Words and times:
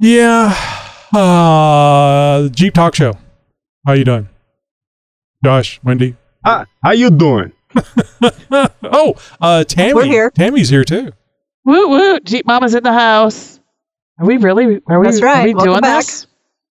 Yeah. 0.00 0.54
Uh, 1.14 2.48
Jeep 2.50 2.74
Talk 2.74 2.94
Show. 2.94 3.14
How 3.86 3.94
you 3.94 4.04
doing? 4.04 4.28
Josh, 5.44 5.80
Wendy. 5.82 6.16
Hi, 6.44 6.66
how 6.82 6.92
you 6.92 7.10
doing? 7.10 7.52
oh, 8.82 9.14
uh, 9.40 9.64
Tammy. 9.64 9.94
We're 9.94 10.04
here. 10.04 10.30
Tammy's 10.30 10.68
here 10.68 10.84
too. 10.84 11.12
Woot 11.64 11.88
woot! 11.90 12.24
Jeep 12.24 12.46
Mama's 12.46 12.74
in 12.74 12.82
the 12.82 12.92
house. 12.92 13.60
Are 14.18 14.26
we 14.26 14.36
really? 14.36 14.80
Are 14.86 15.00
we? 15.00 15.06
That's 15.06 15.20
Are 15.20 15.24
right. 15.26 15.44
we 15.46 15.54
Welcome 15.54 15.72
doing 15.72 15.80
back. 15.82 16.04
this? 16.04 16.26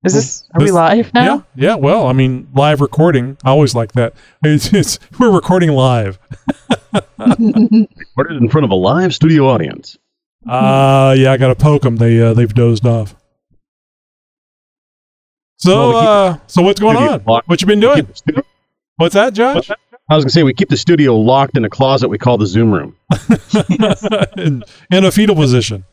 Is 0.04 0.14
this? 0.14 0.44
Are 0.54 0.62
we 0.62 0.72
live 0.72 1.14
now? 1.14 1.46
Yeah, 1.56 1.70
yeah. 1.70 1.76
Well, 1.76 2.08
I 2.08 2.14
mean, 2.14 2.48
live 2.56 2.82
recording. 2.82 3.38
I 3.44 3.50
always 3.52 3.76
like 3.76 3.92
that. 3.94 4.14
It's, 4.44 4.74
it's 4.74 5.00
we're 5.20 5.32
recording 5.32 5.72
live. 5.72 6.18
Recorded 7.20 8.42
in 8.42 8.50
front 8.50 8.66
of 8.66 8.72
a 8.72 8.76
live 8.76 9.14
studio 9.14 9.48
audience. 9.48 9.98
Uh 10.48 11.14
yeah, 11.18 11.32
I 11.32 11.38
got 11.38 11.50
to 11.50 11.56
poke 11.56 11.84
them. 11.84 11.98
They 11.98 12.20
uh, 12.22 12.34
they've 12.34 12.54
dozed 12.54 12.86
off. 12.86 13.16
So 15.58 15.96
uh, 15.96 16.38
so 16.48 16.62
what's 16.64 16.80
going 16.80 16.98
on? 16.98 17.20
What 17.22 17.62
you 17.62 17.68
been 17.68 17.80
doing? 17.80 17.98
keep 17.98 18.08
the 18.08 18.16
studio- 18.16 18.44
What's 18.96 19.14
that, 19.14 19.34
Josh? 19.34 19.70
I 20.10 20.16
was 20.16 20.24
gonna 20.26 20.32
say 20.32 20.44
we 20.44 20.54
keep 20.54 20.70
the 20.70 20.78
studio 20.78 21.16
locked 21.16 21.58
in 21.58 21.66
a 21.66 21.70
closet 21.70 22.10
we 22.10 22.18
call 22.18 22.38
the 22.38 22.48
Zoom 22.48 22.72
room. 22.72 22.96
in, 24.38 24.64
in 24.92 25.06
a 25.06 25.12
fetal 25.12 25.36
position. 25.36 25.86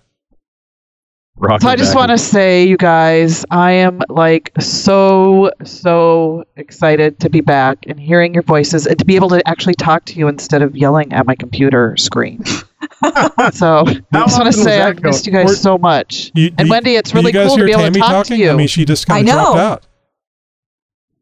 Rocking 1.40 1.60
So 1.66 1.68
I 1.70 1.76
just 1.76 1.94
want 1.94 2.10
to 2.10 2.18
say, 2.18 2.64
you 2.66 2.76
guys, 2.76 3.44
I 3.50 3.70
am 3.72 4.00
like 4.08 4.50
so 4.58 5.52
so 5.64 6.44
excited 6.56 7.20
to 7.20 7.30
be 7.30 7.40
back 7.40 7.78
and 7.86 7.98
hearing 7.98 8.34
your 8.34 8.42
voices 8.42 8.86
and 8.86 8.98
to 8.98 9.04
be 9.04 9.14
able 9.16 9.28
to 9.30 9.46
actually 9.48 9.74
talk 9.74 10.04
to 10.06 10.14
you 10.18 10.26
instead 10.28 10.62
of 10.62 10.76
yelling 10.76 11.12
at 11.12 11.26
my 11.26 11.36
computer 11.36 11.96
screen. 11.96 12.44
so 13.52 13.84
I 13.86 13.94
just 14.12 14.38
want 14.38 14.46
to 14.46 14.52
say 14.52 14.80
I've 14.80 15.00
missed 15.02 15.26
you 15.26 15.32
guys 15.32 15.46
Where- 15.46 15.54
so 15.54 15.78
much. 15.78 16.32
You- 16.34 16.50
And 16.58 16.66
you- 16.66 16.72
Wendy, 16.72 16.96
it's 16.96 17.14
really 17.14 17.30
guys 17.30 17.48
cool 17.48 17.58
to 17.58 17.60
hear 17.60 17.66
be 17.66 17.72
able 17.72 17.82
Tammy 17.84 17.94
to 17.94 18.00
talk 18.00 18.10
talking? 18.10 18.36
to 18.38 18.42
you. 18.42 18.50
I 18.50 18.54
mean, 18.56 18.66
she 18.68 18.84
just 18.84 19.06
kind 19.06 19.28
of 19.28 19.32
dropped 19.32 19.58
out. 19.58 19.86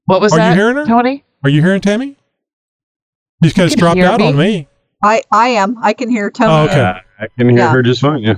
what 0.06 0.20
was 0.22 0.32
Are 0.32 0.48
you 0.50 0.54
hearing 0.56 0.76
her? 0.76 0.86
Tony? 0.86 1.24
Are 1.44 1.50
you 1.50 1.60
hearing 1.62 1.80
Tammy? 1.82 2.16
She 3.44 3.50
just 3.50 3.56
kind 3.56 3.70
of 3.70 3.78
dropped 3.78 4.00
out 4.00 4.20
me. 4.20 4.26
on 4.28 4.36
me. 4.36 4.68
I 5.04 5.20
I 5.30 5.48
am. 5.48 5.76
I 5.82 5.92
can 5.92 6.08
hear 6.08 6.30
Tony. 6.30 6.50
Oh, 6.52 6.64
okay. 6.64 7.00
I 7.20 7.26
can 7.36 7.50
hear 7.50 7.58
Yeah. 7.58 7.70
her 7.72 7.82
just 7.82 8.00
fine. 8.00 8.22
Yeah. 8.22 8.36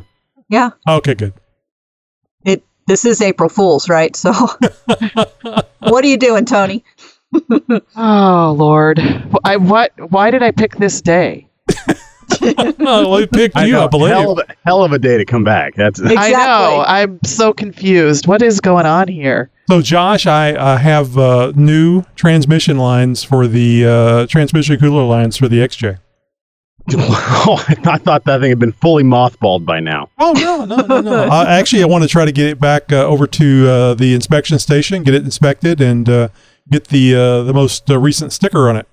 Yeah. 0.49 0.71
Okay, 0.89 1.15
good. 1.15 1.35
It. 2.89 2.93
This 2.93 3.05
is 3.05 3.21
April 3.21 3.49
Fool's, 3.49 3.89
right? 3.89 4.15
So, 4.17 4.33
what 5.79 6.05
are 6.05 6.09
you 6.09 6.17
doing, 6.17 6.45
Tony? 6.45 6.85
Oh 7.95 8.55
Lord, 8.57 8.99
I 9.45 9.57
what? 9.57 9.93
Why 10.11 10.31
did 10.31 10.43
I 10.43 10.51
pick 10.51 10.77
this 10.77 11.03
day? 11.03 11.47
well, 12.79 13.11
we 13.11 13.27
picked 13.27 13.57
you, 13.57 13.63
I, 13.63 13.71
know, 13.71 13.89
believe. 13.89 14.15
Hell 14.15 14.33
of, 14.33 14.39
a, 14.39 14.55
hell 14.65 14.83
of 14.83 14.93
a 14.93 14.99
day 14.99 15.19
to 15.19 15.25
come 15.25 15.45
back. 15.45 15.75
That's 15.75 16.01
exactly. 16.01 16.35
I 16.35 16.47
know. 16.47 16.85
I'm 16.87 17.19
so 17.25 17.53
confused. 17.53 18.27
What 18.27 18.41
is 18.43 18.61
going 18.61 18.87
on 18.87 19.09
here? 19.09 19.51
So, 19.69 19.83
Josh, 19.83 20.27
I 20.27 20.53
uh, 20.55 20.79
have 20.79 21.19
uh, 21.19 21.53
new 21.55 22.05
transmission 22.17 22.79
lines 22.79 23.23
for 23.23 23.47
the 23.47 23.87
uh, 23.87 24.27
transmission 24.27 24.79
cooler 24.79 25.05
lines 25.05 25.37
for 25.37 25.49
the 25.49 25.59
XJ. 25.59 25.99
Oh, 26.97 27.65
I 27.69 27.99
thought 27.99 28.25
that 28.25 28.41
thing 28.41 28.51
had 28.51 28.59
been 28.59 28.73
fully 28.73 29.03
mothballed 29.03 29.65
by 29.65 29.81
now. 29.81 30.11
Oh 30.19 30.33
no, 30.33 30.65
no, 30.65 30.85
no, 30.87 31.01
no! 31.01 31.15
uh, 31.31 31.45
actually, 31.49 31.83
I 31.83 31.87
want 31.87 32.05
to 32.05 32.09
try 32.09 32.25
to 32.25 32.33
get 32.33 32.49
it 32.49 32.61
back 32.61 32.93
uh, 32.93 33.05
over 33.07 33.27
to 33.27 33.69
uh, 33.69 33.95
the 33.95 34.15
inspection 34.15 34.59
station, 34.59 35.03
get 35.03 35.15
it 35.15 35.25
inspected, 35.25 35.81
and 35.81 36.09
uh, 36.09 36.29
get 36.71 36.89
the 36.89 37.15
uh, 37.15 37.43
the 37.43 37.53
most 37.55 37.91
uh, 37.91 37.99
recent 37.99 38.33
sticker 38.33 38.69
on 38.69 38.77
it. 38.77 38.87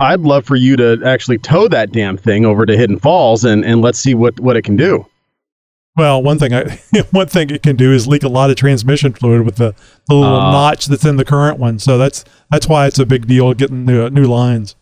I'd 0.00 0.20
love 0.20 0.44
for 0.46 0.56
you 0.56 0.76
to 0.76 1.00
actually 1.04 1.38
tow 1.38 1.68
that 1.68 1.92
damn 1.92 2.16
thing 2.16 2.44
over 2.44 2.66
to 2.66 2.76
Hidden 2.76 2.98
Falls 2.98 3.44
and, 3.44 3.64
and 3.64 3.82
let's 3.82 3.98
see 4.00 4.14
what, 4.14 4.40
what 4.40 4.56
it 4.56 4.62
can 4.62 4.74
do. 4.74 5.06
Well, 5.96 6.22
one 6.22 6.38
thing 6.38 6.54
I 6.54 6.80
one 7.10 7.28
thing 7.28 7.50
it 7.50 7.62
can 7.62 7.76
do 7.76 7.92
is 7.92 8.08
leak 8.08 8.22
a 8.22 8.28
lot 8.28 8.50
of 8.50 8.56
transmission 8.56 9.12
fluid 9.12 9.44
with 9.44 9.56
the, 9.56 9.74
the 10.08 10.14
little 10.14 10.34
Ah. 10.34 10.50
notch 10.50 10.86
that's 10.86 11.04
in 11.04 11.18
the 11.18 11.24
current 11.24 11.58
one. 11.58 11.78
So 11.78 11.98
that's 11.98 12.24
that's 12.50 12.66
why 12.66 12.86
it's 12.86 12.98
a 12.98 13.06
big 13.06 13.26
deal 13.26 13.52
getting 13.54 13.84
new, 13.84 14.08
new 14.08 14.24
lines. 14.24 14.74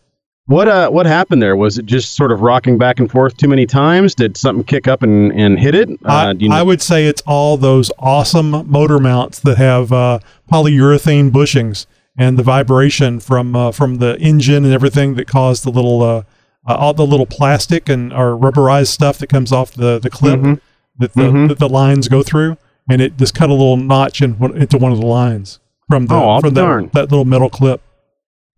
What 0.51 0.67
uh 0.67 0.91
what 0.91 1.07
happened 1.07 1.41
there? 1.41 1.55
Was 1.55 1.79
it 1.79 1.87
just 1.87 2.17
sort 2.17 2.33
of 2.33 2.41
rocking 2.41 2.77
back 2.77 2.99
and 2.99 3.09
forth 3.09 3.37
too 3.37 3.47
many 3.47 3.67
times? 3.67 4.17
Did 4.17 4.37
something 4.37 4.65
kick 4.65 4.89
up 4.89 5.01
and, 5.01 5.33
and 5.33 5.61
hit 5.61 5.77
it? 5.77 5.89
Uh, 6.05 6.09
I, 6.09 6.31
you 6.33 6.49
know? 6.49 6.57
I 6.57 6.63
would 6.63 6.83
say 6.83 7.07
it's 7.07 7.23
all 7.25 7.57
those 7.57 7.93
awesome 8.01 8.69
motor 8.69 8.99
mounts 8.99 9.39
that 9.41 9.59
have 9.59 9.93
uh, 9.93 10.19
polyurethane 10.51 11.31
bushings 11.31 11.87
and 12.19 12.37
the 12.37 12.43
vibration 12.43 13.21
from 13.21 13.55
uh, 13.55 13.71
from 13.71 13.99
the 13.99 14.19
engine 14.19 14.65
and 14.65 14.75
everything 14.75 15.15
that 15.15 15.29
caused 15.29 15.63
the 15.63 15.71
little 15.71 16.03
uh, 16.03 16.23
uh, 16.67 16.75
all 16.75 16.95
the 16.95 17.07
little 17.07 17.27
plastic 17.27 17.89
and 17.89 18.13
or 18.13 18.37
rubberized 18.37 18.89
stuff 18.89 19.19
that 19.19 19.29
comes 19.29 19.53
off 19.53 19.71
the 19.71 20.01
the 20.01 20.11
clip 20.11 20.41
Mhm. 20.41 20.61
that, 20.99 21.13
the, 21.13 21.23
Mhm. 21.23 21.49
that 21.49 21.61
the 21.61 21.69
lines 21.69 22.09
go 22.09 22.25
through, 22.25 22.57
and 22.91 23.01
it 23.01 23.17
just 23.17 23.37
cut 23.37 23.51
a 23.51 23.55
little 23.55 23.77
notch 23.77 24.21
in, 24.21 24.35
into 24.57 24.79
one 24.79 24.91
of 24.91 24.99
the 24.99 25.07
lines 25.07 25.61
from 25.89 26.07
the 26.07 26.15
Oh, 26.17 26.41
from 26.41 26.55
that, 26.55 26.91
that 26.93 27.11
little 27.13 27.25
metal 27.25 27.49
clip. 27.51 27.83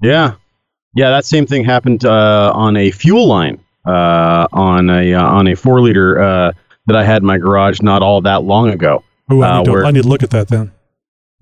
Yeah, 0.00 0.37
yeah. 0.95 1.11
That 1.11 1.25
same 1.25 1.47
thing 1.47 1.65
happened 1.65 2.05
uh, 2.05 2.53
on 2.55 2.77
a 2.77 2.91
fuel 2.91 3.27
line 3.27 3.59
uh, 3.87 4.47
on 4.53 4.91
a 4.91 5.15
uh, 5.15 5.23
on 5.25 5.49
a 5.49 5.55
four 5.55 5.81
liter 5.81 6.21
uh, 6.21 6.53
that 6.87 6.97
I 6.97 7.05
had 7.05 7.23
in 7.23 7.27
my 7.27 7.39
garage 7.39 7.81
not 7.81 8.03
all 8.03 8.21
that 8.23 8.43
long 8.45 8.71
ago. 8.71 9.03
Ooh, 9.33 9.43
I, 9.43 9.51
Uh, 9.51 9.59
need 9.59 9.65
to, 9.67 9.71
where- 9.73 9.85
I 9.87 9.91
need 9.91 10.03
to 10.03 10.09
look 10.09 10.23
at 10.23 10.31
that 10.31 10.49
then. 10.49 10.73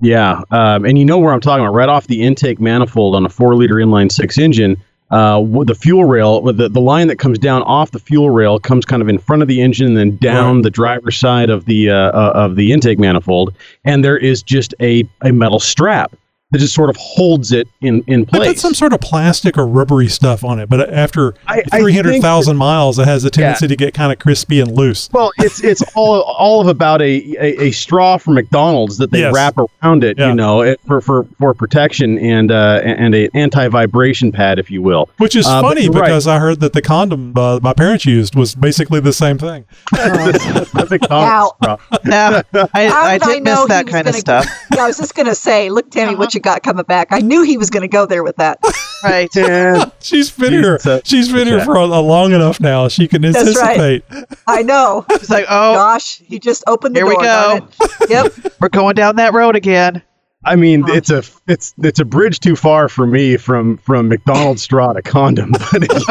Yeah, 0.02 0.40
um, 0.50 0.86
and 0.86 0.96
you 0.98 1.04
know 1.04 1.18
where 1.18 1.32
I'm 1.32 1.40
talking 1.40 1.62
about. 1.64 1.74
Right 1.74 1.88
off 1.88 2.06
the 2.06 2.22
intake 2.22 2.58
manifold 2.58 3.14
on 3.14 3.26
a 3.26 3.28
four 3.28 3.54
liter 3.54 3.74
inline 3.74 4.10
six 4.10 4.38
engine, 4.38 4.78
uh, 5.10 5.42
the 5.64 5.74
fuel 5.74 6.06
rail, 6.06 6.40
the, 6.40 6.70
the 6.70 6.80
line 6.80 7.08
that 7.08 7.16
comes 7.16 7.38
down 7.38 7.62
off 7.64 7.90
the 7.90 7.98
fuel 7.98 8.30
rail 8.30 8.58
comes 8.58 8.86
kind 8.86 9.02
of 9.02 9.10
in 9.10 9.18
front 9.18 9.42
of 9.42 9.48
the 9.48 9.60
engine 9.60 9.88
and 9.88 9.96
then 9.98 10.16
down 10.16 10.56
Right. 10.56 10.62
the 10.62 10.70
driver's 10.70 11.18
side 11.18 11.50
of 11.50 11.66
the 11.66 11.90
of 11.90 12.56
the 12.56 12.72
intake 12.72 12.98
manifold, 12.98 13.54
and 13.84 14.02
there 14.02 14.16
is 14.16 14.42
just 14.42 14.72
a, 14.80 15.06
a 15.22 15.32
metal 15.32 15.60
strap 15.60 16.14
that 16.50 16.58
just 16.58 16.74
sort 16.74 16.90
of 16.90 16.96
holds 16.96 17.52
it 17.52 17.68
in 17.80 18.02
in 18.06 18.22
I 18.22 18.24
place. 18.38 18.48
put 18.48 18.58
some 18.58 18.74
sort 18.74 18.92
of 18.92 19.00
plastic 19.00 19.56
or 19.56 19.66
rubbery 19.66 20.08
stuff 20.08 20.44
on 20.44 20.58
it, 20.58 20.68
but 20.68 20.92
after 20.92 21.34
I- 21.46 21.62
I 21.72 21.80
three 21.80 21.94
hundred 21.94 22.12
think 22.12 22.24
thousand 22.24 22.56
miles, 22.56 22.98
it 22.98 23.06
has 23.06 23.24
a 23.24 23.30
tendency 23.30 23.68
to 23.68 23.76
get 23.76 23.94
kind 23.94 24.12
of 24.12 24.18
crispy 24.18 24.60
and 24.60 24.72
loose. 24.76 25.08
Well, 25.12 25.30
it's 25.38 25.62
it's 25.62 25.82
all 25.94 26.20
all 26.22 26.60
of 26.60 26.66
about 26.66 27.02
a, 27.02 27.04
a, 27.38 27.62
a 27.64 27.70
straw 27.70 28.16
from 28.18 28.34
McDonald's 28.34 28.98
that 28.98 29.10
they 29.10 29.20
Yes. 29.20 29.34
wrap 29.34 29.56
around 29.58 30.02
it, 30.04 30.18
Yeah. 30.18 30.28
you 30.30 30.34
know, 30.34 30.62
it, 30.62 30.80
for, 30.86 31.00
for 31.00 31.26
for 31.38 31.54
protection 31.54 32.18
and 32.18 32.50
uh, 32.50 32.80
and 32.84 33.14
a 33.14 33.28
anti 33.34 33.68
vibration 33.68 34.32
pad, 34.32 34.58
if 34.58 34.70
you 34.70 34.82
will. 34.82 35.08
Which 35.18 35.36
is 35.36 35.46
Uh, 35.46 35.60
funny 35.60 35.82
you're 35.84 35.92
right. 35.92 36.06
because 36.06 36.26
I 36.26 36.38
heard 36.38 36.60
that 36.60 36.72
the 36.72 36.82
condom 36.82 37.32
uh, 37.36 37.60
my 37.62 37.72
parents 37.74 38.06
used 38.06 38.34
was 38.34 38.54
basically 38.54 39.00
the 39.00 39.12
same 39.12 39.38
thing. 39.38 39.64
That's 39.92 40.90
McDonald's 40.90 41.10
Ow. 41.12 41.52
straw. 41.62 41.76
No, 42.04 42.42
I, 42.74 42.86
How 42.86 43.02
I 43.04 43.18
did 43.18 43.28
I 43.28 43.38
know 43.38 43.66
miss 43.66 43.68
that 43.68 43.86
kind 43.86 44.06
of 44.08 44.12
gonna- 44.14 44.18
stuff. 44.18 44.46
Yeah, 44.74 44.84
I 44.84 44.86
was 44.86 44.98
just 44.98 45.14
gonna 45.14 45.34
say, 45.34 45.68
look, 45.68 45.90
Tammy, 45.90 46.14
what 46.14 46.32
you 46.34 46.39
got 46.40 46.62
coming 46.62 46.84
back? 46.84 47.08
I 47.10 47.20
knew 47.20 47.42
he 47.42 47.56
was 47.56 47.70
gonna 47.70 47.88
go 47.88 48.06
there 48.06 48.22
with 48.22 48.36
that. 48.36 48.58
Right. 49.02 49.34
And 49.34 49.90
She's 50.00 50.30
been 50.30 50.52
here. 50.52 50.78
She's, 50.78 50.86
uh, 50.86 51.00
She's 51.04 51.32
been 51.32 51.46
here 51.48 51.64
for 51.64 51.74
a, 51.76 51.84
a 51.84 52.02
long 52.02 52.32
enough 52.34 52.60
now. 52.60 52.86
She 52.88 53.08
can 53.08 53.22
That's 53.22 53.56
right. 53.58 54.02
anticipate. 54.10 54.38
I 54.46 54.60
know. 54.62 55.06
It's 55.10 55.30
like, 55.30 55.46
oh, 55.48 55.72
Gosh, 55.72 56.18
he 56.18 56.38
just 56.38 56.62
opened 56.66 56.94
the 56.94 57.00
Here 57.00 57.06
we 57.06 57.14
door. 57.14 57.22
go. 57.22 57.58
darn 57.60 57.68
it. 58.02 58.10
Yep. 58.10 58.54
we're 58.60 58.68
going 58.68 58.96
down 58.96 59.16
that 59.16 59.32
road 59.32 59.56
again. 59.56 60.02
I 60.44 60.54
mean, 60.56 60.84
it's 60.88 61.08
a 61.10 61.22
it's 61.48 61.72
it's 61.82 61.98
a 61.98 62.04
bridge 62.04 62.40
too 62.40 62.56
far 62.56 62.90
for 62.90 63.06
me 63.06 63.38
from 63.38 63.78
from 63.78 64.08
McDonald's 64.08 64.60
straw 64.60 64.92
to 64.92 65.00
condom. 65.00 65.52
But 65.52 65.82
it's- 65.82 66.04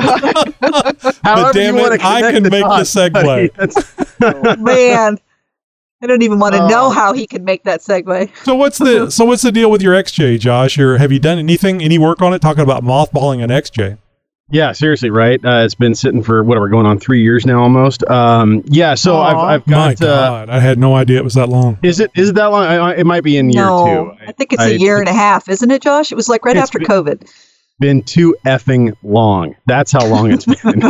damn 1.53 1.77
you 1.77 1.85
it, 1.91 2.03
I 2.03 2.31
can 2.31 2.41
the 2.43 2.49
make 2.49 2.63
the 2.63 2.69
dots, 2.69 2.95
segue. 2.95 3.13
buddy. 3.13 3.49
That's- 3.55 4.57
Man, 4.59 5.19
I 6.01 6.07
don't 6.07 6.21
even 6.21 6.39
want 6.39 6.55
to 6.55 6.61
Oh. 6.63 6.67
know 6.67 6.89
how 6.91 7.13
he 7.13 7.27
can 7.27 7.43
make 7.43 7.63
that 7.63 7.81
segue. 7.81 8.31
So 8.43 8.55
what's 8.55 8.77
the 8.77 9.09
so 9.11 9.25
what's 9.25 9.41
the 9.41 9.51
deal 9.51 9.69
with 9.69 9.81
your 9.81 9.93
XJ, 9.95 10.39
Josh? 10.39 10.77
Or 10.79 10.97
have 10.97 11.11
you 11.11 11.19
done 11.19 11.37
anything, 11.39 11.81
any 11.81 11.97
work 11.97 12.21
on 12.21 12.33
it? 12.33 12.39
Talking 12.41 12.63
about 12.63 12.83
mothballing 12.83 13.43
an 13.43 13.49
XJ. 13.49 13.97
Yeah, 14.51 14.71
seriously, 14.71 15.11
right? 15.11 15.39
Uh, 15.45 15.61
it's 15.63 15.75
been 15.75 15.93
sitting 15.93 16.23
for 16.23 16.43
whatever, 16.43 16.69
going 16.69 16.87
on 16.87 16.97
three 16.97 17.21
years 17.21 17.45
now, 17.45 17.61
almost. 17.61 18.03
Um, 18.09 18.63
yeah, 18.65 18.95
so 18.95 19.19
I've, 19.19 19.35
Aw. 19.35 19.45
I've 19.45 19.67
My 19.67 19.93
got. 19.93 20.01
Uh, 20.01 20.05
God, 20.29 20.49
I 20.49 20.59
had 20.59 20.79
no 20.79 20.95
idea 20.95 21.17
it 21.19 21.23
was 21.23 21.35
that 21.35 21.49
long. 21.49 21.77
is 21.83 21.99
it 21.99 22.09
is 22.15 22.29
it 22.29 22.35
that 22.35 22.45
long? 22.47 22.63
I, 22.63 22.75
I- 22.77 22.95
it 22.95 23.05
might 23.05 23.23
be 23.23 23.37
in 23.37 23.49
year 23.51 23.63
no, 23.65 24.15
two. 24.19 24.25
I 24.27 24.31
think 24.31 24.53
it's 24.53 24.63
a 24.63 24.75
year 24.79 24.97
and 24.99 25.07
a 25.07 25.13
half, 25.13 25.47
isn't 25.49 25.69
it, 25.69 25.83
Josh? 25.83 26.11
It 26.11 26.15
was 26.15 26.29
like 26.29 26.45
right 26.45 26.55
It's 26.55 26.63
after 26.63 26.79
been- 26.79 26.87
COVID. 26.87 27.29
been 27.79 28.01
too 28.01 28.35
effing 28.45 28.95
long. 29.03 29.55
That's 29.67 29.91
how 29.91 30.05
long 30.07 30.31
it's 30.31 30.45
been. 30.63 30.81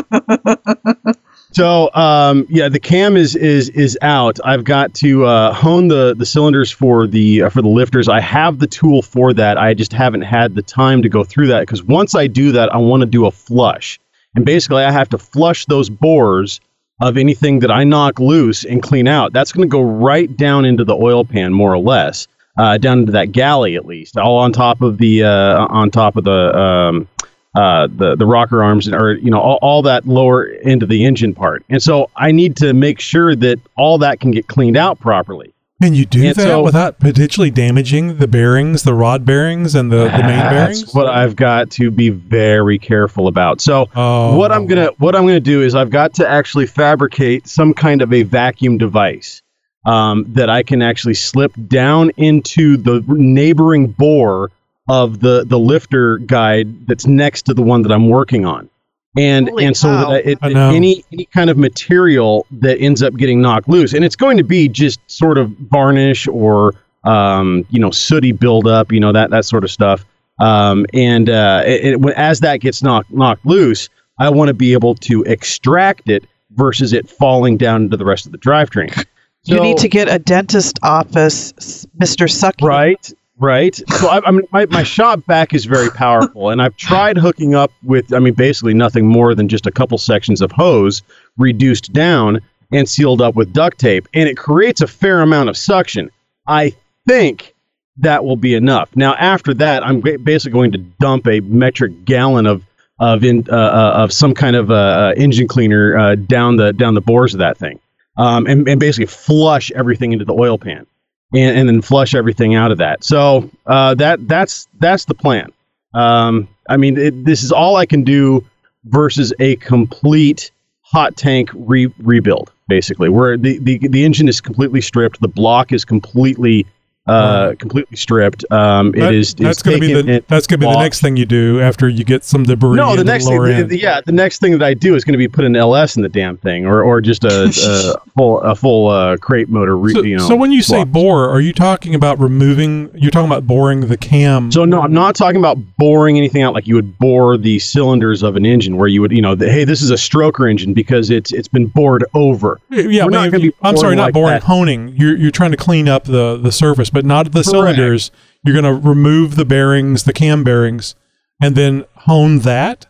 So 1.51 1.89
um, 1.93 2.45
yeah, 2.49 2.69
the 2.69 2.79
cam 2.79 3.17
is 3.17 3.35
is 3.35 3.69
is 3.69 3.97
out. 4.01 4.39
I've 4.43 4.63
got 4.63 4.93
to 4.95 5.25
uh, 5.25 5.53
hone 5.53 5.87
the 5.87 6.15
the 6.15 6.25
cylinders 6.25 6.71
for 6.71 7.07
the 7.07 7.43
uh, 7.43 7.49
for 7.49 7.61
the 7.61 7.69
lifters. 7.69 8.07
I 8.07 8.19
have 8.19 8.59
the 8.59 8.67
tool 8.67 9.01
for 9.01 9.33
that. 9.33 9.57
I 9.57 9.73
just 9.73 9.91
haven't 9.91 10.21
had 10.21 10.55
the 10.55 10.61
time 10.61 11.01
to 11.01 11.09
go 11.09 11.23
through 11.23 11.47
that 11.47 11.61
because 11.61 11.83
once 11.83 12.13
I 12.15 12.27
do 12.27 12.51
that, 12.51 12.73
I 12.73 12.77
want 12.77 13.01
to 13.01 13.07
do 13.07 13.25
a 13.25 13.31
flush, 13.31 13.99
and 14.35 14.45
basically 14.45 14.83
I 14.83 14.91
have 14.91 15.09
to 15.09 15.17
flush 15.17 15.65
those 15.65 15.89
bores 15.89 16.61
of 17.01 17.17
anything 17.17 17.59
that 17.59 17.71
I 17.71 17.83
knock 17.83 18.19
loose 18.19 18.63
and 18.65 18.83
clean 18.83 19.07
out. 19.07 19.33
That's 19.33 19.51
going 19.51 19.67
to 19.67 19.71
go 19.71 19.81
right 19.81 20.35
down 20.35 20.65
into 20.65 20.83
the 20.83 20.95
oil 20.95 21.23
pan, 21.23 21.53
more 21.53 21.73
or 21.73 21.79
less, 21.79 22.27
uh, 22.57 22.77
down 22.77 22.99
into 22.99 23.13
that 23.13 23.31
galley 23.31 23.75
at 23.75 23.85
least, 23.85 24.17
all 24.17 24.37
on 24.37 24.51
top 24.51 24.81
of 24.81 24.97
the 24.97 25.23
uh, 25.23 25.65
on 25.69 25.89
top 25.89 26.15
of 26.15 26.25
the 26.25 26.57
um, 26.57 27.07
uh, 27.55 27.87
the 27.95 28.15
the 28.15 28.25
rocker 28.25 28.63
arms 28.63 28.85
and 28.87 28.95
or 28.95 29.13
you 29.13 29.31
know 29.31 29.39
all, 29.39 29.59
all 29.61 29.81
that 29.81 30.05
lower 30.07 30.43
into 30.45 30.85
the 30.85 31.05
engine 31.05 31.33
part. 31.33 31.63
And 31.69 31.81
so 31.81 32.09
I 32.15 32.31
need 32.31 32.55
to 32.57 32.73
make 32.73 32.99
sure 32.99 33.35
that 33.35 33.59
all 33.77 33.97
that 33.99 34.19
can 34.19 34.31
get 34.31 34.47
cleaned 34.47 34.77
out 34.77 34.99
properly. 34.99 35.53
Can 35.81 35.93
you 35.93 36.05
do 36.05 36.19
And 36.25 36.35
that 36.35 36.43
so- 36.43 36.61
without 36.61 36.99
potentially 36.99 37.49
damaging 37.49 38.17
the 38.17 38.27
bearings, 38.27 38.83
the 38.83 38.93
rod 38.93 39.23
bearings, 39.25 39.75
and 39.75 39.89
the, 39.89 40.09
the 40.09 40.23
main 40.23 40.49
bearings? 40.49 40.81
That's 40.81 40.93
what 40.93 41.07
I've 41.07 41.37
got 41.37 41.71
to 41.71 41.89
be 41.89 42.09
very 42.09 42.77
careful 42.77 43.27
about. 43.27 43.61
So 43.61 43.89
Oh. 43.95 44.35
what 44.37 44.51
I'm 44.51 44.67
gonna 44.67 44.89
what 44.97 45.15
I'm 45.15 45.23
gonna 45.25 45.39
do 45.39 45.61
is 45.61 45.75
I've 45.75 45.89
got 45.89 46.13
to 46.15 46.29
actually 46.29 46.65
fabricate 46.67 47.47
some 47.47 47.73
kind 47.73 48.01
of 48.01 48.11
a 48.11 48.23
vacuum 48.23 48.77
device 48.77 49.41
um, 49.85 50.25
that 50.33 50.49
I 50.49 50.63
can 50.63 50.81
actually 50.81 51.13
slip 51.13 51.53
down 51.69 52.11
into 52.17 52.75
the 52.75 53.01
neighboring 53.07 53.87
bore 53.87 54.51
of 54.89 55.19
the 55.19 55.45
the 55.45 55.59
lifter 55.59 56.17
guide 56.17 56.87
that's 56.87 57.07
next 57.07 57.43
to 57.43 57.53
the 57.53 57.61
one 57.61 57.83
that 57.83 57.91
I'm 57.91 58.09
working 58.09 58.45
on. 58.45 58.69
And 59.17 59.49
Holy 59.49 59.65
and 59.65 59.75
so 59.77 59.87
cow. 59.87 60.11
that 60.11 60.25
it, 60.27 60.37
I 60.41 60.51
any 60.75 61.03
any 61.13 61.25
kind 61.25 61.49
of 61.49 61.57
material 61.57 62.45
that 62.51 62.79
ends 62.79 63.01
up 63.01 63.15
getting 63.15 63.41
knocked 63.41 63.69
loose, 63.69 63.93
and 63.93 64.03
it's 64.03 64.15
going 64.15 64.37
to 64.37 64.43
be 64.43 64.67
just 64.67 64.99
sort 65.07 65.37
of 65.37 65.49
varnish 65.51 66.27
or 66.27 66.73
um, 67.03 67.65
you 67.69 67.79
know 67.79 67.91
sooty 67.91 68.31
buildup, 68.31 68.91
you 68.91 68.99
know 68.99 69.11
that 69.11 69.29
that 69.31 69.45
sort 69.45 69.63
of 69.63 69.71
stuff. 69.71 70.05
Um, 70.39 70.85
and 70.93 71.29
uh, 71.29 71.63
it, 71.65 71.85
it, 71.85 72.01
when- 72.01 72.13
as 72.15 72.39
that 72.41 72.57
gets 72.57 72.83
knocked 72.83 73.11
knocked 73.11 73.45
loose, 73.45 73.89
I 74.19 74.29
want 74.29 74.49
to 74.49 74.53
be 74.53 74.73
able 74.73 74.95
to 74.95 75.23
extract 75.23 76.09
it 76.09 76.25
versus 76.51 76.93
it 76.93 77.09
falling 77.09 77.57
down 77.57 77.83
into 77.83 77.97
the 77.97 78.05
rest 78.05 78.25
of 78.25 78.31
the 78.31 78.37
drivetrain. 78.37 79.05
you 79.43 79.59
need 79.59 79.77
to 79.77 79.87
get 79.87 80.07
a 80.07 80.19
dentist 80.19 80.79
office, 80.83 81.53
Mr. 81.99 82.27
Sucky. 82.27 82.67
Right, 82.67 83.11
right. 83.39 83.75
So 83.75 84.07
I, 84.07 84.21
I 84.25 84.31
mean, 84.31 84.47
my, 84.51 84.65
my 84.67 84.83
shop 84.83 85.21
vac 85.27 85.53
is 85.53 85.65
very 85.65 85.89
powerful, 85.89 86.49
and 86.49 86.61
I've 86.61 86.75
tried 86.77 87.17
hooking 87.17 87.55
up 87.55 87.71
with, 87.83 88.13
I 88.13 88.19
mean, 88.19 88.33
basically 88.33 88.73
nothing 88.73 89.07
more 89.07 89.33
than 89.35 89.47
just 89.47 89.65
a 89.65 89.71
couple 89.71 89.97
sections 89.97 90.41
of 90.41 90.51
hose 90.51 91.01
reduced 91.37 91.91
down 91.93 92.41
and 92.71 92.87
sealed 92.87 93.21
up 93.21 93.35
with 93.35 93.51
duct 93.53 93.79
tape, 93.79 94.07
and 94.13 94.29
it 94.29 94.37
creates 94.37 94.81
a 94.81 94.87
fair 94.87 95.21
amount 95.21 95.49
of 95.49 95.57
suction. 95.57 96.11
I 96.47 96.75
think 97.07 97.55
that 97.97 98.23
will 98.23 98.35
be 98.37 98.53
enough. 98.53 98.89
Now, 98.95 99.15
after 99.15 99.53
that, 99.55 99.85
I'm 99.85 100.01
basically 100.01 100.51
going 100.51 100.71
to 100.73 100.77
dump 100.77 101.27
a 101.27 101.39
metric 101.41 102.05
gallon 102.05 102.45
of 102.45 102.63
of 102.99 103.23
in 103.23 103.45
uh, 103.49 103.55
uh, 103.55 103.93
of 103.95 104.11
some 104.11 104.33
kind 104.33 104.55
of 104.57 104.69
uh, 104.69 104.73
uh, 104.73 105.13
engine 105.15 105.47
cleaner 105.47 105.97
uh, 105.97 106.15
down 106.15 106.57
the 106.57 106.73
down 106.73 106.93
the 106.93 107.01
bores 107.01 107.33
of 107.33 107.39
that 107.39 107.57
thing, 107.57 107.79
um, 108.17 108.45
and, 108.45 108.67
and 108.67 108.79
basically 108.79 109.05
flush 109.05 109.71
everything 109.71 110.11
into 110.11 110.25
the 110.25 110.33
oil 110.33 110.57
pan 110.57 110.85
and, 111.33 111.57
and 111.57 111.69
then 111.69 111.81
flush 111.81 112.15
everything 112.15 112.55
out 112.55 112.71
of 112.71 112.77
that. 112.79 113.03
So 113.03 113.49
uh, 113.65 113.95
that 113.95 114.27
that's 114.27 114.67
that's 114.79 115.05
the 115.05 115.13
plan. 115.15 115.51
Um, 115.93 116.47
I 116.67 116.77
mean, 116.77 116.97
it, 116.97 117.25
this 117.25 117.43
is 117.43 117.51
all 117.51 117.75
I 117.75 117.85
can 117.85 118.03
do 118.03 118.45
versus 118.85 119.33
a 119.39 119.55
complete 119.57 120.51
hot 120.81 121.15
tank 121.15 121.49
re- 121.53 121.93
rebuild, 121.99 122.51
basically, 122.67 123.09
where 123.09 123.37
the, 123.37 123.59
the 123.59 123.77
the 123.87 124.03
engine 124.05 124.27
is 124.27 124.41
completely 124.41 124.81
stripped, 124.81 125.19
the 125.21 125.27
block 125.27 125.71
is 125.71 125.85
completely 125.85 126.65
uh, 127.09 127.55
completely 127.55 127.97
stripped. 127.97 128.45
Um, 128.51 128.91
That- 128.91 129.13
it 129.13 129.15
is. 129.19 129.33
that's 129.33 129.61
going 129.63 129.79
to 129.81 129.87
be 129.87 129.93
the 129.93 130.23
that's 130.27 130.47
going 130.47 130.59
to 130.59 130.67
be 130.67 130.71
the 130.73 130.79
next 130.79 131.01
thing 131.01 131.17
you 131.17 131.25
do 131.25 131.59
after 131.61 131.87
you 131.89 132.03
get 132.03 132.23
some 132.23 132.43
debris. 132.43 132.75
No, 132.77 132.95
the 132.95 133.03
next 133.03 133.27
thing, 133.27 133.41
the- 133.41 133.63
the- 133.63 133.79
yeah, 133.79 134.01
the 134.05 134.11
next 134.11 134.39
thing 134.39 134.51
that 134.53 134.63
I 134.63 134.73
do 134.73 134.95
is 134.95 135.03
going 135.03 135.13
to 135.13 135.17
be 135.17 135.27
put 135.27 135.45
an 135.45 135.55
LS 135.55 135.95
in 135.95 136.01
the 136.03 136.09
damn 136.09 136.37
thing, 136.37 136.65
or 136.65 136.83
or 136.83 137.01
just 137.01 137.23
a, 137.23 137.45
a 138.05 138.09
full 138.11 138.39
a 138.41 138.55
full 138.55 138.87
uh, 138.89 139.17
crate 139.17 139.49
motor. 139.49 139.77
Re, 139.77 139.93
so, 139.93 140.03
you 140.03 140.17
know, 140.17 140.27
so 140.27 140.35
when 140.35 140.51
you 140.51 140.61
say 140.61 140.83
bore, 140.83 141.29
are 141.29 141.41
you 141.41 141.53
talking 141.53 141.95
about 141.95 142.19
removing? 142.19 142.89
You're 142.95 143.11
talking 143.11 143.29
about 143.29 143.45
boring 143.47 143.81
the 143.81 143.97
cam. 143.97 144.51
So 144.51 144.65
no, 144.65 144.81
I'm 144.81 144.93
not 144.93 145.15
talking 145.15 145.39
about 145.39 145.57
boring 145.77 146.17
anything 146.17 146.41
out 146.41 146.53
like 146.53 146.67
you 146.67 146.75
would 146.75 146.97
bore 146.99 147.37
the 147.37 147.59
cylinders 147.59 148.23
of 148.23 148.35
an 148.35 148.45
engine, 148.45 148.77
where 148.77 148.87
you 148.87 149.01
would, 149.01 149.11
you 149.11 149.21
know, 149.21 149.35
the, 149.35 149.51
hey, 149.51 149.63
this 149.63 149.81
is 149.81 149.91
a 149.91 149.95
stroker 149.95 150.49
engine 150.49 150.73
because 150.73 151.09
it's 151.09 151.31
it's 151.31 151.47
been 151.47 151.67
bored 151.67 152.03
over. 152.13 152.59
yeah, 152.69 153.03
we're 153.05 153.09
not 153.09 153.31
gonna 153.31 153.43
you- 153.43 153.51
be 153.51 153.57
I'm 153.61 153.77
sorry, 153.77 153.95
not 153.95 154.03
like 154.05 154.13
boring, 154.13 154.33
that. 154.33 154.43
honing. 154.43 154.93
You're 154.95 155.15
you're 155.17 155.31
trying 155.31 155.51
to 155.51 155.57
clean 155.57 155.87
up 155.87 156.03
the 156.05 156.37
the 156.37 156.51
surface, 156.51 156.89
but 156.89 156.98
not 157.05 157.31
the 157.31 157.43
cylinders. 157.43 158.11
You're 158.43 158.59
going 158.59 158.81
to 158.81 158.87
remove 158.87 159.35
the 159.35 159.45
bearings, 159.45 160.03
the 160.03 160.13
cam 160.13 160.43
bearings, 160.43 160.95
and 161.41 161.55
then 161.55 161.85
hone 161.95 162.39
that. 162.39 162.85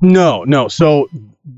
No, 0.00 0.44
no. 0.44 0.68
So 0.68 1.08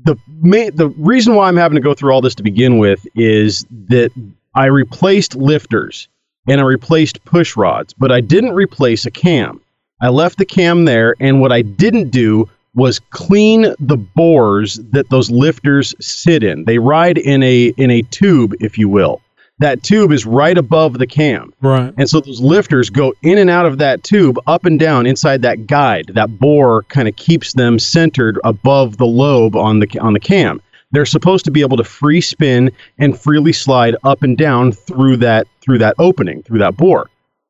the 0.03 0.15
ma- 0.27 0.71
the 0.73 0.89
reason 0.97 1.35
why 1.35 1.47
I'm 1.47 1.57
having 1.57 1.75
to 1.75 1.81
go 1.81 1.93
through 1.93 2.13
all 2.13 2.21
this 2.21 2.35
to 2.35 2.43
begin 2.43 2.77
with 2.77 3.05
is 3.15 3.65
that 3.89 4.11
I 4.55 4.65
replaced 4.65 5.35
lifters 5.35 6.07
and 6.47 6.61
I 6.61 6.63
replaced 6.63 7.23
push 7.25 7.55
rods, 7.55 7.93
but 7.93 8.11
I 8.11 8.21
didn't 8.21 8.53
replace 8.53 9.05
a 9.05 9.11
cam. 9.11 9.61
I 10.01 10.09
left 10.09 10.37
the 10.37 10.45
cam 10.45 10.85
there, 10.85 11.15
and 11.19 11.41
what 11.41 11.51
I 11.51 11.61
didn't 11.61 12.09
do 12.09 12.49
was 12.75 12.99
clean 12.99 13.73
the 13.79 13.97
bores 13.97 14.75
that 14.91 15.09
those 15.09 15.31
lifters 15.31 15.95
sit 15.99 16.43
in. 16.43 16.65
They 16.65 16.77
ride 16.77 17.17
in 17.17 17.41
a 17.43 17.73
in 17.77 17.89
a 17.89 18.03
tube, 18.03 18.53
if 18.59 18.77
you 18.77 18.87
will. 18.87 19.21
That 19.59 19.81
tube 19.81 20.11
is 20.11 20.25
right 20.25 20.57
above 20.57 20.99
the 20.99 21.07
cam. 21.07 21.51
Right. 21.61 21.91
And 21.97 22.07
so 22.07 22.19
those 22.19 22.39
lifters 22.39 22.91
go 22.91 23.13
in 23.23 23.39
and 23.39 23.49
out 23.49 23.65
of 23.65 23.79
that 23.79 24.03
tube, 24.03 24.39
up 24.45 24.65
and 24.65 24.79
down 24.79 25.07
inside 25.07 25.41
that 25.41 25.65
guide. 25.65 26.11
That 26.13 26.37
bore 26.39 26.83
kind 26.83 27.07
of 27.07 27.15
keeps 27.15 27.53
them 27.53 27.79
centered 27.79 28.39
above 28.43 28.97
the 28.97 29.07
lobe 29.07 29.55
on 29.55 29.79
the 29.79 29.99
on 29.99 30.13
the 30.13 30.19
cam. 30.19 30.61
They're 30.91 31.05
supposed 31.05 31.45
to 31.45 31.51
be 31.51 31.61
able 31.61 31.77
to 31.77 31.83
free 31.83 32.21
spin 32.21 32.71
and 32.99 33.19
freely 33.19 33.51
slide 33.51 33.95
up 34.03 34.21
and 34.21 34.37
down 34.37 34.71
through 34.71 35.17
that 35.17 35.47
through 35.61 35.79
that 35.79 35.95
opening, 35.97 36.43
through 36.43 36.59
that 36.59 36.77
bore. 36.77 37.09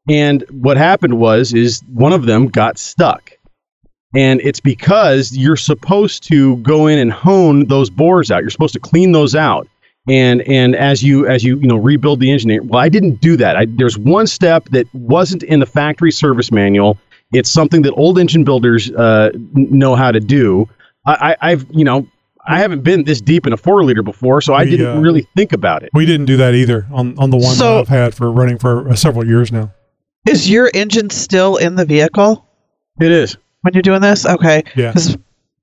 And 0.09 0.43
what 0.49 0.77
happened 0.77 1.19
was 1.19 1.53
is 1.53 1.81
one 1.93 2.13
of 2.13 2.25
them 2.25 2.47
got 2.47 2.77
stuck. 2.77 3.31
And 4.15 4.39
it's 4.41 4.61
because 4.61 5.35
you're 5.35 5.57
supposed 5.57 6.23
to 6.23 6.55
go 6.57 6.87
in 6.87 6.97
and 6.97 7.11
hone 7.11 7.67
those 7.67 7.89
bores 7.89 8.31
out. 8.31 8.41
You're 8.41 8.49
supposed 8.49 8.73
to 8.73 8.79
clean 8.79 9.11
those 9.11 9.35
out 9.35 9.67
and 10.07 10.41
and 10.43 10.75
as 10.75 11.03
you 11.03 11.27
as 11.27 11.43
you 11.43 11.57
you 11.59 11.67
know 11.67 11.77
rebuild 11.77 12.19
the 12.19 12.31
engine 12.31 12.67
well 12.67 12.79
i 12.79 12.89
didn't 12.89 13.19
do 13.21 13.35
that 13.37 13.55
I, 13.55 13.65
there's 13.65 13.97
one 13.97 14.27
step 14.27 14.65
that 14.69 14.87
wasn't 14.93 15.43
in 15.43 15.59
the 15.59 15.65
factory 15.65 16.11
service 16.11 16.51
manual 16.51 16.97
it's 17.33 17.49
something 17.51 17.81
that 17.81 17.93
old 17.93 18.17
engine 18.17 18.43
builders 18.43 18.89
uh, 18.91 19.31
know 19.53 19.95
how 19.95 20.11
to 20.11 20.19
do 20.19 20.67
I, 21.05 21.35
I 21.41 21.51
i've 21.51 21.65
you 21.71 21.83
know 21.83 22.07
i 22.47 22.59
haven't 22.59 22.81
been 22.83 23.03
this 23.03 23.19
deep 23.21 23.45
in 23.45 23.53
a 23.53 23.57
four 23.57 23.83
liter 23.83 24.03
before 24.03 24.41
so 24.41 24.53
i 24.53 24.63
We, 24.63 24.69
didn't 24.71 24.97
uh, 24.97 25.01
really 25.01 25.27
think 25.35 25.51
about 25.53 25.83
it 25.83 25.89
We 25.93 26.05
didn't 26.05 26.25
do 26.27 26.37
that 26.37 26.53
either 26.55 26.87
on 26.91 27.17
on 27.19 27.29
the 27.29 27.37
one 27.37 27.55
So- 27.55 27.73
that 27.75 27.79
I've 27.81 27.87
had 27.89 28.15
for 28.15 28.31
running 28.31 28.57
for 28.57 28.89
uh, 28.89 28.95
several 28.95 29.25
years 29.27 29.51
now. 29.51 29.71
Is 30.29 30.49
your 30.49 30.69
engine 30.73 31.09
still 31.09 31.55
in 31.55 31.75
the 31.75 31.85
vehicle 31.85 32.45
it 32.99 33.11
is 33.11 33.37
when 33.61 33.73
you're 33.73 33.81
doing 33.81 34.01
this? 34.01 34.25
Okay. 34.25 34.63
Yeah. 34.75 34.91
Because 34.91 35.17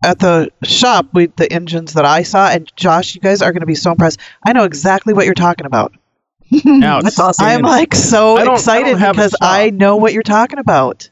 at 0.04 0.18
the 0.18 0.50
shop, 0.62 1.06
we 1.12 1.26
the 1.26 1.52
engines 1.52 1.94
that 1.94 2.04
I 2.04 2.22
saw, 2.22 2.48
and 2.48 2.70
Josh, 2.76 3.14
you 3.14 3.20
guys 3.20 3.42
are 3.42 3.52
going 3.52 3.60
to 3.60 3.66
be 3.66 3.74
so 3.74 3.90
impressed. 3.92 4.20
I 4.46 4.52
know 4.52 4.64
exactly 4.64 5.14
what 5.14 5.24
you're 5.26 5.34
talking 5.34 5.66
about. 5.66 5.94
That's 6.64 7.18
awesome. 7.18 7.46
I'm 7.46 7.62
like 7.62 7.94
so 7.94 8.36
I 8.36 8.38
don't- 8.38 8.40
I 8.40 8.44
don't 8.44 8.54
excited 8.54 8.98
have 8.98 9.14
a 9.16 9.18
because 9.18 9.30
shop. 9.32 9.38
I 9.42 9.70
know 9.70 9.96
what 9.96 10.12
you're 10.12 10.22
talking 10.22 10.58
about. 10.58 11.10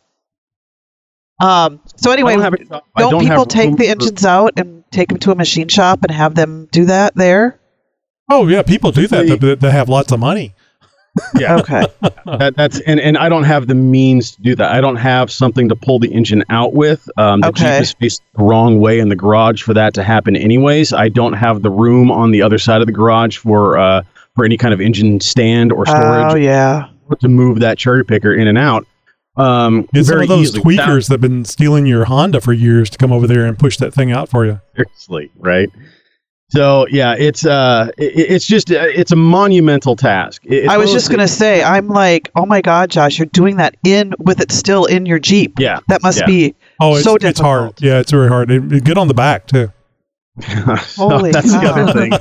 Um. 1.40 1.80
So 1.96 2.12
anyway, 2.12 2.34
I 2.34 2.36
don't 2.36 2.42
don't, 2.44 2.52
have 2.60 2.60
a 2.60 2.74
shop. 2.74 2.84
I 2.94 3.00
don't 3.02 3.20
people 3.22 3.36
have 3.38 3.48
take 3.48 3.66
room 3.68 3.76
the 3.76 3.84
for- 3.86 3.90
engines 3.90 4.24
out 4.24 4.52
and 4.56 4.84
take 4.92 5.08
them 5.08 5.18
to 5.18 5.32
a 5.32 5.34
machine 5.34 5.68
shop 5.68 6.00
and 6.04 6.10
have 6.12 6.34
them 6.34 6.68
do 6.70 6.84
that 6.84 7.14
there? 7.14 7.58
Oh 8.30 8.46
yeah, 8.46 8.62
people 8.62 8.92
do 8.92 9.06
that. 9.08 9.26
They- 9.26 9.36
They, 9.36 9.54
they 9.56 9.70
have 9.70 9.88
lots 9.88 10.12
of 10.12 10.20
money. 10.20 10.54
Yeah 11.38 11.56
Okay. 11.60 11.84
that, 12.24 12.54
that's 12.56 12.80
and, 12.80 12.98
and 13.00 13.18
I 13.18 13.28
don't 13.28 13.44
have 13.44 13.66
the 13.66 13.74
means 13.74 14.32
to 14.32 14.42
do 14.42 14.54
that. 14.56 14.72
I 14.72 14.80
don't 14.80 14.96
have 14.96 15.30
something 15.30 15.68
to 15.68 15.76
pull 15.76 15.98
the 15.98 16.12
engine 16.12 16.42
out 16.48 16.72
with. 16.74 17.08
Um, 17.18 17.40
the 17.40 17.48
Okay. 17.48 17.64
Jeep 17.78 17.82
is 17.82 17.92
faced 17.94 18.22
the 18.36 18.44
wrong 18.44 18.80
way 18.80 18.98
in 18.98 19.08
the 19.08 19.16
garage 19.16 19.62
for 19.62 19.74
that 19.74 19.94
to 19.94 20.02
happen. 20.02 20.36
Anyways, 20.36 20.92
I 20.92 21.08
don't 21.08 21.34
have 21.34 21.62
the 21.62 21.70
room 21.70 22.10
on 22.10 22.30
the 22.30 22.40
other 22.42 22.58
side 22.58 22.80
of 22.80 22.86
the 22.86 22.92
garage 22.92 23.36
for 23.36 23.76
uh, 23.78 24.02
for 24.34 24.44
any 24.44 24.56
kind 24.56 24.72
of 24.72 24.80
engine 24.80 25.20
stand 25.20 25.72
or 25.72 25.84
storage 25.84 26.32
oh 26.32 26.36
yeah. 26.36 26.88
to 27.20 27.28
move 27.28 27.60
that 27.60 27.76
cherry 27.76 28.04
picker 28.04 28.32
in 28.34 28.48
and 28.48 28.56
out. 28.56 28.86
Um, 29.36 29.88
Get 29.94 30.06
some 30.06 30.20
of 30.20 30.28
those 30.28 30.48
easily, 30.54 30.76
tweakers 30.76 31.08
that've 31.08 31.20
been 31.20 31.44
stealing 31.44 31.86
your 31.86 32.04
Honda 32.04 32.40
for 32.40 32.52
years 32.52 32.90
to 32.90 32.98
come 32.98 33.12
over 33.12 33.26
there 33.26 33.46
and 33.46 33.58
push 33.58 33.76
that 33.78 33.92
thing 33.94 34.12
out 34.12 34.28
for 34.28 34.44
you. 34.44 34.60
seriously, 34.76 35.30
right? 35.38 35.68
So 36.54 36.86
yeah, 36.90 37.14
it's 37.18 37.46
uh, 37.46 37.90
it, 37.96 38.12
it's 38.30 38.46
just 38.46 38.70
uh, 38.70 38.74
it's 38.80 39.10
a 39.10 39.16
monumental 39.16 39.96
task. 39.96 40.42
It- 40.44 40.64
it's 40.64 40.68
I 40.68 40.76
was 40.76 40.92
just 40.92 41.10
gonna 41.10 41.26
say, 41.26 41.62
I'm 41.62 41.88
like, 41.88 42.30
oh 42.36 42.44
my 42.44 42.60
god, 42.60 42.90
Josh, 42.90 43.18
you're 43.18 43.26
doing 43.26 43.56
that 43.56 43.74
in 43.84 44.12
with 44.18 44.40
it 44.40 44.52
still 44.52 44.84
in 44.84 45.06
your 45.06 45.18
Jeep. 45.18 45.54
Yeah, 45.58 45.80
That 45.88 46.02
must 46.02 46.20
yeah. 46.20 46.26
be 46.26 46.54
Oh, 46.78 46.94
it's, 46.96 47.04
so 47.04 47.16
difficult. 47.16 47.30
it's 47.30 47.40
hard. 47.40 47.72
Yeah, 47.82 48.00
it's 48.00 48.10
very 48.10 48.28
hard. 48.28 48.50
It, 48.50 48.70
it- 48.72 48.84
get 48.84 48.98
on 48.98 49.08
the 49.08 49.14
back 49.14 49.46
too. 49.46 49.72
so 50.42 51.08
Holy 51.08 51.30
that's 51.30 51.52
the 51.52 51.58
other 51.58 51.92
thing. 51.92 52.12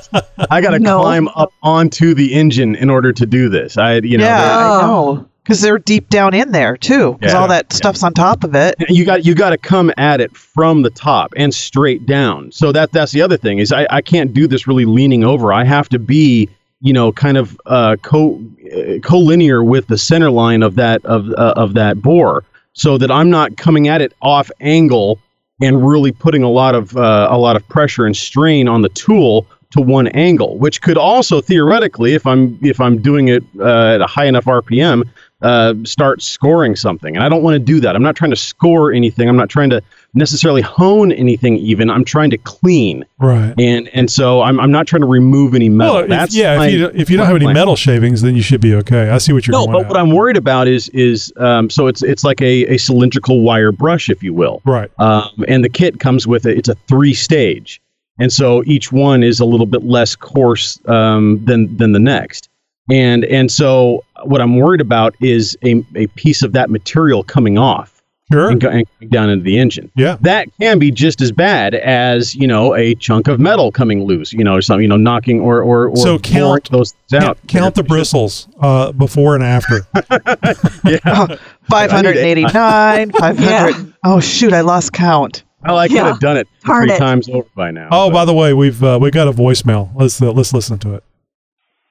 I 0.49 0.59
got 0.61 0.71
to 0.71 0.79
No. 0.91 0.99
climb 1.01 1.27
up 1.29 1.51
onto 1.63 2.13
the 2.13 2.33
engine 2.33 2.75
in 2.75 2.89
order 2.89 3.13
to 3.13 3.25
do 3.25 3.47
this. 3.49 3.77
I, 3.77 3.95
you 3.95 4.17
know, 4.17 4.25
yeah, 4.25 4.41
there- 4.41 4.51
I 4.51 4.79
Oh. 4.83 5.29
Because 5.51 5.61
they're 5.61 5.79
deep 5.79 6.07
down 6.07 6.33
in 6.33 6.53
there 6.53 6.77
too. 6.77 7.17
Because 7.19 7.33
Yeah. 7.33 7.39
all 7.41 7.47
that 7.49 7.73
stuff's 7.73 8.03
on 8.03 8.13
top 8.13 8.45
of 8.45 8.55
it. 8.55 8.75
you 8.87 9.03
got 9.03 9.25
you 9.25 9.35
got 9.35 9.49
to 9.49 9.57
come 9.57 9.91
at 9.97 10.21
it 10.21 10.35
from 10.35 10.83
the 10.83 10.89
top 10.89 11.33
and 11.35 11.53
straight 11.53 12.05
down. 12.05 12.53
So 12.53 12.71
that 12.71 12.93
that's 12.93 13.11
the 13.11 13.21
other 13.21 13.35
thing 13.35 13.59
is 13.59 13.73
I, 13.73 13.85
I 13.89 14.01
can't 14.01 14.33
do 14.33 14.47
this 14.47 14.65
really 14.65 14.85
leaning 14.85 15.25
over. 15.25 15.51
I 15.51 15.65
have 15.65 15.89
to 15.89 15.99
be 15.99 16.47
you 16.79 16.93
know 16.93 17.11
kind 17.11 17.37
of 17.37 17.59
uh, 17.65 17.97
co 18.01 18.35
uh, 18.65 18.99
collinear 18.99 19.65
with 19.65 19.87
the 19.87 19.97
center 19.97 20.31
line 20.31 20.63
of 20.63 20.75
that 20.75 21.03
of 21.05 21.29
uh, 21.31 21.53
of 21.57 21.73
that 21.73 22.01
bore, 22.01 22.45
so 22.71 22.97
that 22.97 23.11
I'm 23.11 23.29
not 23.29 23.57
coming 23.57 23.89
at 23.89 24.01
it 24.01 24.13
off 24.21 24.49
angle 24.61 25.19
and 25.61 25.85
really 25.85 26.13
putting 26.13 26.43
a 26.43 26.49
lot 26.49 26.75
of 26.75 26.95
uh, 26.95 27.27
a 27.29 27.37
lot 27.37 27.57
of 27.57 27.67
pressure 27.67 28.05
and 28.05 28.15
strain 28.15 28.69
on 28.69 28.83
the 28.83 28.89
tool 28.89 29.45
to 29.71 29.81
one 29.81 30.07
angle, 30.09 30.57
which 30.57 30.81
could 30.81 30.97
also 30.97 31.41
theoretically, 31.41 32.13
if 32.13 32.25
I'm 32.25 32.57
if 32.61 32.79
I'm 32.79 33.01
doing 33.01 33.27
it 33.27 33.43
uh, 33.59 33.95
at 33.95 34.01
a 34.01 34.07
high 34.07 34.25
enough 34.25 34.45
RPM, 34.45 35.03
uh, 35.41 35.73
start 35.83 36.21
scoring 36.21 36.75
something. 36.75 37.15
And 37.15 37.23
I 37.23 37.29
don't 37.29 37.43
want 37.43 37.55
to 37.55 37.59
do 37.59 37.79
that. 37.81 37.95
I'm 37.95 38.03
not 38.03 38.15
trying 38.15 38.31
to 38.31 38.37
score 38.37 38.91
anything. 38.91 39.27
I'm 39.27 39.35
not 39.35 39.49
trying 39.49 39.69
to 39.71 39.81
necessarily 40.13 40.61
hone 40.61 41.11
anything. 41.11 41.57
Even 41.57 41.89
I'm 41.89 42.03
trying 42.03 42.29
to 42.31 42.37
clean. 42.37 43.05
Right. 43.19 43.53
And 43.57 43.89
and 43.93 44.11
so 44.11 44.41
I'm, 44.41 44.59
I'm 44.59 44.71
not 44.71 44.85
trying 44.87 45.01
to 45.01 45.07
remove 45.07 45.55
any 45.55 45.69
metal. 45.69 45.95
Well, 45.95 46.03
if, 46.03 46.09
That's 46.09 46.35
yeah. 46.35 46.57
my- 46.57 46.67
if 46.67 46.73
you 46.73 46.91
if 46.93 47.09
you 47.09 47.17
don't 47.17 47.25
have 47.25 47.35
any 47.35 47.51
metal 47.51 47.75
shavings, 47.75 48.21
then 48.21 48.35
you 48.35 48.41
should 48.41 48.61
be 48.61 48.75
okay. 48.75 49.09
I 49.09 49.17
see 49.17 49.33
what 49.33 49.47
you're 49.47 49.53
no, 49.53 49.65
but 49.67 49.81
at. 49.81 49.87
what 49.87 49.97
I'm 49.97 50.11
worried 50.11 50.37
about 50.37 50.67
is 50.67 50.89
is 50.89 51.33
um, 51.37 51.69
so 51.69 51.87
it's 51.87 52.03
it's 52.03 52.23
like 52.23 52.41
a, 52.41 52.65
a 52.73 52.77
cylindrical 52.77 53.41
wire 53.41 53.71
brush, 53.71 54.09
if 54.09 54.21
you 54.21 54.33
will. 54.33 54.61
right. 54.65 54.91
Um, 54.99 55.43
and 55.47 55.63
the 55.63 55.69
kit 55.69 55.99
comes 55.99 56.27
with 56.27 56.45
it. 56.45 56.57
it's 56.57 56.69
a 56.69 56.75
three 56.87 57.13
stage, 57.13 57.81
and 58.19 58.31
so 58.31 58.63
each 58.65 58.91
one 58.91 59.23
is 59.23 59.39
a 59.39 59.45
little 59.45 59.65
bit 59.65 59.83
less 59.83 60.15
coarse 60.15 60.79
um, 60.87 61.43
than 61.45 61.75
than 61.77 61.93
the 61.93 61.99
next. 61.99 62.49
And 62.91 63.23
and 63.25 63.51
so 63.51 64.03
what 64.23 64.41
I'm 64.41 64.57
worried 64.57 64.81
about 64.81 65.15
is 65.21 65.57
a, 65.63 65.83
a 65.95 66.07
piece 66.07 66.43
of 66.43 66.53
that 66.53 66.69
material 66.69 67.23
coming 67.23 67.57
off 67.57 67.97
Sure. 68.31 68.49
and 68.49 68.61
going 68.61 68.85
down 69.09 69.29
into 69.29 69.43
the 69.43 69.57
engine. 69.59 69.91
Yeah. 69.95 70.15
That 70.21 70.47
can 70.59 70.79
be 70.79 70.89
just 70.89 71.19
as 71.19 71.33
bad 71.33 71.73
as 71.75 72.33
you 72.33 72.47
know 72.47 72.73
a 72.75 72.95
chunk 72.95 73.27
of 73.27 73.39
metal 73.41 73.71
coming 73.73 74.03
loose, 74.05 74.31
you 74.31 74.43
know, 74.43 74.55
or 74.55 74.61
something, 74.61 74.83
you 74.83 74.87
know, 74.87 74.95
knocking 74.97 75.41
or 75.41 75.61
or, 75.61 75.89
or 75.89 75.97
So 75.97 76.17
count- 76.19 76.69
those 76.71 76.93
things 77.09 77.23
out. 77.23 77.37
Count, 77.37 77.47
count 77.47 77.75
the 77.75 77.83
bristles 77.83 78.47
uh, 78.61 78.91
before 78.93 79.35
and 79.35 79.43
after. 79.43 79.85
Yeah, 80.83 81.37
589, 81.69 83.11
500. 83.19 83.93
Oh, 84.03 84.19
shoot, 84.19 84.51
I 84.53 84.61
lost 84.61 84.93
count. 84.93 85.43
well, 85.63 85.77
I 85.77 85.87
could 85.87 85.95
Yeah. 85.97 86.07
have 86.07 86.19
done 86.19 86.37
it 86.37 86.47
Darn 86.65 86.87
three 86.87 86.95
it. 86.95 86.97
times 86.99 87.29
over 87.29 87.47
by 87.55 87.71
now. 87.71 87.89
Oh, 87.91 88.09
but- 88.09 88.13
by 88.13 88.25
the 88.25 88.33
way, 88.33 88.53
we've 88.53 88.83
uh, 88.83 88.97
we 89.01 89.11
got 89.11 89.27
a 89.27 89.31
voicemail. 89.31 89.89
Let's 89.95 90.21
uh, 90.21 90.31
let's 90.31 90.53
listen 90.53 90.79
to 90.79 90.95
it. 90.95 91.03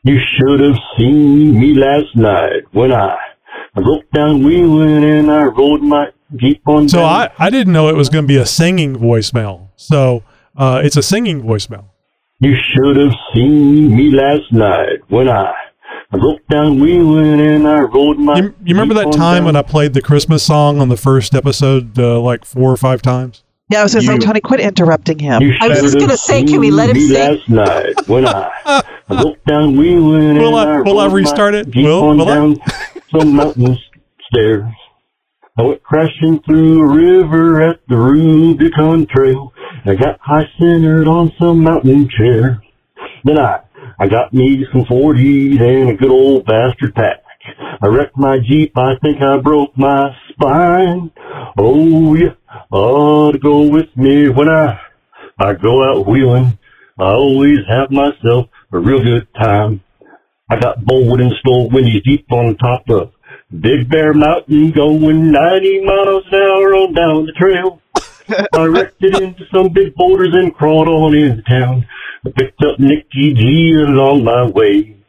You 0.03 0.19
should 0.19 0.61
have 0.61 0.77
seen 0.97 1.61
me 1.61 1.75
last 1.75 2.17
night 2.17 2.63
when 2.73 2.91
I, 2.93 3.17
broke 3.75 4.11
down 4.13 4.43
wheeling 4.43 5.05
and 5.05 5.31
I 5.31 5.45
rode 5.45 5.83
my 5.83 6.07
Jeep 6.37 6.63
on 6.67 6.89
So 6.89 6.99
down. 6.99 7.07
I, 7.07 7.31
I 7.39 7.51
didn't 7.51 7.73
know 7.73 7.89
it 7.89 7.97
was 7.97 8.09
going 8.09 8.25
to 8.25 8.29
be 8.29 8.37
a 8.37 8.47
singing 8.47 8.97
voicemail. 8.97 9.69
So 9.77 10.23
uh, 10.57 10.81
it's 10.83 10.97
a 10.97 11.03
singing 11.03 11.43
voicemail. 11.43 11.85
You 12.39 12.55
should 12.55 12.97
have 12.97 13.13
seen 13.35 13.95
me 13.95 14.11
last 14.11 14.51
night 14.53 15.01
when 15.09 15.29
I, 15.29 15.53
broke 16.13 16.47
down 16.49 16.81
wheeling 16.81 17.41
and 17.41 17.69
I 17.69 17.81
rode 17.81 18.19
my 18.19 18.37
You, 18.37 18.55
you 18.65 18.75
remember 18.75 18.95
that 18.95 19.13
time 19.13 19.41
down. 19.41 19.45
when 19.45 19.57
I 19.57 19.63
played 19.63 19.93
the 19.93 20.03
Christmas 20.03 20.43
song 20.43 20.81
on 20.81 20.89
the 20.89 20.97
first 20.97 21.35
episode 21.35 21.99
uh, 21.99 22.19
like 22.21 22.45
four 22.45 22.73
or 22.73 22.77
five 22.77 23.03
times? 23.03 23.45
Yeah, 23.71 23.81
I 23.81 23.83
was 23.85 23.95
going 23.95 24.05
to 24.05 24.13
say, 24.13 24.19
Tony, 24.19 24.41
quit 24.41 24.61
interrupting 24.61 25.19
him. 25.21 25.43
I 25.61 25.69
was 25.69 25.81
just 25.81 25.99
gonna 25.99 26.17
say, 26.17 26.43
can 26.45 26.59
we 26.61 26.71
let 26.73 26.91
him 26.91 26.97
seen 26.97 27.09
me 27.09 27.15
sing? 27.15 27.37
last 27.37 27.49
night 27.49 28.09
when 28.09 28.27
I, 28.27 28.51
I 28.67 28.83
broke 29.23 29.45
down 29.45 29.77
wheeling 29.77 30.39
Will 30.39 30.59
and 30.59 30.69
I- 30.69 30.75
I 30.75 30.81
will 30.81 30.99
I 30.99 31.05
rode 31.05 31.11
my 31.11 31.15
restart 31.15 31.55
it? 31.55 31.71
Jeep 31.71 31.85
Will- 31.85 32.05
on 32.05 32.19
will 32.19 32.29
I? 32.29 32.35
down 32.35 32.57
some 33.17 33.35
mountain 33.37 33.79
stairs. 34.31 34.65
I 35.57 35.63
went 35.63 35.83
crashing 35.85 36.41
through 36.43 36.81
a 36.81 36.87
river 36.87 37.61
at 37.63 37.81
the 37.89 37.97
Rubicon 37.97 39.07
Trail. 39.07 39.53
I 39.85 39.95
got 39.95 40.19
high 40.21 40.49
centered 40.59 41.07
on 41.07 41.33
some 41.39 41.63
mountain 41.63 42.09
chair. 42.09 42.63
Then 43.25 43.39
I, 43.39 43.61
I 44.01 44.09
got 44.09 44.33
me 44.33 44.67
some 44.73 44.85
40s 44.85 45.61
and 45.61 45.91
a 45.91 45.95
good 45.95 46.11
old 46.11 46.47
bastard 46.47 46.95
pack. 46.95 47.23
I 47.83 47.87
wrecked 47.87 48.17
my 48.17 48.39
Jeep, 48.39 48.77
I 48.77 48.95
think 49.03 49.23
I 49.23 49.39
broke 49.39 49.77
my 49.77 50.15
spine. 50.31 51.11
Oh 51.59 52.15
yeah, 52.15 52.35
ought 52.71 53.33
to 53.33 53.39
go 53.39 53.63
with 53.63 53.89
me 53.97 54.29
when 54.29 54.49
I, 54.49 54.81
I 55.39 55.55
go 55.55 55.83
out 55.85 56.07
wheeling. 56.07 56.59
I 56.99 57.13
always 57.13 57.59
have 57.69 57.91
myself 57.91 58.47
a 58.73 58.79
real 58.79 59.03
good 59.03 59.27
time. 59.35 59.83
I 60.49 60.59
got 60.59 60.85
bold 60.85 61.21
and 61.21 61.33
stole 61.41 61.71
Wendy's 61.71 62.03
Jeep 62.03 62.31
on 62.31 62.57
top 62.57 62.89
of 62.91 63.13
Big 63.61 63.89
Bear 63.89 64.13
Mountain 64.13 64.71
going 64.73 65.31
90 65.33 65.85
miles 65.85 66.25
an 66.31 66.35
hour 66.35 66.75
on 66.75 66.95
down 66.95 67.27
the 67.27 67.33
trail. 67.33 67.81
I 68.53 68.65
wrecked 68.67 69.03
it 69.03 69.21
into 69.21 69.45
some 69.53 69.73
big 69.73 69.95
boulders 69.95 70.35
and 70.35 70.55
crawled 70.55 70.89
on 70.89 71.15
into 71.17 71.43
town. 71.43 71.87
I 72.25 72.31
picked 72.31 72.63
up 72.65 72.79
Nikki 72.79 73.35
G 73.35 73.73
along 73.75 74.25
my 74.25 74.47
way. 74.47 75.00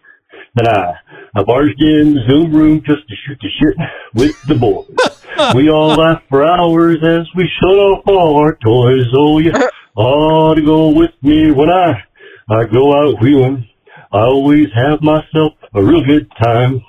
Then 0.56 0.68
I, 0.68 0.94
I 1.36 1.44
barged 1.44 1.82
in 1.82 2.14
the 2.14 2.22
Zoom 2.30 2.52
room 2.52 2.82
just 2.86 3.08
to 3.08 3.16
shoot 3.26 3.40
the 3.42 3.50
shit 3.60 3.78
with 4.14 4.36
the 4.48 4.56
boys. 4.56 5.56
we 5.56 5.70
all 5.70 5.96
laughed 5.96 6.28
for 6.30 6.46
hours 6.46 6.98
as 7.04 7.28
we 7.36 7.50
shut 7.60 7.70
off 7.70 8.04
all 8.08 8.38
our 8.38 8.56
toys. 8.56 9.06
Oh 9.16 9.40
yeah, 9.40 9.68
ought 9.96 10.56
to 10.56 10.62
go 10.62 10.90
with 10.90 11.12
me 11.22 11.52
when 11.52 11.70
I, 11.70 12.04
I 12.50 12.66
go 12.66 12.94
out 12.94 13.22
wheeling. 13.22 13.68
I 14.12 14.20
always 14.20 14.68
have 14.76 15.02
myself 15.02 15.54
a 15.74 15.82
real 15.82 16.04
good 16.04 16.30
time. 16.42 16.82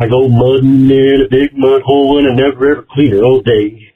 I 0.00 0.08
go 0.08 0.28
mudding 0.28 0.90
in 0.90 1.22
a 1.24 1.28
big 1.30 1.56
mud 1.56 1.82
hole 1.82 2.18
and 2.18 2.28
I 2.28 2.34
never 2.34 2.72
ever 2.72 2.86
clean 2.90 3.14
it 3.14 3.22
all 3.22 3.40
day. 3.40 3.92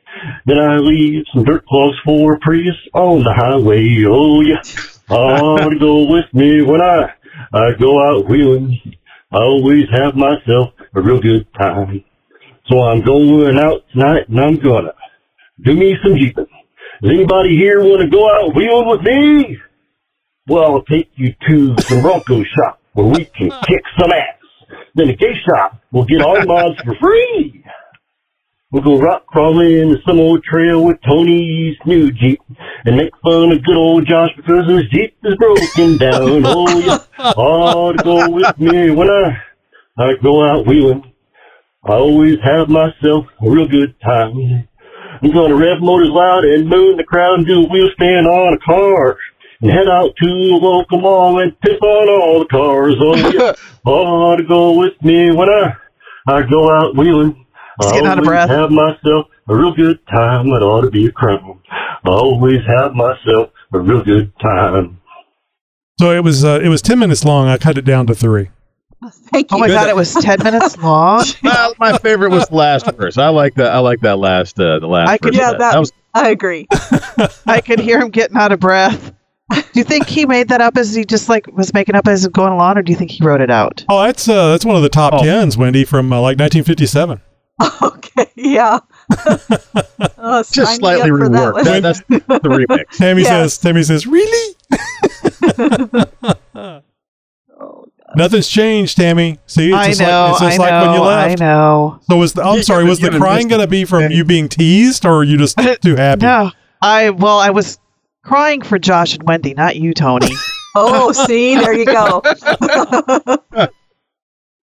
Then 0.47 0.59
I 0.59 0.77
leave 0.77 1.25
some 1.33 1.45
dirt 1.45 1.67
clogs 1.67 1.97
for 2.05 2.35
a 2.35 2.39
Prius 2.39 2.77
on 2.95 3.25
the 3.25 3.33
highway. 3.35 4.05
Oh 4.07 4.41
yeah, 4.41 4.63
ought 5.11 5.69
to 5.69 5.79
go 5.79 6.05
with 6.05 6.33
me 6.33 6.63
when 6.63 6.81
I, 6.81 7.13
I 7.53 7.73
go 7.79 8.01
out 8.01 8.29
wheeling. 8.29 8.81
I 9.33 9.39
always 9.39 9.85
have 9.93 10.17
myself 10.17 10.71
a 10.95 11.01
real 11.01 11.21
good 11.21 11.47
time. 11.59 12.05
So 12.69 12.81
I'm 12.81 13.01
going 13.03 13.59
out 13.59 13.83
tonight 13.93 14.29
and 14.29 14.41
I'm 14.41 14.57
gonna 14.57 14.93
do 15.65 15.75
me 15.75 15.95
some 16.03 16.17
jeeping. 16.17 16.47
Does 17.03 17.13
anybody 17.13 17.57
here 17.57 17.81
want 17.81 18.03
to 18.03 18.09
go 18.09 18.29
out 18.29 18.55
wheeling 18.57 18.89
with 18.89 19.03
me? 19.03 19.57
Well, 20.49 20.65
I'll 20.65 20.83
take 20.83 21.11
you 21.15 21.33
to 21.49 21.75
the 21.75 22.01
Bronco 22.03 22.43
shop 22.43 22.81
where 22.95 23.07
we 23.07 23.25
can 23.25 23.51
kick 23.69 23.83
some 24.01 24.11
ass. 24.13 24.77
Then 24.97 25.07
the 25.07 25.17
gay 25.17 25.35
shop 25.49 25.81
will 25.93 26.05
get 26.05 26.23
our 26.23 26.45
mods 26.45 26.81
for 26.85 26.97
free. 27.01 27.65
We'll 28.73 28.85
go 28.85 29.01
rock 29.01 29.27
crawling 29.27 29.73
in 29.73 29.99
some 30.07 30.21
old 30.21 30.45
trail 30.45 30.85
with 30.85 30.99
Tony's 31.05 31.77
new 31.87 32.13
Jeep 32.13 32.41
and 32.85 32.97
make 32.97 33.11
fun 33.21 33.51
of 33.51 33.65
good 33.65 33.77
old 33.77 34.07
Josh 34.07 34.31
because 34.37 34.65
his 34.69 34.85
Jeep 34.93 35.17
is 35.25 35.35
broken 35.35 35.97
down. 35.97 36.47
Oh 36.47 36.79
yeah, 36.79 36.99
ought 37.37 37.99
to 37.99 38.05
go 38.05 38.31
with 38.31 38.57
me 38.61 38.93
when 38.93 39.11
I, 39.11 39.43
I 39.99 40.13
go 40.23 40.45
out 40.49 40.69
wheeling. 40.69 41.13
I 41.85 41.95
always 41.95 42.37
have 42.45 42.69
myself 42.69 43.27
a 43.45 43.51
real 43.51 43.67
good 43.67 43.99
time. 44.03 44.69
I'm 45.21 45.33
gonna 45.33 45.57
rev 45.57 45.81
motors 45.81 46.11
loud 46.11 46.45
and 46.45 46.69
moon 46.69 46.97
the 46.97 47.03
crowd 47.03 47.39
and 47.39 47.47
do 47.49 47.65
a 47.65 47.69
wheel 47.69 47.89
stand 47.97 48.29
on 48.29 48.55
a 48.55 48.59
car. 48.59 49.19
And 49.63 49.71
head 49.73 49.89
out 49.89 50.15
to 50.23 50.29
a 50.29 50.57
local 50.63 51.01
mall 51.01 51.41
and 51.41 51.59
piss 51.61 51.79
on 51.83 52.09
all 52.09 52.39
the 52.39 52.47
cars. 52.47 52.95
Oh 53.01 53.17
yeah, 53.17 53.53
ought 53.85 54.37
to 54.37 54.45
go 54.45 54.79
with 54.79 54.95
me 55.03 55.33
when 55.33 55.49
I, 55.49 55.75
I 56.29 56.43
go 56.43 56.71
out 56.71 56.97
wheeling. 56.97 57.47
Just 57.81 57.95
getting 57.95 58.07
out 58.09 58.19
of 58.19 58.27
always 58.27 58.29
breath. 58.29 58.49
have 58.51 58.71
myself 58.71 59.27
a 59.49 59.55
real 59.57 59.73
good 59.75 59.99
time. 60.09 60.47
It 60.49 60.63
ought 60.63 60.83
to 60.83 60.91
be 60.91 61.07
a 61.07 61.13
crime. 61.13 61.61
I 61.71 62.09
always 62.09 62.61
have 62.67 62.95
myself 62.95 63.51
a 63.73 63.79
real 63.79 64.03
good 64.03 64.33
time. 64.41 65.01
So 65.99 66.13
it 66.13 66.25
was 66.25 66.45
uh, 66.45 66.61
it 66.63 66.69
was 66.69 66.81
ten 66.83 66.99
minutes 66.99 67.25
long. 67.25 67.47
I 67.49 67.59
cut 67.59 67.77
it 67.79 67.85
down 67.85 68.07
to 68.07 68.15
three. 68.15 68.51
Thank 69.33 69.51
you. 69.51 69.57
Oh 69.57 69.61
my 69.61 69.69
God, 69.69 69.89
it 69.89 69.97
was 69.97 70.13
10 70.13 70.43
minutes 70.43 70.77
long. 70.77 71.25
Well, 71.43 71.73
my 71.79 71.97
favorite 71.97 72.31
was 72.33 72.47
the 72.49 72.55
last 72.57 72.85
verse. 72.97 73.17
I 73.17 73.29
like 73.29 73.55
that. 73.55 73.73
I 73.73 73.79
like 73.79 74.01
that 74.01 74.19
last. 74.19 74.61
Uh, 74.61 74.79
the 74.79 74.87
last. 74.87 75.09
I 75.09 75.17
could- 75.17 75.33
verse 75.33 75.41
Yeah, 75.41 75.51
that. 75.53 75.59
that- 75.59 75.73
that 75.73 75.79
was 75.79 75.93
I 76.13 76.29
agree. 76.31 76.67
I 77.47 77.63
could 77.65 77.79
hear 77.81 77.99
him 77.99 78.11
getting 78.11 78.37
out 78.37 78.53
of 78.53 78.61
breath. 78.61 79.15
Do 79.53 79.63
you 79.75 79.85
think 79.85 80.07
he 80.07 80.27
made 80.27 80.49
that 80.49 80.61
up 80.61 80.77
as 80.77 80.95
he 80.95 81.05
just 81.07 81.29
like 81.31 81.47
was 81.57 81.73
making 81.73 81.95
up 81.95 82.07
as 82.09 82.27
going 82.29 82.53
along, 82.53 82.77
or 82.79 82.83
do 82.83 82.93
you 82.93 82.99
think 82.99 83.11
he 83.13 83.25
wrote 83.25 83.41
it 83.41 83.51
out? 83.51 83.85
Oh, 83.89 84.03
that's 84.03 84.29
uh, 84.29 84.51
that's 84.51 84.65
one 84.67 84.77
of 84.77 84.83
the 84.83 84.89
top 84.91 85.15
Oh. 85.15 85.23
tens, 85.23 85.57
Wendy, 85.57 85.85
from 85.85 86.13
uh, 86.13 86.17
like 86.17 86.39
1957. 86.39 87.21
Okay, 87.83 88.27
yeah. 88.37 88.79
Oh, 90.23 90.43
just 90.51 90.77
slightly 90.77 91.11
up 91.11 91.19
for 91.19 91.29
that 91.29 91.55
reworked. 91.55 91.65
That, 91.65 91.83
that's 91.83 92.01
the 92.01 92.21
remix. 92.49 92.97
Tammy 92.97 93.23
Yeah. 93.23 93.29
says. 93.47 93.59
Tammy 93.59 93.83
says, 93.83 94.07
really? 94.07 94.55
Oh, 97.59 97.87
Nothing's 98.17 98.49
changed, 98.49 98.97
Tammy. 98.97 99.39
See, 99.47 99.69
it's 99.69 99.77
I 99.77 99.89
just 99.89 100.01
know, 100.01 100.07
like 100.07 100.31
it's 100.33 100.41
just 100.41 100.61
I 100.61 100.63
like 100.63 100.71
know, 100.71 100.91
when 100.91 101.01
you 101.01 101.07
left. 101.07 101.41
I 101.41 101.45
know. 101.45 102.01
So 102.11 102.17
was 102.17 102.33
the? 102.33 102.43
I'm 102.43 102.57
You 102.57 102.63
sorry. 102.63 102.85
Was 102.85 102.99
the 103.01 103.11
crying 103.11 103.49
going 103.49 103.61
to 103.61 103.67
be 103.67 103.85
from 103.85 104.01
anything. 104.03 104.17
you 104.17 104.25
being 104.25 104.49
teased, 104.49 105.05
or 105.07 105.17
are 105.21 105.25
you 105.25 105.37
just 105.39 105.59
too 105.83 105.97
happy? 105.97 106.23
No, 106.23 106.51
I 106.83 107.11
well, 107.11 107.39
I 107.39 107.51
was 107.51 107.79
crying 108.23 108.63
for 108.63 108.79
Josh 108.79 109.15
and 109.15 109.23
Wendy, 109.25 109.55
not 109.55 109.77
you, 109.77 109.93
Tony. 109.95 110.31
oh, 110.77 111.13
see, 111.13 111.55
there 111.57 111.73
you 111.75 111.85
go. 111.85 112.23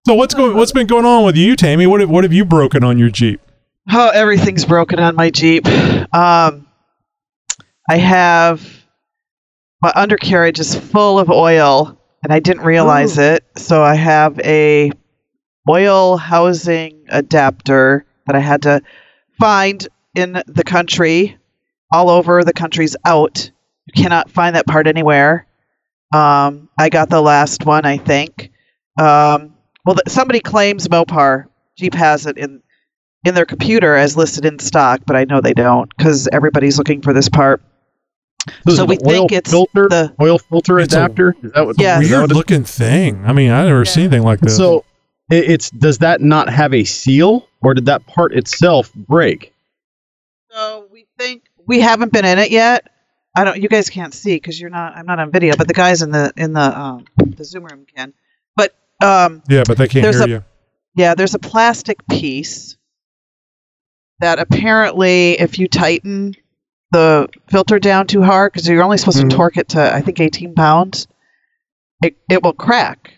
So 0.10 0.16
what's 0.16 0.34
going? 0.34 0.58
What's 0.58 0.72
been 0.72 0.88
going 0.88 1.06
on 1.06 1.24
with 1.24 1.36
you, 1.36 1.56
Tammy? 1.56 1.86
What 1.86 2.02
have, 2.02 2.10
what 2.10 2.24
have 2.24 2.34
you 2.34 2.44
broken 2.44 2.84
on 2.84 2.98
your 2.98 3.12
Jeep? 3.12 3.40
Oh, 3.92 4.10
everything's 4.10 4.66
broken 4.66 4.98
on 4.98 5.16
my 5.16 5.30
Jeep. 5.30 5.68
Um, 5.68 6.66
I 7.88 7.98
have 7.98 8.88
my 9.84 9.92
undercarriage 9.94 10.60
is 10.60 10.74
full 10.74 11.20
of 11.20 11.30
oil, 11.30 11.96
and 12.24 12.34
I 12.34 12.40
didn't 12.40 12.64
realize 12.64 13.20
it. 13.20 13.46
So 13.56 13.84
I 13.84 13.94
have 13.94 14.40
a 14.40 14.92
oil 15.70 16.18
housing 16.18 17.06
adapter 17.10 18.04
that 18.26 18.36
I 18.36 18.40
had 18.40 18.64
to 18.64 18.82
find 19.40 19.88
in 20.16 20.42
the 20.48 20.64
country, 20.64 21.38
all 21.94 22.10
over 22.10 22.44
the 22.44 22.52
country's 22.52 22.96
out. 23.06 23.52
You 23.86 24.02
cannot 24.02 24.32
find 24.32 24.56
that 24.56 24.66
part 24.66 24.88
anywhere. 24.88 25.46
Um, 26.12 26.68
I 26.80 26.90
got 26.90 27.12
the 27.12 27.22
last 27.22 27.64
one, 27.64 27.86
I 27.86 27.98
think. 27.98 28.50
Um, 28.98 29.54
well, 29.86 29.96
th- 29.96 30.08
somebody 30.08 30.40
claims 30.40 30.88
Mopar. 30.88 31.46
Jeep 31.78 31.94
has 31.94 32.26
it 32.26 32.38
in 32.38 32.62
in 33.26 33.36
their 33.36 33.46
computer 33.46 33.96
as 33.96 34.16
listed 34.16 34.46
in 34.46 34.60
stock, 34.60 35.02
but 35.06 35.16
I 35.16 35.26
know 35.26 35.42
they 35.42 35.54
don't 35.54 35.90
because 35.98 36.28
everybody's 36.32 36.78
looking 36.78 37.02
for 37.02 37.14
this 37.14 37.28
part. 37.30 37.62
This 38.66 38.78
So 38.78 38.86
we 38.86 38.96
think 38.96 39.32
it's 39.34 39.52
filter, 39.52 39.88
the- 39.90 40.14
oil 40.22 40.38
filter 40.40 40.80
It's 40.80 40.94
a- 40.94 41.04
adapter. 41.04 41.36
is 41.44 41.52
that 41.52 41.66
what? 41.66 41.80
Yeah. 41.80 42.00
is 42.00 42.10
that 42.10 42.18
Weird 42.18 42.30
what 42.30 42.36
looking 42.38 42.64
thing. 42.64 43.24
I 43.26 43.34
mean, 43.34 43.52
I 43.52 43.66
never 43.66 43.84
seen 43.86 44.06
anything 44.06 44.24
like 44.24 44.40
this. 44.40 44.56
So 44.56 44.86
it, 45.30 45.50
it's 45.52 45.70
does 45.70 45.98
that 46.00 46.22
not 46.22 46.50
have 46.50 46.74
a 46.74 46.84
seal, 46.86 47.48
or 47.62 47.74
did 47.74 47.86
that 47.88 48.06
part 48.08 48.34
itself 48.34 48.94
break? 48.94 49.54
So 50.52 50.88
we 50.92 51.06
think 51.18 51.44
we 51.68 51.80
haven't 51.82 52.12
been 52.12 52.26
in 52.26 52.40
it 52.40 52.52
yet. 52.52 52.88
I 53.38 53.44
don't. 53.44 53.62
You 53.62 53.70
guys 53.70 53.90
can't 53.90 54.14
see 54.14 54.36
because 54.36 54.60
you're 54.60 54.72
not. 54.72 54.96
I'm 54.96 55.06
not 55.06 55.20
on 55.20 55.32
video, 55.32 55.56
but 55.56 55.68
the 55.68 55.74
guys 55.74 56.02
in 56.02 56.12
the 56.12 56.32
in 56.36 56.54
the 56.54 56.80
um, 56.80 57.06
the 57.18 57.44
Zoom 57.46 57.66
room 57.66 57.86
can. 57.96 58.14
But 58.56 58.74
um, 59.02 59.42
yeah, 59.48 59.64
but 59.68 59.78
they 59.78 59.88
can't 59.88 60.06
hear 60.14 60.24
a- 60.24 60.28
you. 60.28 60.44
yeah, 60.96 61.16
there's 61.16 61.36
a 61.36 61.40
plastic 61.40 62.06
piece 62.08 62.78
that 64.20 64.40
apparently, 64.40 65.40
if 65.40 65.58
you 65.60 65.68
tighten 65.68 66.36
the 66.92 67.30
filter 67.50 67.80
down 67.80 68.08
too 68.08 68.22
hard, 68.24 68.52
because 68.52 68.68
you're 68.68 68.84
only 68.84 68.98
supposed 68.98 69.20
Mhm. 69.20 69.30
to 69.30 69.36
torque 69.36 69.58
it 69.58 69.70
to 69.70 69.94
I 69.96 70.02
think 70.02 70.20
18 70.20 70.54
pounds, 70.56 71.08
it 72.04 72.16
it 72.30 72.44
will 72.44 72.54
crack, 72.54 73.12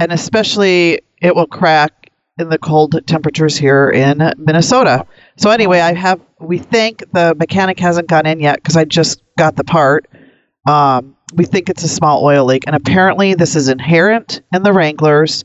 and 0.00 0.12
especially 0.12 1.00
it 1.20 1.34
will 1.34 1.46
crack 1.46 2.10
in 2.38 2.48
the 2.48 2.58
cold 2.58 2.98
temperatures 3.06 3.56
here 3.56 3.90
in 3.90 4.18
Minnesota. 4.38 5.04
So 5.36 5.50
anyway, 5.50 5.80
I 5.80 5.92
have 5.94 6.20
we 6.40 6.58
think 6.58 7.02
the 7.12 7.34
mechanic 7.34 7.78
hasn't 7.80 8.08
gone 8.08 8.26
in 8.26 8.40
yet 8.40 8.56
because 8.56 8.76
I 8.76 8.84
just 8.84 9.20
got 9.36 9.56
the 9.56 9.64
part. 9.64 10.06
Um, 10.68 11.16
we 11.34 11.44
think 11.44 11.68
it's 11.68 11.82
a 11.84 11.88
small 11.88 12.24
oil 12.24 12.44
leak, 12.44 12.64
and 12.66 12.74
apparently 12.76 13.34
this 13.34 13.56
is 13.56 13.68
inherent 13.68 14.42
in 14.52 14.62
the 14.62 14.72
Wranglers. 14.72 15.44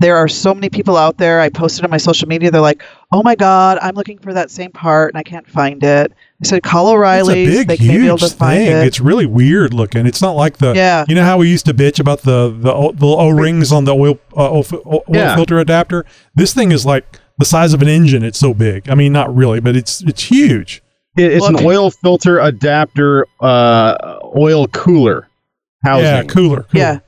There 0.00 0.16
are 0.16 0.28
so 0.28 0.54
many 0.54 0.68
people 0.70 0.96
out 0.96 1.18
there. 1.18 1.40
I 1.40 1.48
posted 1.48 1.84
on 1.84 1.90
my 1.90 1.96
social 1.96 2.28
media. 2.28 2.52
They're 2.52 2.60
like, 2.60 2.84
"Oh 3.12 3.20
my 3.24 3.34
God, 3.34 3.78
I'm 3.82 3.96
looking 3.96 4.18
for 4.18 4.32
that 4.32 4.48
same 4.48 4.70
part 4.70 5.12
and 5.12 5.18
I 5.18 5.24
can't 5.24 5.46
find 5.48 5.82
it." 5.82 6.12
I 6.40 6.46
said, 6.46 6.62
"Call 6.62 6.88
O'Reilly." 6.88 7.42
It's 7.44 7.52
a 7.56 7.64
big, 7.64 7.78
they 7.80 7.86
may 7.88 8.06
able 8.06 8.16
huge 8.18 8.30
to 8.30 8.36
find 8.36 8.58
thing. 8.58 8.76
it." 8.76 8.86
It's 8.86 9.00
really 9.00 9.26
weird 9.26 9.74
looking. 9.74 10.06
It's 10.06 10.22
not 10.22 10.32
like 10.36 10.58
the 10.58 10.72
yeah, 10.74 11.04
You 11.08 11.16
know 11.16 11.24
how 11.24 11.38
we 11.38 11.48
used 11.50 11.66
to 11.66 11.74
bitch 11.74 11.98
about 11.98 12.22
the 12.22 12.54
the, 12.56 12.72
o- 12.72 12.92
the 12.92 13.06
O 13.06 13.30
rings 13.30 13.72
on 13.72 13.84
the 13.86 13.94
oil 13.94 14.20
uh, 14.36 14.50
oil, 14.52 14.64
oil 14.86 15.02
Yeah. 15.08 15.34
filter 15.34 15.58
adapter? 15.58 16.04
This 16.36 16.54
thing 16.54 16.70
is 16.70 16.86
like 16.86 17.18
the 17.38 17.44
size 17.44 17.72
of 17.74 17.82
an 17.82 17.88
engine. 17.88 18.22
It's 18.22 18.38
so 18.38 18.54
big. 18.54 18.88
I 18.88 18.94
mean, 18.94 19.12
not 19.12 19.34
really, 19.34 19.58
but 19.58 19.74
it's 19.74 20.00
it's 20.02 20.22
huge. 20.22 20.80
It's 21.16 21.40
Look- 21.50 21.60
an 21.60 21.66
oil 21.66 21.90
filter 21.90 22.38
adapter, 22.38 23.26
uh, 23.40 24.17
oil 24.36 24.66
cooler 24.68 25.28
housing. 25.84 26.04
Yeah, 26.04 26.22
cooler. 26.24 26.62
cooler. 26.64 26.66
yeah. 26.72 26.98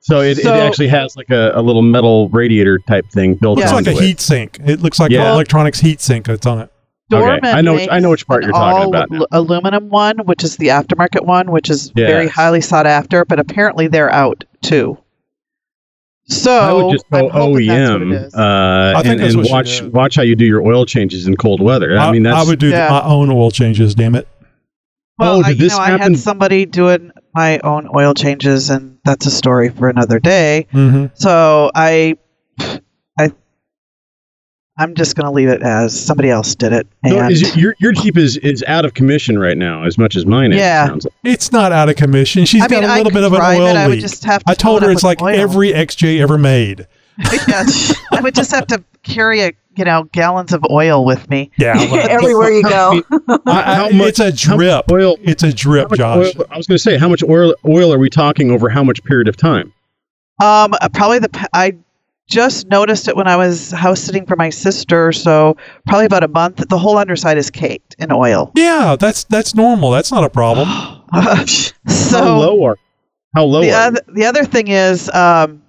So 0.00 0.20
it, 0.20 0.36
So- 0.38 0.52
it 0.54 0.58
actually 0.60 0.88
has 0.88 1.16
like 1.16 1.30
a, 1.30 1.52
a 1.54 1.62
little 1.62 1.82
metal 1.82 2.28
radiator 2.30 2.78
type 2.88 3.08
thing 3.12 3.34
built 3.34 3.58
Looks 3.58 3.70
Yeah. 3.70 3.76
like 3.76 3.86
a 3.86 3.90
it. 3.90 4.00
heat 4.00 4.20
sink. 4.20 4.58
It 4.64 4.80
looks 4.80 4.98
like 4.98 5.10
Yeah. 5.12 5.26
an 5.28 5.34
electronics 5.34 5.78
heat 5.80 6.00
sink 6.00 6.26
that's 6.26 6.44
on 6.46 6.58
it. 6.58 6.70
Okay, 7.12 7.20
Dorman 7.24 7.44
I 7.44 7.60
know 7.60 7.74
which- 7.74 7.88
I 7.90 7.98
know 8.00 8.10
which 8.10 8.26
part 8.26 8.42
you're 8.42 8.52
talking 8.52 8.88
about 8.88 9.10
now. 9.10 9.26
aluminum 9.32 9.90
one, 9.90 10.18
which 10.24 10.42
is 10.42 10.56
the 10.56 10.68
aftermarket 10.68 11.24
one, 11.26 11.50
which 11.52 11.68
is 11.70 11.92
Yes. 11.94 12.10
very 12.10 12.26
highly 12.26 12.60
sought 12.60 12.86
after, 12.86 13.24
but 13.24 13.38
apparently 13.38 13.86
they're 13.86 14.10
out 14.12 14.44
too. 14.62 14.98
So 16.26 16.52
I 16.58 16.72
would 16.72 16.92
just 16.92 17.04
I'm 17.12 17.22
go 17.22 17.28
hoping 17.30 17.66
that's 17.66 17.92
what 17.92 18.02
it 18.02 18.32
OEM 18.32 18.94
uh, 18.96 19.02
and, 19.04 19.20
and 19.20 19.50
watch 19.50 19.82
watch 19.82 20.16
how 20.16 20.22
you 20.22 20.34
do 20.36 20.44
your 20.46 20.62
oil 20.62 20.86
changes 20.86 21.26
in 21.26 21.36
cold 21.36 21.60
weather. 21.60 21.98
I, 21.98 22.10
mean, 22.12 22.22
that's 22.22 22.36
I 22.46 22.48
would 22.48 22.58
do 22.58 22.68
Yeah. 22.70 22.88
my 22.88 23.02
own 23.02 23.30
oil 23.30 23.50
changes. 23.50 23.94
Damn 23.94 24.14
it. 24.14 24.26
Well, 25.18 25.36
Oh, 25.36 25.42
I, 25.42 25.48
did 25.50 25.58
you 25.58 25.64
this 25.64 25.72
know, 25.76 25.82
I 25.82 25.90
had 25.98 26.16
somebody 26.18 26.64
doing 26.66 27.12
my 27.34 27.58
own 27.60 27.88
oil 27.94 28.14
changes, 28.14 28.70
and 28.70 28.98
that's 29.04 29.26
a 29.26 29.30
story 29.30 29.68
for 29.68 29.88
another 29.88 30.18
day. 30.18 30.66
hmm 30.72 31.06
So 31.14 31.70
I, 31.74 32.16
I, 33.18 33.30
I'm 34.78 34.94
just 34.94 35.14
going 35.14 35.26
to 35.26 35.30
leave 35.32 35.48
it 35.48 35.62
as 35.62 35.98
somebody 35.98 36.30
else 36.30 36.54
did 36.54 36.72
it. 36.72 36.86
So 37.06 37.18
And 37.18 37.30
is 37.30 37.42
it- 37.42 37.56
your 37.56 37.74
your 37.78 37.92
Jeep 37.92 38.16
is 38.16 38.38
is 38.38 38.64
out 38.66 38.84
of 38.86 38.94
commission 38.94 39.38
right 39.38 39.56
now, 39.56 39.84
as 39.84 39.98
much 39.98 40.16
as 40.16 40.24
mine 40.24 40.52
is. 40.52 40.56
it 40.56 40.60
Yeah. 40.60 40.86
sounds 40.86 41.04
like. 41.04 41.14
It's 41.24 41.52
not 41.52 41.72
out 41.72 41.88
of 41.90 41.96
commission. 41.96 42.44
She's 42.46 42.62
I 42.62 42.68
mean, 42.68 42.80
got 42.80 42.84
a 42.88 42.92
I 42.92 42.96
little 42.96 43.10
could 43.10 43.16
bit 43.16 43.24
of 43.24 43.32
an 43.34 43.40
oil 43.42 43.66
it, 43.66 43.76
I 43.76 43.86
leak. 43.88 44.00
just 44.00 44.24
have 44.24 44.42
to 44.44 44.50
I 44.50 44.54
told 44.54 44.82
her 44.82 44.88
it 44.90 44.94
it's 44.94 45.02
like 45.04 45.20
oil. 45.20 45.28
every 45.38 45.72
XJ 45.72 46.20
ever 46.20 46.38
made. 46.38 46.86
Yeah, 47.18 47.64
I 48.12 48.20
would 48.22 48.34
just 48.34 48.50
have 48.52 48.66
to 48.68 48.82
carry 49.02 49.40
a, 49.42 49.52
you 49.76 49.84
know, 49.84 50.04
gallons 50.12 50.52
of 50.52 50.64
oil 50.70 51.04
with 51.04 51.28
me. 51.30 51.50
Yeah, 51.58 51.74
well, 51.76 52.06
Everywhere 52.10 52.50
you 52.50 52.62
go. 52.62 53.02
I- 53.46 53.74
How 53.74 53.86
I- 53.86 53.92
much- 53.92 54.08
it's 54.08 54.20
a 54.20 54.24
how 54.24 54.56
much 54.56 54.58
drip. 54.58 54.90
oil? 54.90 55.16
It's 55.22 55.42
a 55.42 55.52
drip, 55.52 55.90
much 55.90 55.98
Josh. 55.98 56.34
oil- 56.36 56.46
I 56.50 56.56
was 56.56 56.66
going 56.66 56.76
to 56.76 56.82
say, 56.82 56.98
how 56.98 57.08
much 57.08 57.22
oil 57.22 57.54
oil 57.66 57.92
are 57.92 57.98
we 57.98 58.08
talking 58.10 58.50
over 58.50 58.68
how 58.68 58.82
much 58.84 59.02
period 59.04 59.28
of 59.28 59.36
time? 59.36 59.72
Um, 60.42 60.74
uh, 60.80 60.88
probably 60.92 61.18
the 61.20 61.48
I 61.52 61.76
just 62.28 62.68
noticed 62.68 63.08
it 63.08 63.16
when 63.16 63.26
I 63.28 63.36
was 63.36 63.70
house 63.72 64.00
sitting 64.00 64.24
for 64.26 64.36
my 64.36 64.48
sister, 64.48 65.12
so 65.12 65.56
probably 65.86 66.06
about 66.06 66.24
a 66.24 66.28
month. 66.28 66.66
The 66.68 66.78
whole 66.78 66.96
underside 66.96 67.36
is 67.36 67.50
caked 67.50 67.94
in 67.98 68.10
oil. 68.10 68.50
Yeah, 68.56 68.96
that's 68.98 69.24
that's 69.24 69.54
normal. 69.54 69.90
That's 69.90 70.10
not 70.10 70.24
a 70.24 70.30
problem. 70.30 70.66
so 71.46 72.18
how 72.18 72.38
low 72.38 72.64
are 72.64 72.78
how 73.34 73.44
low 73.44 73.60
the 73.60 73.72
are 73.72 73.86
other 73.88 74.00
the 74.14 74.24
other 74.24 74.44
thing 74.44 74.68
is, 74.68 75.10
um, 75.10 75.62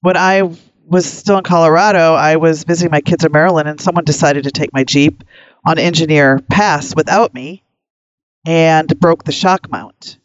when 0.00 0.16
I 0.16 0.42
was 0.88 1.10
still 1.10 1.38
in 1.38 1.44
Colorado, 1.44 2.14
I 2.14 2.36
was 2.36 2.64
visiting 2.64 2.90
my 2.90 3.00
kids 3.00 3.24
in 3.24 3.32
Maryland, 3.32 3.68
and 3.68 3.80
someone 3.80 4.04
decided 4.04 4.44
to 4.44 4.50
take 4.50 4.72
my 4.72 4.84
Jeep 4.84 5.22
on 5.66 5.78
Engineer 5.78 6.40
Pass 6.50 6.94
without 6.94 7.34
me, 7.34 7.62
and 8.46 8.98
broke 8.98 9.24
the 9.24 9.32
shock 9.32 9.70
mount, 9.70 10.18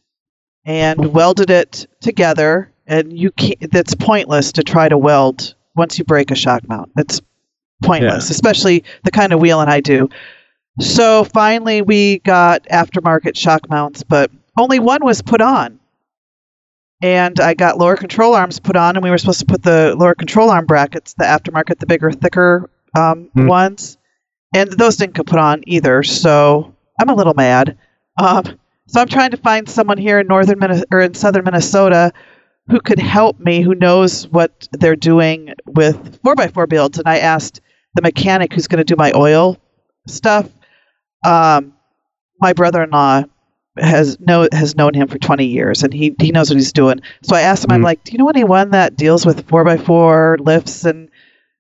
and 0.66 1.14
welded 1.14 1.50
it 1.50 1.88
together. 2.02 2.72
And 2.86 3.18
you 3.18 3.32
can't. 3.32 3.58
It's 3.62 3.96
pointless 3.96 4.52
to 4.54 4.64
try 4.64 4.90
to 4.90 4.98
weld 4.98 5.56
once 5.76 5.98
you 5.98 6.04
break 6.04 6.32
a 6.32 6.36
shock 6.36 6.68
mount. 6.68 6.92
It's 6.98 7.22
pointless, 7.82 8.30
especially 8.30 8.84
the 9.04 9.12
kind 9.12 9.32
of 9.32 9.40
wheeling 9.40 9.70
I 9.70 9.80
do. 9.80 10.10
So 10.80 11.24
finally, 11.24 11.82
we 11.82 12.20
got 12.20 12.64
aftermarket 12.66 13.38
shock 13.38 13.70
mounts, 13.70 14.04
but 14.04 14.32
only 14.58 14.80
one 14.80 15.04
was 15.04 15.22
put 15.22 15.42
on 15.42 15.80
and 17.04 17.40
I 17.40 17.54
got 17.54 17.78
lower 17.78 17.98
control 17.98 18.34
arms 18.34 18.60
put 18.60 18.76
on, 18.78 18.96
and 18.96 19.04
we 19.04 19.10
were 19.12 19.18
supposed 19.18 19.42
to 19.42 19.46
put 19.46 19.62
the 19.62 19.94
lower 19.96 20.16
control 20.16 20.50
arm 20.50 20.66
brackets, 20.66 21.14
the 21.14 21.26
aftermarket, 21.26 21.78
the 21.80 21.86
bigger, 21.86 22.12
thicker 22.12 22.70
um, 22.98 23.30
Hmm. 23.36 23.48
ones, 23.48 23.98
and 24.56 24.72
those 24.72 24.96
didn't 24.96 25.14
get 25.16 25.26
put 25.28 25.38
on 25.40 25.64
either. 25.68 26.02
So 26.04 26.74
I'm 27.00 27.10
a 27.10 27.14
little 27.14 27.34
mad. 27.34 27.78
Um, 28.18 28.44
so 28.88 29.02
I'm 29.02 29.08
trying 29.08 29.32
to 29.32 29.38
find 29.38 29.68
someone 29.68 29.98
here 29.98 30.20
in 30.20 30.28
northern 30.28 30.60
Minnesota 30.60 30.88
or 30.92 31.02
in 31.02 31.14
southern 31.14 31.44
Minnesota 31.44 32.14
who 32.70 32.80
could 32.80 33.00
help 33.00 33.40
me, 33.40 33.62
who 33.62 33.76
knows 33.76 34.28
what 34.30 34.68
they're 34.72 34.96
doing 34.96 35.54
with 35.66 36.20
four 36.24 36.36
x 36.40 36.54
four 36.54 36.68
builds. 36.68 36.98
And 37.00 37.08
I 37.08 37.18
asked 37.20 37.60
the 37.96 38.02
mechanic 38.02 38.54
who's 38.54 38.68
going 38.68 38.78
to 38.78 38.84
do 38.86 38.96
my 38.96 39.12
oil 39.14 39.58
stuff. 40.08 40.50
Um, 41.26 41.74
my 42.40 42.54
brother-in-law 42.54 43.24
has 43.78 44.20
know 44.20 44.48
has 44.52 44.76
known 44.76 44.94
him 44.94 45.08
for 45.08 45.18
20 45.18 45.46
years 45.46 45.82
and 45.84 45.94
he 45.94 46.16
he 46.20 46.32
knows 46.32 46.50
what 46.50 46.58
he's 46.58 46.72
doing 46.72 47.00
so 47.24 47.36
i 47.36 47.42
asked 47.42 47.64
him 47.64 47.72
i'm 47.72 47.82
Mhm. 47.82 47.86
like 47.86 48.04
do 48.04 48.12
you 48.12 48.18
know 48.20 48.30
anyone 48.30 48.70
that 48.72 48.96
deals 48.96 49.26
with 49.26 49.48
4x4 49.48 50.38
lifts 50.46 50.86
and 50.86 51.10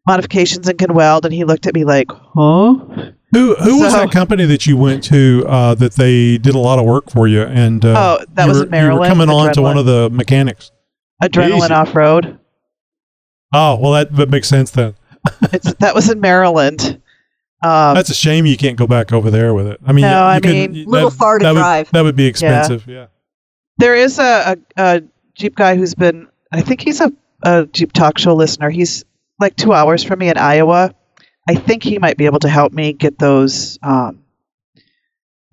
modifications 0.08 0.68
and 0.68 0.78
can 0.78 0.94
weld 0.94 1.26
and 1.26 1.34
he 1.34 1.44
looked 1.44 1.66
at 1.66 1.74
me 1.74 1.84
like 1.86 2.12
huh 2.12 2.76
Who 3.34 3.56
who 3.56 3.80
was 3.82 3.94
that 3.94 4.12
company 4.12 4.46
that 4.46 4.68
you 4.68 4.78
went 4.78 5.04
to 5.06 5.44
uh, 5.48 5.74
that 5.76 5.94
they 5.94 6.38
did 6.38 6.54
a 6.54 6.60
lot 6.60 6.78
of 6.78 6.86
work 6.86 7.10
for 7.10 7.28
you? 7.28 7.42
And 7.42 7.84
uh, 7.84 8.18
oh 8.20 8.26
that 8.36 8.48
was 8.48 8.60
were, 8.60 8.66
maryland 8.68 8.96
You 8.96 9.00
were 9.00 9.08
coming 9.26 9.30
on 9.36 9.54
to 9.54 9.62
one 9.64 9.78
of 9.80 9.86
the 9.88 10.10
mechanics. 10.12 10.72
adrenaline 11.24 11.64
Easy. 11.66 11.74
off-road 11.74 12.38
Oh 13.56 13.78
well, 13.80 13.92
that, 13.94 14.16
that 14.16 14.30
makes 14.30 14.48
sense 14.48 14.72
then. 14.72 14.94
it's 15.54 15.74
that 15.76 15.96
was 15.96 16.10
in 16.12 16.20
maryland 16.20 17.02
um, 17.64 17.96
That's 17.96 18.10
a 18.10 18.14
shame 18.16 18.46
you 18.46 18.58
can't 18.58 18.76
go 18.78 18.86
back 18.88 19.12
over 19.14 19.32
there 19.32 19.54
with 19.54 19.68
it. 19.68 19.80
I 19.86 19.94
mean, 19.94 20.04
No, 20.04 20.10
you 20.10 20.16
I 20.36 20.40
can- 20.40 20.52
mean, 20.52 20.74
that- 20.74 20.88
little 20.88 21.10
far 21.10 21.40
to 21.40 21.44
that 21.44 21.54
would- 21.54 21.60
drive. 21.60 21.92
that 21.92 22.02
would 22.04 22.16
be 22.16 22.26
expensive. 22.26 22.86
Yeah. 22.88 23.08
there 23.78 23.96
is 23.96 24.20
a, 24.20 24.58
a, 24.78 24.82
a 24.84 25.02
jeep 25.36 25.56
guy 25.56 25.76
who's 25.76 25.96
been 25.96 26.28
i 26.52 26.62
think 26.62 26.80
he's 26.82 27.02
a, 27.02 27.12
a 27.44 27.66
jeep 27.74 27.92
talk 27.92 28.20
show 28.20 28.36
listener 28.36 28.70
he's 28.70 29.04
like 29.40 29.56
two 29.56 29.74
hours 29.74 30.04
from 30.04 30.20
me 30.20 30.30
in 30.30 30.38
iowa 30.38 30.94
i 31.50 31.56
think 31.56 31.82
he 31.82 31.98
might 31.98 32.16
be 32.16 32.26
able 32.28 32.38
to 32.40 32.48
help 32.50 32.72
me 32.72 32.94
get 32.94 33.18
those 33.18 33.80
um, 33.82 34.20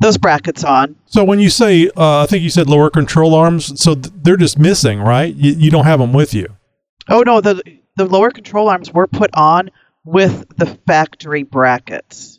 those 0.01 0.19
brackets 0.19 0.65
on 0.65 0.97
So 1.07 1.25
when 1.25 1.41
you 1.41 1.49
say, 1.51 1.89
uh, 1.97 2.23
I 2.23 2.27
think 2.27 2.43
you 2.43 2.51
said 2.51 2.69
lower 2.69 2.91
control 2.91 3.35
arms, 3.35 3.81
so 3.83 3.95
th- 3.95 4.13
they're 4.23 4.37
just 4.39 4.59
missing, 4.59 4.99
right? 5.01 5.35
You, 5.35 5.53
you 5.53 5.71
don't 5.71 5.85
have 5.85 5.99
them 6.01 6.13
with 6.13 6.33
you. 6.35 6.47
oh 7.09 7.23
no 7.23 7.41
the 7.41 7.63
the 7.97 8.05
lower 8.07 8.31
control 8.31 8.69
arms 8.69 8.93
were 8.93 9.07
put 9.07 9.31
on 9.35 9.71
with 10.05 10.47
the 10.57 10.67
factory 10.87 11.43
brackets 11.43 12.39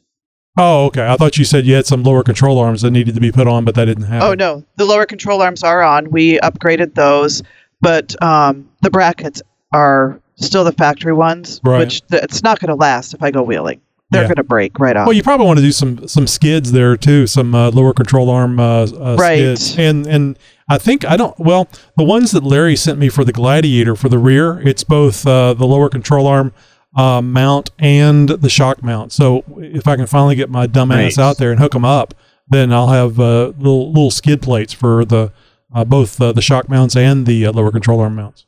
Oh, 0.57 0.87
okay. 0.87 1.07
I 1.07 1.15
thought 1.15 1.37
you 1.37 1.45
said 1.45 1.65
you 1.65 1.75
had 1.75 1.85
some 1.85 2.03
lower 2.03 2.23
control 2.23 2.59
arms 2.59 2.81
that 2.81 2.91
needed 2.91 3.15
to 3.15 3.21
be 3.21 3.31
put 3.31 3.47
on, 3.47 3.63
but 3.63 3.73
that 3.75 3.85
didn't 3.85 4.03
happen. 4.03 4.27
oh 4.27 4.33
no 4.33 4.63
the 4.75 4.85
lower 4.85 5.05
control 5.05 5.41
arms 5.41 5.63
are 5.63 5.81
on 5.81 6.09
we 6.11 6.39
upgraded 6.39 6.93
those 6.95 7.41
but 7.79 8.21
um, 8.21 8.69
the 8.81 8.89
brackets 8.91 9.41
are 9.73 10.19
still 10.35 10.63
the 10.63 10.73
factory 10.73 11.13
ones 11.13 11.61
Right. 11.63 11.79
which 11.79 12.05
th- 12.07 12.23
it's 12.23 12.43
not 12.43 12.59
going 12.59 12.69
to 12.69 12.75
last 12.75 13.13
if 13.13 13.23
i 13.23 13.31
go 13.31 13.41
wheeling 13.43 13.79
they're 14.11 14.23
Yeah. 14.23 14.27
going 14.27 14.35
to 14.35 14.43
break 14.43 14.77
right 14.77 14.97
off. 14.97 15.07
Well, 15.07 15.15
you 15.15 15.23
probably 15.23 15.45
want 15.47 15.59
to 15.59 15.63
do 15.63 15.71
some 15.71 16.05
some 16.05 16.27
skids 16.27 16.73
there 16.73 16.97
too, 16.97 17.27
some 17.27 17.55
uh, 17.55 17.71
lower 17.71 17.93
control 17.93 18.29
arm 18.29 18.59
uh, 18.59 18.83
uh, 18.83 19.15
Right. 19.17 19.37
skids, 19.57 19.77
and 19.79 20.05
and 20.05 20.37
I 20.67 20.79
think 20.79 21.05
I 21.05 21.15
don't. 21.15 21.33
Well, 21.39 21.69
the 21.95 22.03
ones 22.03 22.31
that 22.31 22.43
Larry 22.43 22.75
sent 22.75 22.99
me 22.99 23.07
for 23.07 23.23
the 23.23 23.31
Gladiator 23.31 23.95
for 23.95 24.09
the 24.09 24.17
rear, 24.17 24.59
it's 24.67 24.83
both 24.83 25.25
uh, 25.25 25.53
the 25.53 25.65
lower 25.65 25.87
control 25.87 26.27
arm 26.27 26.51
uh, 26.95 27.21
mount 27.21 27.69
and 27.79 28.27
the 28.29 28.49
shock 28.49 28.83
mount. 28.83 29.11
So 29.11 29.43
if 29.57 29.87
I 29.87 29.95
can 29.95 30.07
finally 30.07 30.35
get 30.35 30.49
my 30.49 30.67
dumb 30.67 30.91
ass 30.91 30.97
Nice. 30.97 31.19
out 31.19 31.37
there 31.37 31.51
and 31.51 31.59
hook 31.59 31.71
them 31.71 31.85
up, 31.85 32.13
then 32.49 32.73
I'll 32.73 32.87
have 32.89 33.19
uh, 33.19 33.53
little 33.57 33.87
little 33.89 34.11
skid 34.11 34.41
plates 34.41 34.73
for 34.73 35.05
the 35.05 35.31
uh, 35.73 35.85
both 35.85 36.19
uh, 36.19 36.31
the 36.33 36.41
shock 36.41 36.67
mounts 36.67 36.95
and 36.97 37.25
the 37.25 37.45
uh, 37.45 37.51
lower 37.53 37.71
control 37.71 38.01
arm 38.01 38.15
mounts. 38.15 38.45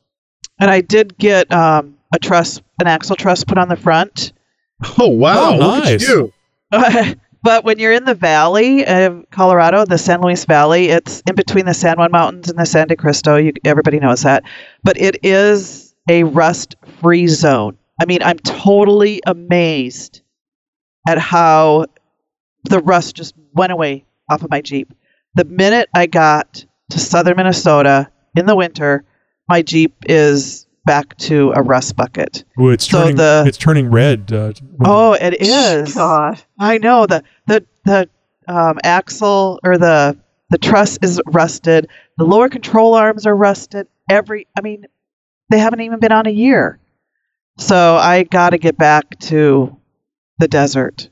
and 0.60 0.70
I 0.70 0.82
did 0.82 1.18
get 1.18 1.50
um, 1.54 1.98
a 2.14 2.20
truss, 2.20 2.62
an 2.82 2.88
axle 2.88 3.16
truss 3.16 3.44
put 3.46 3.58
on 3.58 3.70
the 3.70 3.78
front. 3.78 4.34
Oh 5.00 5.08
wow! 5.08 5.54
Oh, 5.54 5.58
Look 5.58 5.86
at 5.86 6.02
nice. 6.02 6.10
you. 6.10 6.34
but 7.44 7.64
when 7.64 7.80
you're 7.80 7.94
in 7.94 8.04
the 8.04 8.16
valley 8.16 8.86
of 8.86 9.26
Colorado, 9.32 9.86
the 9.86 9.98
San 9.98 10.20
Luis 10.22 10.44
Valley, 10.44 10.90
it's 10.90 11.22
in 11.28 11.36
between 11.36 11.66
the 11.66 11.74
San 11.74 11.98
Juan 11.98 12.12
Mountains 12.12 12.50
and 12.50 12.60
the 12.60 12.66
San 12.66 12.88
de 12.90 12.96
Cristo. 12.98 13.38
You, 13.38 13.54
everybody 13.64 14.00
knows 14.00 14.24
that. 14.24 14.44
But 14.84 14.98
it 15.00 15.24
is 15.24 15.96
a 16.10 16.24
rust 16.24 16.76
free 17.00 17.28
zone. 17.28 17.78
I 18.04 18.06
mean, 18.06 18.22
I'm 18.22 18.38
totally 18.40 19.22
amazed 19.26 20.24
at 21.08 21.18
how 21.18 21.86
the 22.66 22.80
rust 22.80 23.16
just 23.16 23.34
went 23.54 23.72
away 23.72 24.04
off 24.30 24.44
of 24.44 24.50
my 24.52 24.60
Jeep. 24.60 24.94
The 25.36 25.46
minute 25.46 25.88
I 25.96 26.08
got 26.08 26.66
to 26.90 27.00
southern 27.00 27.38
Minnesota 27.38 28.12
in 28.36 28.46
the 28.46 28.58
winter, 28.58 29.06
my 29.48 29.62
Jeep 29.62 29.96
is 30.10 30.68
back 30.86 31.18
to 31.20 31.54
a 31.56 31.62
rust 31.62 31.96
bucket. 31.96 32.44
Ooh, 32.60 32.72
it's 32.72 32.86
So 32.90 33.04
turning 33.04 33.16
the- 33.16 33.46
it's 33.48 33.58
turning 33.58 33.90
red. 33.90 34.34
Uh, 34.34 34.52
Oh, 34.84 35.14
it 35.14 35.38
is. 35.40 35.94
God. 35.96 36.42
I 36.60 36.80
know 36.80 37.06
the 37.06 37.24
the 37.48 37.66
the 37.86 38.10
um, 38.50 38.80
axle 38.84 39.62
or 39.64 39.78
the 39.78 40.18
the 40.50 40.58
truss 40.58 41.00
is 41.02 41.22
rusted. 41.28 41.88
The 42.18 42.26
lower 42.26 42.50
control 42.50 42.96
arms 42.96 43.26
are 43.26 43.36
rusted. 43.36 43.88
Every, 44.10 44.46
I 44.58 44.62
mean, 44.62 44.88
they 45.50 45.58
haven't 45.60 45.80
even 45.80 46.00
been 46.02 46.12
on 46.12 46.28
a 46.28 46.32
year. 46.32 46.80
So 47.58 47.96
I 47.96 48.24
got 48.24 48.52
to 48.52 48.58
get 48.58 48.78
back 48.78 49.20
to 49.22 49.78
the 50.40 50.48
desert 50.48 51.10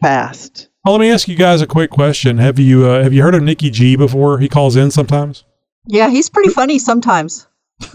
fast. 0.00 0.68
Well, 0.84 0.94
let 0.94 1.00
me 1.00 1.10
ask 1.10 1.28
you 1.28 1.36
guys 1.36 1.60
a 1.60 1.66
quick 1.66 1.90
question. 1.90 2.38
Have 2.38 2.58
you 2.58 2.86
uh, 2.86 3.02
have 3.02 3.12
you 3.12 3.22
heard 3.22 3.34
of 3.34 3.42
Nikki 3.42 3.70
G 3.70 3.96
before? 3.96 4.38
He 4.38 4.48
calls 4.48 4.76
in 4.76 4.90
sometimes. 4.90 5.44
Yeah, 5.86 6.08
he's 6.08 6.30
pretty 6.30 6.50
funny 6.50 6.78
sometimes. 6.78 7.46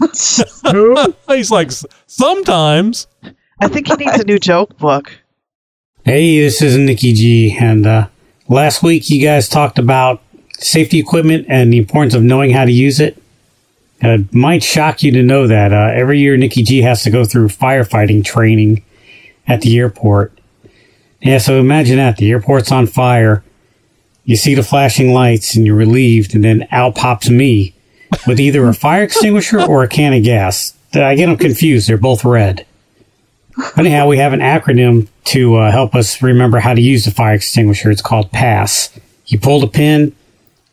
He's 1.28 1.50
like 1.50 1.70
sometimes. 2.06 3.06
I 3.60 3.68
think 3.68 3.86
he 3.86 3.94
needs 3.94 4.18
a 4.18 4.24
new 4.24 4.38
joke 4.38 4.76
book. 4.78 5.12
Hey, 6.04 6.40
this 6.40 6.60
is 6.60 6.76
Nikki 6.76 7.12
G. 7.12 7.56
And 7.58 7.86
uh, 7.86 8.08
last 8.48 8.82
week 8.82 9.08
you 9.08 9.22
guys 9.22 9.48
talked 9.48 9.78
about 9.78 10.22
safety 10.58 10.98
equipment 10.98 11.46
and 11.48 11.72
the 11.72 11.78
importance 11.78 12.14
of 12.14 12.22
knowing 12.22 12.50
how 12.50 12.64
to 12.64 12.72
use 12.72 13.00
it. 13.00 13.22
Uh, 14.06 14.14
it 14.14 14.32
might 14.32 14.62
shock 14.62 15.02
you 15.02 15.10
to 15.10 15.22
know 15.22 15.48
that 15.48 15.72
uh, 15.72 15.90
every 15.92 16.20
year 16.20 16.36
Nikki 16.36 16.62
G 16.62 16.82
has 16.82 17.02
to 17.02 17.10
go 17.10 17.24
through 17.24 17.48
firefighting 17.48 18.24
training 18.24 18.84
at 19.48 19.62
the 19.62 19.76
airport. 19.78 20.38
Yeah, 21.20 21.38
so 21.38 21.58
imagine 21.58 21.96
that 21.96 22.16
the 22.16 22.30
airport's 22.30 22.70
on 22.70 22.86
fire. 22.86 23.42
You 24.24 24.36
see 24.36 24.54
the 24.54 24.62
flashing 24.62 25.12
lights 25.12 25.56
and 25.56 25.66
you're 25.66 25.74
relieved, 25.74 26.34
and 26.34 26.44
then 26.44 26.68
out 26.70 26.94
pops 26.94 27.28
me 27.28 27.74
with 28.26 28.38
either 28.38 28.66
a 28.68 28.74
fire 28.74 29.02
extinguisher 29.02 29.60
or 29.60 29.82
a 29.82 29.88
can 29.88 30.12
of 30.12 30.22
gas. 30.22 30.76
I 30.94 31.16
get 31.16 31.26
them 31.26 31.36
confused. 31.36 31.88
They're 31.88 31.96
both 31.96 32.24
red. 32.24 32.64
Anyhow, 33.76 34.06
we 34.06 34.18
have 34.18 34.32
an 34.32 34.40
acronym 34.40 35.08
to 35.24 35.56
uh, 35.56 35.70
help 35.72 35.94
us 35.94 36.22
remember 36.22 36.60
how 36.60 36.74
to 36.74 36.80
use 36.80 37.04
the 37.06 37.10
fire 37.10 37.34
extinguisher. 37.34 37.90
It's 37.90 38.02
called 38.02 38.30
PASS. 38.30 38.90
You 39.26 39.40
pull 39.40 39.60
the 39.60 39.66
pin, 39.66 40.14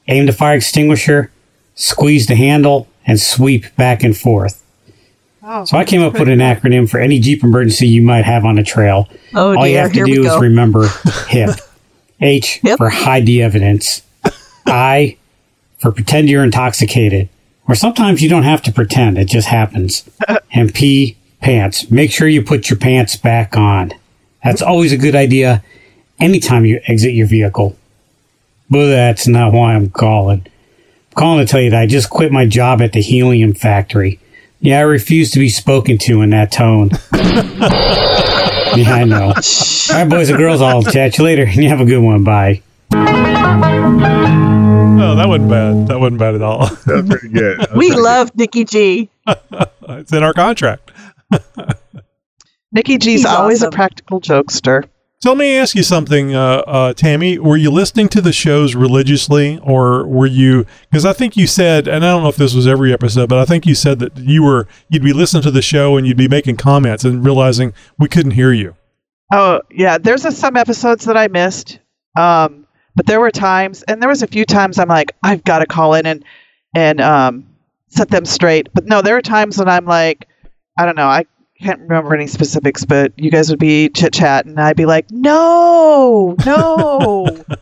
aim 0.07 0.27
the 0.27 0.33
fire 0.33 0.57
extinguisher, 0.57 1.31
squeeze 1.75 2.27
the 2.27 2.35
handle, 2.35 2.87
and 3.05 3.19
sweep 3.19 3.75
back 3.75 4.03
and 4.03 4.15
forth. 4.15 4.61
Oh, 5.43 5.65
So 5.65 5.77
I 5.77 5.83
came 5.83 6.01
up 6.01 6.13
with 6.13 6.29
an 6.29 6.39
acronym 6.39 6.89
for 6.89 6.99
any 6.99 7.19
Jeep 7.19 7.43
emergency 7.43 7.87
you 7.87 8.01
might 8.01 8.23
have 8.25 8.45
on 8.45 8.57
a 8.57 8.63
trail. 8.63 9.09
Oh 9.33 9.57
All 9.57 9.67
you 9.67 9.77
have 9.77 9.91
to 9.91 10.05
here 10.05 10.05
do 10.05 10.21
is 10.21 10.27
go. 10.29 10.39
remember 10.39 10.87
HIP. 11.27 11.49
H 12.21 12.59
Hip? 12.63 12.77
for 12.77 12.89
hide 12.89 13.25
the 13.25 13.41
evidence. 13.41 14.01
I 14.65 15.17
for 15.79 15.91
pretend 15.91 16.29
you're 16.29 16.43
intoxicated. 16.43 17.27
Or 17.67 17.75
sometimes 17.75 18.21
you 18.21 18.29
don't 18.29 18.43
have 18.43 18.61
to 18.63 18.71
pretend, 18.71 19.17
it 19.17 19.25
just 19.27 19.47
happens. 19.47 20.09
And 20.55 20.71
P, 20.73 21.17
pants. 21.41 21.89
Make 21.89 22.11
sure 22.11 22.27
you 22.27 22.43
put 22.43 22.69
your 22.69 22.77
pants 22.77 23.15
back 23.17 23.57
on. 23.57 23.91
That's 24.43 24.61
always 24.61 24.91
a 24.91 24.97
good 24.97 25.15
idea 25.15 25.63
anytime 26.19 26.63
you 26.63 26.79
exit 26.85 27.13
your 27.15 27.25
vehicle. 27.27 27.75
But 28.69 28.87
that's 28.89 29.27
not 29.27 29.51
why 29.51 29.73
I'm 29.73 29.89
calling. 29.89 30.45
I'm 31.13 31.19
calling 31.19 31.45
to 31.45 31.51
tell 31.51 31.61
you 31.61 31.69
that 31.69 31.79
I 31.79 31.85
just 31.85 32.09
quit 32.09 32.31
my 32.31 32.47
job 32.47 32.81
at 32.81 32.91
the 32.93 32.99
helium 32.99 33.53
factory. 33.53 34.19
Yeah, 34.61 34.79
I 34.79 34.81
refuse 34.81 35.29
to 35.31 35.39
be 35.39 35.47
spoken 35.47 35.99
to 35.99 36.23
in 36.23 36.31
that 36.31 36.51
tone. 36.51 36.89
yeah, 37.13 38.95
I 38.95 39.03
know. 39.03 39.27
All 39.27 39.33
right, 39.33 40.09
boys 40.09 40.29
and 40.29 40.39
girls, 40.39 40.59
I'll 40.59 40.81
chat 40.81 41.19
you 41.19 41.23
later. 41.23 41.45
You 41.53 41.69
have 41.69 41.81
a 41.81 41.85
good 41.85 41.99
one. 41.99 42.23
Bye. 42.23 42.63
Oh, 42.95 42.97
that 45.15 45.27
wasn't 45.27 45.49
bad. 45.51 45.87
That 45.87 45.99
wasn't 45.99 46.17
bad 46.17 46.33
at 46.33 46.41
all. 46.41 46.65
That's 46.87 47.07
pretty 47.07 47.29
good. 47.29 47.59
That's 47.59 47.73
we 47.73 47.89
pretty 47.89 48.01
love 48.01 48.35
Nikki 48.35 48.63
G. 48.65 49.11
it's 49.27 50.11
in 50.13 50.23
our 50.23 50.33
contract. 50.33 50.91
Nikki 52.71 52.97
G's 52.97 53.19
He's 53.19 53.25
always 53.25 53.59
awesome. 53.59 53.67
a 53.67 53.75
practical 53.75 54.19
jokester. 54.19 54.85
So 55.23 55.29
let 55.29 55.37
me 55.37 55.55
ask 55.55 55.73
you 55.73 55.83
something, 55.83 56.35
uh, 56.35 56.63
uh, 56.67 56.93
Tammy. 56.93 57.39
Were 57.39 57.55
you 57.55 57.71
listening 57.71 58.09
to 58.09 58.19
the 58.19 58.33
shows 58.33 58.75
religiously, 58.75 59.57
or 59.63 60.05
were 60.05 60.25
you? 60.25 60.65
Because 60.91 61.05
I 61.05 61.13
think 61.13 61.37
you 61.37 61.47
said, 61.47 61.87
and 61.87 62.03
I 62.03 62.09
don't 62.09 62.23
know 62.23 62.27
if 62.27 62.35
this 62.35 62.53
was 62.53 62.67
every 62.67 62.91
episode, 62.91 63.29
but 63.29 63.39
I 63.39 63.45
think 63.45 63.65
you 63.65 63.73
said 63.73 63.99
that 63.99 64.17
you 64.17 64.43
were 64.43 64.67
you'd 64.89 65.01
be 65.01 65.13
listening 65.13 65.43
to 65.43 65.51
the 65.51 65.61
show 65.61 65.95
and 65.95 66.05
you'd 66.05 66.17
be 66.17 66.27
making 66.27 66.57
comments 66.57 67.05
and 67.05 67.23
realizing 67.23 67.71
we 67.97 68.09
couldn't 68.09 68.31
hear 68.31 68.51
you. 68.51 68.75
Oh 69.31 69.61
yeah, 69.71 69.97
there's 69.97 70.25
a, 70.25 70.31
some 70.33 70.57
episodes 70.57 71.05
that 71.05 71.15
I 71.15 71.29
missed, 71.29 71.79
um, 72.17 72.67
but 72.93 73.05
there 73.05 73.21
were 73.21 73.31
times, 73.31 73.81
and 73.83 74.01
there 74.01 74.09
was 74.09 74.23
a 74.23 74.27
few 74.27 74.43
times 74.43 74.77
I'm 74.77 74.89
like, 74.89 75.15
I've 75.23 75.45
got 75.45 75.59
to 75.59 75.65
call 75.65 75.93
in 75.93 76.05
and 76.05 76.25
and 76.75 76.99
um, 76.99 77.47
set 77.87 78.09
them 78.09 78.25
straight. 78.25 78.67
But 78.73 78.87
no, 78.87 79.01
there 79.01 79.15
are 79.15 79.21
times 79.21 79.57
when 79.57 79.69
I'm 79.69 79.85
like, 79.85 80.27
I 80.77 80.85
don't 80.85 80.97
know, 80.97 81.07
I 81.07 81.23
can't 81.63 81.79
remember 81.81 82.13
any 82.13 82.27
specifics, 82.27 82.85
but 82.85 83.13
you 83.17 83.31
guys 83.31 83.49
would 83.49 83.59
be 83.59 83.89
chit 83.89 84.13
chat, 84.13 84.45
and 84.45 84.59
I'd 84.59 84.75
be 84.77 84.85
like, 84.85 85.09
no, 85.11 86.35
no. 86.45 87.43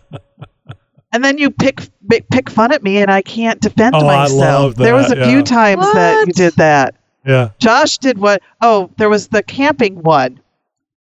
And 1.13 1.25
then 1.25 1.37
you 1.37 1.51
pick 1.51 1.81
pick 2.09 2.29
pick 2.29 2.49
fun 2.49 2.71
at 2.71 2.83
me, 2.83 2.97
and 2.99 3.11
I 3.11 3.21
can't 3.21 3.59
defend 3.59 3.95
Oh, 3.95 3.99
I 4.07 4.23
myself. 4.23 4.39
love 4.39 4.75
There 4.77 4.95
was 4.95 5.11
a 5.11 5.15
that, 5.15 5.25
few 5.27 5.39
yeah. 5.39 5.43
times 5.43 5.93
that 5.93 6.25
you 6.27 6.31
did 6.31 6.53
that. 6.53 6.95
Yeah. 7.25 7.49
Josh 7.59 7.97
did 7.97 8.17
what? 8.17 8.41
Oh, 8.61 8.89
there 8.97 9.09
was 9.09 9.27
the 9.27 9.43
camping 9.43 10.01
one. 10.03 10.39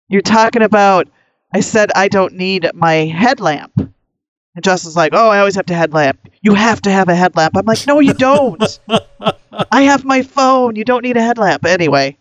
You're 0.09 0.21
talking 0.21 0.63
about. 0.63 1.07
I 1.55 1.61
said 1.61 1.91
I 1.95 2.09
don't 2.09 2.35
need 2.35 2.69
my 2.75 2.95
headlamp, 3.07 3.73
and 3.77 4.65
Josh 4.65 4.85
was 4.85 4.97
like, 4.97 5.13
"Oh, 5.15 5.29
I 5.29 5.39
always 5.39 5.55
have 5.55 5.67
to 5.67 5.75
headlamp. 5.75 6.19
You 6.43 6.55
have 6.55 6.83
to 6.83 6.91
have 6.91 7.09
a 7.09 7.15
headlamp." 7.15 7.57
I'm 7.57 7.65
like, 7.67 7.87
"No, 7.87 8.01
you 8.01 8.15
don't. 8.15 8.81
I 9.71 9.83
have 9.83 10.05
my 10.05 10.23
phone. 10.23 10.75
You 10.75 10.85
don't 10.85 11.03
need 11.05 11.17
a 11.19 11.23
headlamp." 11.23 11.65
Anyway, 11.65 12.17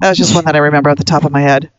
that 0.00 0.08
was 0.08 0.18
just 0.18 0.34
one 0.34 0.44
that 0.46 0.54
I 0.56 0.58
remember 0.58 0.90
at 0.90 0.96
the 0.98 1.04
top 1.04 1.24
of 1.24 1.32
my 1.32 1.40
head. 1.42 1.70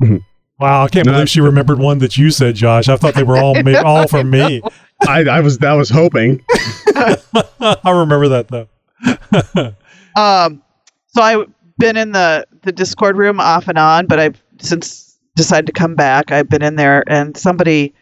Wow, 0.58 0.84
I 0.84 0.88
can't 0.88 1.04
No, 1.04 1.12
believe 1.12 1.28
she 1.28 1.42
remembered 1.42 1.78
one 1.78 1.98
that 1.98 2.16
you 2.16 2.30
said, 2.30 2.54
Josh. 2.54 2.88
I 2.88 2.96
thought 2.96 3.12
they 3.14 3.22
were 3.24 3.36
all 3.36 3.62
ma- 3.62 3.82
all 3.84 4.08
from 4.08 4.30
me. 4.30 4.62
I, 5.06 5.20
I 5.24 5.40
was 5.40 5.58
that 5.58 5.74
was 5.74 5.90
hoping. 5.90 6.42
I 6.96 7.76
remember 7.84 8.28
that 8.28 8.48
though. 8.48 9.74
Um, 10.16 10.62
so 11.08 11.20
I've 11.20 11.52
been 11.76 11.98
in 11.98 12.12
the 12.12 12.46
the 12.62 12.72
Discord 12.72 13.18
room 13.18 13.38
off 13.38 13.68
and 13.68 13.76
on, 13.76 14.06
but 14.06 14.18
I've 14.18 14.42
since 14.58 15.18
decided 15.34 15.66
to 15.66 15.72
come 15.72 15.94
back. 15.94 16.32
I've 16.32 16.48
been 16.48 16.62
in 16.62 16.76
there, 16.76 17.04
and 17.06 17.36
somebody 17.36 17.94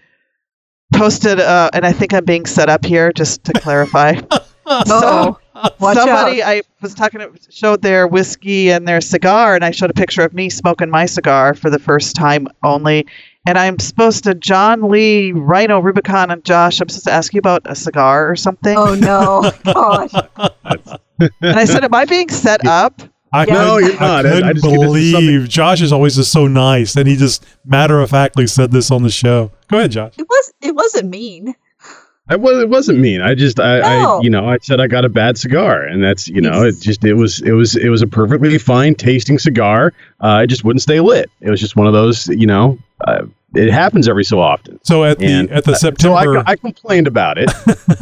posted, 0.92 1.40
uh, 1.40 1.70
and 1.72 1.84
I 1.84 1.90
think 1.90 2.14
I'm 2.14 2.24
being 2.24 2.46
set 2.46 2.68
up 2.68 2.84
here 2.84 3.12
just 3.12 3.42
to 3.44 3.52
clarify. 3.54 4.14
Oh, 4.66 5.38
watch 5.78 5.96
somebody 5.96 6.42
out. 6.42 6.48
I 6.48 6.62
was 6.80 6.94
talking 6.94 7.20
to 7.20 7.30
showed 7.50 7.82
their 7.82 8.06
whiskey 8.06 8.70
and 8.70 8.86
their 8.86 9.00
cigar, 9.00 9.54
and 9.54 9.64
I 9.64 9.70
showed 9.70 9.90
a 9.90 9.94
picture 9.94 10.22
of 10.22 10.34
me 10.34 10.50
smoking 10.50 10.90
my 10.90 11.06
cigar 11.06 11.54
for 11.54 11.70
the 11.70 11.78
first 11.78 12.16
time 12.16 12.48
only. 12.62 13.06
And 13.46 13.58
I'm 13.58 13.78
supposed 13.78 14.24
to 14.24 14.34
John 14.34 14.88
Lee, 14.90 15.32
Rhino, 15.32 15.78
Rubicon, 15.80 16.30
and 16.30 16.42
Josh. 16.44 16.80
I'm 16.80 16.88
supposed 16.88 17.04
to 17.04 17.12
ask 17.12 17.34
you 17.34 17.38
about 17.38 17.62
a 17.66 17.74
cigar 17.74 18.30
or 18.30 18.36
something. 18.36 18.76
Oh 18.76 18.94
no, 18.94 19.50
oh, 19.66 20.48
gosh. 20.64 20.98
And 21.20 21.58
I 21.58 21.64
said, 21.66 21.84
"Am 21.84 21.94
I 21.94 22.04
being 22.06 22.30
set 22.30 22.66
up?" 22.66 23.02
I 23.34 23.44
No, 23.46 23.78
you're 23.78 23.98
not. 23.98 24.24
I 24.26 24.28
I- 24.28 24.32
couldn't 24.32 24.44
I 24.44 24.52
just 24.52 24.64
think 24.64 24.80
this 24.80 24.94
is 24.94 25.12
believe 25.12 25.48
Josh 25.48 25.82
is 25.82 25.92
always 25.92 26.14
just 26.16 26.32
so 26.32 26.46
nice, 26.46 26.96
and 26.96 27.06
he 27.08 27.16
just 27.16 27.44
matter 27.66 28.00
of 28.00 28.10
factly 28.10 28.46
said 28.46 28.70
this 28.70 28.90
on 28.90 29.02
the 29.02 29.10
show. 29.10 29.50
Go 29.68 29.78
ahead, 29.78 29.90
Josh. 29.90 30.14
It 30.16 30.26
was. 30.28 30.52
It 30.62 30.74
wasn't 30.74 31.10
mean. 31.10 31.54
I 32.28 32.36
was 32.36 32.62
it 32.62 32.70
wasn't 32.70 33.00
mean. 33.00 33.20
I 33.20 33.34
just 33.34 33.60
I, 33.60 33.80
No. 33.80 34.18
I 34.18 34.20
you 34.22 34.30
know 34.30 34.48
I 34.48 34.58
said 34.62 34.80
I 34.80 34.86
got 34.86 35.04
a 35.04 35.08
bad 35.10 35.36
cigar, 35.36 35.82
and 35.82 36.02
that's 36.02 36.26
you 36.28 36.40
know 36.40 36.64
it 36.64 36.80
just 36.80 37.04
it 37.04 37.14
was 37.14 37.42
it 37.42 37.52
was 37.52 37.76
it 37.76 37.88
was 37.90 38.00
a 38.02 38.06
perfectly 38.06 38.56
fine 38.58 38.94
tasting 38.94 39.38
cigar. 39.38 39.92
Uh, 40.20 40.40
it 40.44 40.46
just 40.46 40.64
wouldn't 40.64 40.82
stay 40.82 41.00
lit. 41.00 41.30
It 41.40 41.50
was 41.50 41.60
just 41.60 41.76
one 41.76 41.86
of 41.86 41.92
those 41.92 42.26
you 42.28 42.46
know 42.46 42.78
uh, 43.06 43.26
it 43.54 43.70
happens 43.70 44.08
every 44.08 44.24
so 44.24 44.40
often. 44.40 44.80
So 44.84 45.04
at 45.04 45.18
the 45.18 45.26
at 45.50 45.64
the 45.64 45.72
uh, 45.72 45.76
September, 45.76 46.34
So 46.34 46.42
I, 46.46 46.52
I 46.52 46.56
complained 46.56 47.06
about 47.06 47.36
it, 47.38 47.50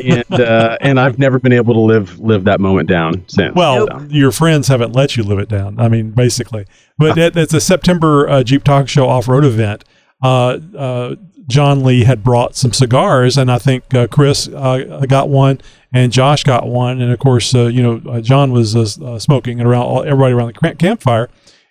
and 0.04 0.40
uh, 0.40 0.78
and 0.80 1.00
I've 1.00 1.18
never 1.18 1.38
been 1.38 1.52
able 1.52 1.74
to 1.74 1.80
live 1.80 2.20
live 2.20 2.44
that 2.44 2.60
moment 2.60 2.88
down 2.88 3.24
since. 3.28 3.54
well, 3.56 3.88
So, 3.88 4.06
your 4.08 4.30
friends 4.30 4.68
haven't 4.68 4.92
let 4.92 5.16
you 5.16 5.24
live 5.24 5.40
it 5.40 5.48
down. 5.48 5.80
I 5.80 5.88
mean, 5.88 6.12
basically. 6.12 6.66
But 6.96 7.18
at, 7.18 7.36
at 7.36 7.48
the 7.48 7.60
September 7.60 8.28
uh, 8.28 8.44
Jeep 8.44 8.62
Talk 8.64 8.88
Show 8.88 9.08
off 9.08 9.26
road 9.26 9.44
event, 9.44 9.84
uh, 10.22 10.58
uh, 10.76 11.16
John 11.48 11.82
Lee 11.82 12.04
had 12.04 12.22
brought 12.22 12.54
some 12.56 12.72
cigars, 12.72 13.36
and 13.36 13.50
I 13.50 13.58
think 13.58 13.92
uh, 13.94 14.06
Chris 14.06 14.48
uh, 14.48 15.04
got 15.08 15.28
one, 15.28 15.60
and 15.92 16.12
Josh 16.12 16.44
got 16.44 16.66
one, 16.66 17.00
and 17.00 17.12
of 17.12 17.18
course, 17.18 17.54
uh, 17.54 17.66
you 17.66 17.82
know, 17.82 18.00
uh, 18.10 18.20
John 18.20 18.52
was 18.52 18.76
uh, 18.76 19.04
uh, 19.04 19.18
smoking 19.18 19.58
it 19.58 19.66
around 19.66 20.06
everybody 20.06 20.34
around 20.34 20.54
the 20.54 20.74
campfire. 20.74 21.28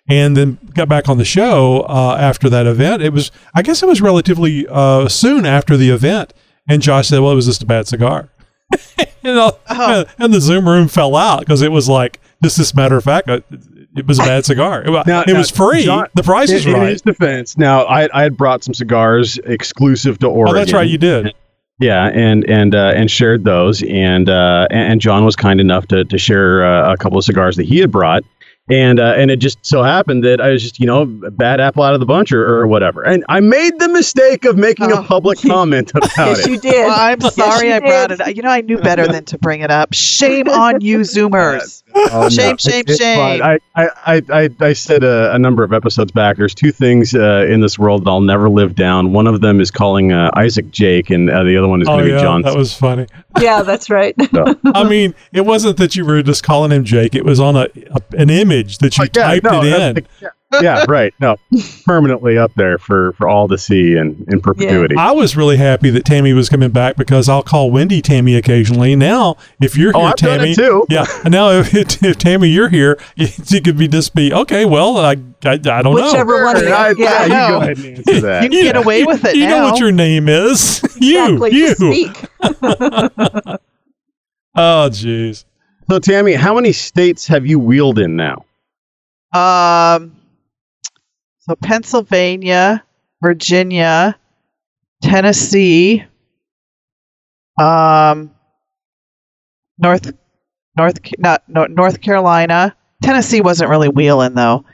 And 0.08 0.36
then 0.36 0.58
got 0.74 0.88
back 0.88 1.08
on 1.08 1.16
the 1.18 1.24
show 1.24 1.82
uh, 1.88 2.16
after 2.18 2.48
that 2.50 2.66
event. 2.66 3.02
It 3.02 3.12
was, 3.12 3.30
I 3.54 3.62
guess, 3.62 3.84
it 3.84 3.86
was 3.86 4.02
relatively 4.02 4.66
uh, 4.68 5.06
soon 5.08 5.46
after 5.46 5.76
the 5.76 5.90
event. 5.90 6.34
And 6.68 6.82
Josh 6.82 7.06
said, 7.08 7.20
"Well, 7.20 7.30
it 7.30 7.36
was 7.36 7.46
just 7.46 7.62
a 7.62 7.66
bad 7.66 7.86
cigar." 7.86 8.28
you 8.98 9.06
know, 9.22 9.52
Oh. 9.70 10.04
and 10.18 10.34
the 10.34 10.40
Zoom 10.40 10.68
room 10.68 10.88
fell 10.88 11.14
out 11.14 11.40
because 11.40 11.62
it 11.62 11.70
was 11.70 11.88
like 11.88 12.18
just 12.42 12.56
this 12.58 12.74
matter 12.74 12.96
of 12.96 13.04
fact, 13.04 13.28
uh, 13.28 13.40
it 13.96 14.06
was 14.06 14.18
a 14.18 14.22
bad 14.22 14.44
cigar. 14.44 14.82
It, 14.82 15.06
Now- 15.06 15.22
it 15.26 15.36
was 15.36 15.50
free. 15.50 15.84
John- 15.84 16.06
the 16.14 16.22
price 16.22 16.50
in, 16.50 16.56
was 16.56 16.66
in 16.66 16.80
his 16.82 17.02
defense, 17.02 17.56
now 17.58 17.82
I 17.84 18.08
I 18.12 18.22
had 18.22 18.36
brought 18.36 18.64
some 18.64 18.74
cigars 18.74 19.38
exclusive 19.44 20.18
to 20.20 20.28
Oregon. 20.28 20.54
Oh, 20.56 20.58
that's 20.58 20.72
right, 20.72 20.88
you 20.88 20.98
did. 20.98 21.34
Yeah, 21.80 22.06
and 22.12 22.48
and 22.48 22.74
uh, 22.74 22.92
and 22.94 23.10
shared 23.10 23.44
those, 23.44 23.82
and 23.82 24.28
uh, 24.28 24.68
and 24.70 24.92
and 24.92 25.00
John 25.00 25.24
was 25.24 25.34
kind 25.36 25.60
enough 25.60 25.88
to 25.88 26.04
to 26.04 26.18
share 26.18 26.64
uh, 26.64 26.92
a 26.92 26.96
couple 26.96 27.18
of 27.18 27.24
cigars 27.24 27.56
that 27.56 27.64
he 27.66 27.78
had 27.80 27.90
brought, 27.90 28.22
and 28.70 29.00
uh, 29.00 29.14
and 29.16 29.32
it 29.32 29.38
just 29.40 29.58
so 29.66 29.82
happened 29.82 30.22
that 30.22 30.40
I 30.40 30.50
was 30.50 30.62
just 30.62 30.78
you 30.78 30.86
know 30.86 31.02
a 31.02 31.30
bad 31.32 31.60
apple 31.60 31.82
out 31.82 31.94
of 31.94 31.98
the 32.00 32.06
bunch 32.06 32.30
or, 32.30 32.46
or 32.46 32.68
whatever, 32.68 33.02
and 33.02 33.24
I 33.28 33.40
made 33.40 33.80
the 33.80 33.88
mistake 33.88 34.44
of 34.44 34.56
making 34.56 34.92
Oh. 34.92 35.00
a 35.00 35.02
public 35.02 35.40
comment 35.46 35.90
about 35.92 36.10
Yes, 36.16 36.46
it. 36.46 36.50
you 36.52 36.60
did. 36.60 36.72
Well, 36.86 37.00
I'm 37.00 37.20
Yes, 37.20 37.34
sorry 37.34 37.68
you 37.68 37.74
I 37.74 37.80
brought 37.80 38.08
did. 38.10 38.20
it. 38.20 38.36
You 38.36 38.42
know, 38.42 38.50
I 38.50 38.60
knew 38.60 38.78
better 38.78 39.08
than 39.08 39.24
to 39.24 39.38
bring 39.38 39.62
it 39.62 39.72
up. 39.72 39.92
Shame 39.92 40.48
on 40.48 40.82
you, 40.82 40.98
Zoomers. 41.00 41.82
Oh, 41.94 42.28
Shame, 42.28 42.54
It's- 42.54 42.62
shame, 42.62 42.84
it's 42.86 42.98
shame. 42.98 43.18
fine. 43.18 43.42
I, 43.42 43.58
I, 43.74 43.88
I, 44.06 44.22
I, 44.42 44.48
I 44.60 44.72
said 44.72 45.04
a, 45.04 45.34
a 45.34 45.38
number 45.38 45.62
of 45.64 45.72
episodes 45.72 46.10
back. 46.12 46.36
There's 46.36 46.54
two 46.54 46.72
things 46.72 47.14
uh, 47.14 47.46
in 47.48 47.60
this 47.60 47.78
world 47.78 48.04
that 48.04 48.10
I'll 48.10 48.20
never 48.20 48.48
live 48.48 48.74
down. 48.74 49.12
One 49.12 49.26
of 49.26 49.40
them 49.40 49.60
is 49.60 49.70
calling 49.70 50.12
uh, 50.12 50.30
Isaac 50.36 50.70
Jake, 50.70 51.10
and 51.10 51.30
uh, 51.30 51.42
the 51.44 51.56
other 51.56 51.68
one 51.68 51.82
is 51.82 51.88
Oh 51.88 51.92
going 51.92 52.04
to 52.04 52.10
be 52.10 52.14
yeah, 52.16 52.22
John. 52.22 52.42
that 52.42 52.56
was 52.56 52.74
funny. 52.74 53.06
yeah, 53.40 53.62
that's 53.62 53.90
right. 53.90 54.14
I 54.74 54.84
mean, 54.88 55.14
it 55.32 55.42
wasn't 55.42 55.76
that 55.78 55.94
you 55.96 56.04
were 56.04 56.22
just 56.22 56.42
calling 56.42 56.70
him 56.72 56.84
Jake. 56.84 57.14
It 57.14 57.24
was 57.24 57.40
on 57.40 57.56
a, 57.56 57.66
a 57.90 58.00
an 58.18 58.30
image 58.30 58.78
that 58.78 58.96
you 58.98 59.02
Like, 59.04 59.16
yeah, 59.16 59.24
typed 59.24 59.44
no, 59.44 59.62
it 59.62 59.70
that's- 59.70 59.96
in. 59.98 60.06
yeah, 60.20 60.28
yeah, 60.60 60.84
right. 60.88 61.14
No, 61.20 61.36
permanently 61.86 62.36
up 62.36 62.52
there 62.54 62.78
for 62.78 63.12
for 63.14 63.28
all 63.28 63.48
to 63.48 63.56
see 63.56 63.96
and 63.96 64.26
in 64.32 64.40
perpetuity. 64.40 64.96
I 64.98 65.12
was 65.12 65.36
really 65.36 65.56
happy 65.56 65.90
that 65.90 66.04
Tammy 66.04 66.32
was 66.32 66.48
coming 66.48 66.70
back 66.70 66.96
because 66.96 67.28
I'll 67.28 67.42
call 67.42 67.70
Wendy 67.70 68.02
Tammy 68.02 68.34
occasionally. 68.36 68.94
Now, 68.96 69.36
if 69.60 69.76
you're 69.76 69.92
Oh, 69.94 70.00
here, 70.00 70.08
I've 70.08 70.16
done 70.16 70.38
Tammy, 70.38 70.50
it 70.52 70.56
too. 70.56 70.86
yeah. 70.90 71.06
Now, 71.26 71.50
if, 71.52 72.02
if 72.02 72.18
Tammy, 72.18 72.48
you're 72.48 72.68
here, 72.68 72.98
it 73.16 73.64
could 73.64 73.78
be 73.78 73.88
just 73.88 74.14
be 74.14 74.32
okay. 74.32 74.64
Well, 74.64 74.98
I 74.98 75.12
I, 75.44 75.52
I 75.54 75.56
don't 75.56 75.96
know. 75.96 76.06
Whichever 76.06 76.44
one. 76.44 76.56
I, 76.56 76.94
Yeah, 76.96 77.24
yeah, 77.24 77.24
you 77.24 77.52
go 77.52 77.60
ahead 77.60 77.76
and 77.78 77.86
answer 77.98 78.20
that. 78.20 78.42
You 78.44 78.50
can 78.50 78.62
get 78.62 78.76
away 78.76 79.04
with 79.04 79.24
it 79.24 79.34
You 79.36 79.48
know 79.48 79.64
what 79.64 79.80
your 79.80 79.90
name 79.92 80.28
is. 80.28 80.82
Exactly. 80.84 81.50
you, 81.52 81.68
Just 81.68 81.80
you. 81.80 82.06
Speak. 82.12 82.30
Oh, 84.54 84.88
jeez. 84.90 85.44
So, 85.90 85.98
Tammy, 85.98 86.34
how 86.34 86.54
many 86.54 86.72
states 86.72 87.26
have 87.26 87.46
you 87.46 87.58
wheeled 87.58 87.98
in 87.98 88.16
now? 88.16 88.44
Um, 89.32 90.14
so 91.42 91.56
Pennsylvania, 91.56 92.84
Virginia, 93.22 94.18
Tennessee, 95.02 96.04
um, 97.60 98.30
North, 99.78 100.12
North, 100.76 100.98
not 101.18 101.42
North 101.48 102.00
Carolina. 102.00 102.76
Tennessee 103.02 103.40
wasn't 103.40 103.70
really 103.70 103.88
wheeling 103.88 104.34
though. 104.34 104.64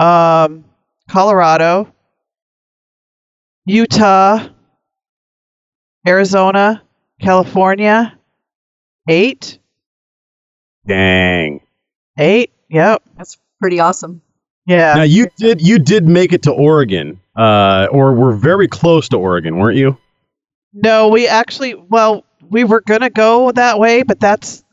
Um, 0.00 0.64
Colorado, 1.08 1.92
Utah, 3.66 4.48
Arizona, 6.06 6.82
California. 7.20 8.18
Eight, 9.06 9.58
Dang. 10.86 11.60
eight. 12.18 12.52
Yep. 12.70 13.02
That's 13.18 13.36
pretty 13.60 13.80
awesome. 13.80 14.22
Yeah. 14.66 14.94
Now 14.94 15.02
you 15.02 15.26
did 15.36 15.60
you 15.60 15.78
did 15.78 16.06
make 16.06 16.32
it 16.32 16.42
to 16.44 16.52
Oregon, 16.52 17.20
uh, 17.36 17.88
or 17.90 18.14
were 18.14 18.32
very 18.32 18.68
close 18.68 19.08
to 19.10 19.16
Oregon, 19.16 19.58
weren't 19.58 19.76
you? 19.76 19.98
No, 20.74 21.08
we 21.08 21.28
actually, 21.28 21.74
well, 21.74 22.24
we 22.50 22.64
were 22.64 22.80
going 22.80 23.00
to 23.00 23.10
go 23.10 23.52
that 23.52 23.78
way, 23.78 24.02
but 24.02 24.18
that's 24.18 24.64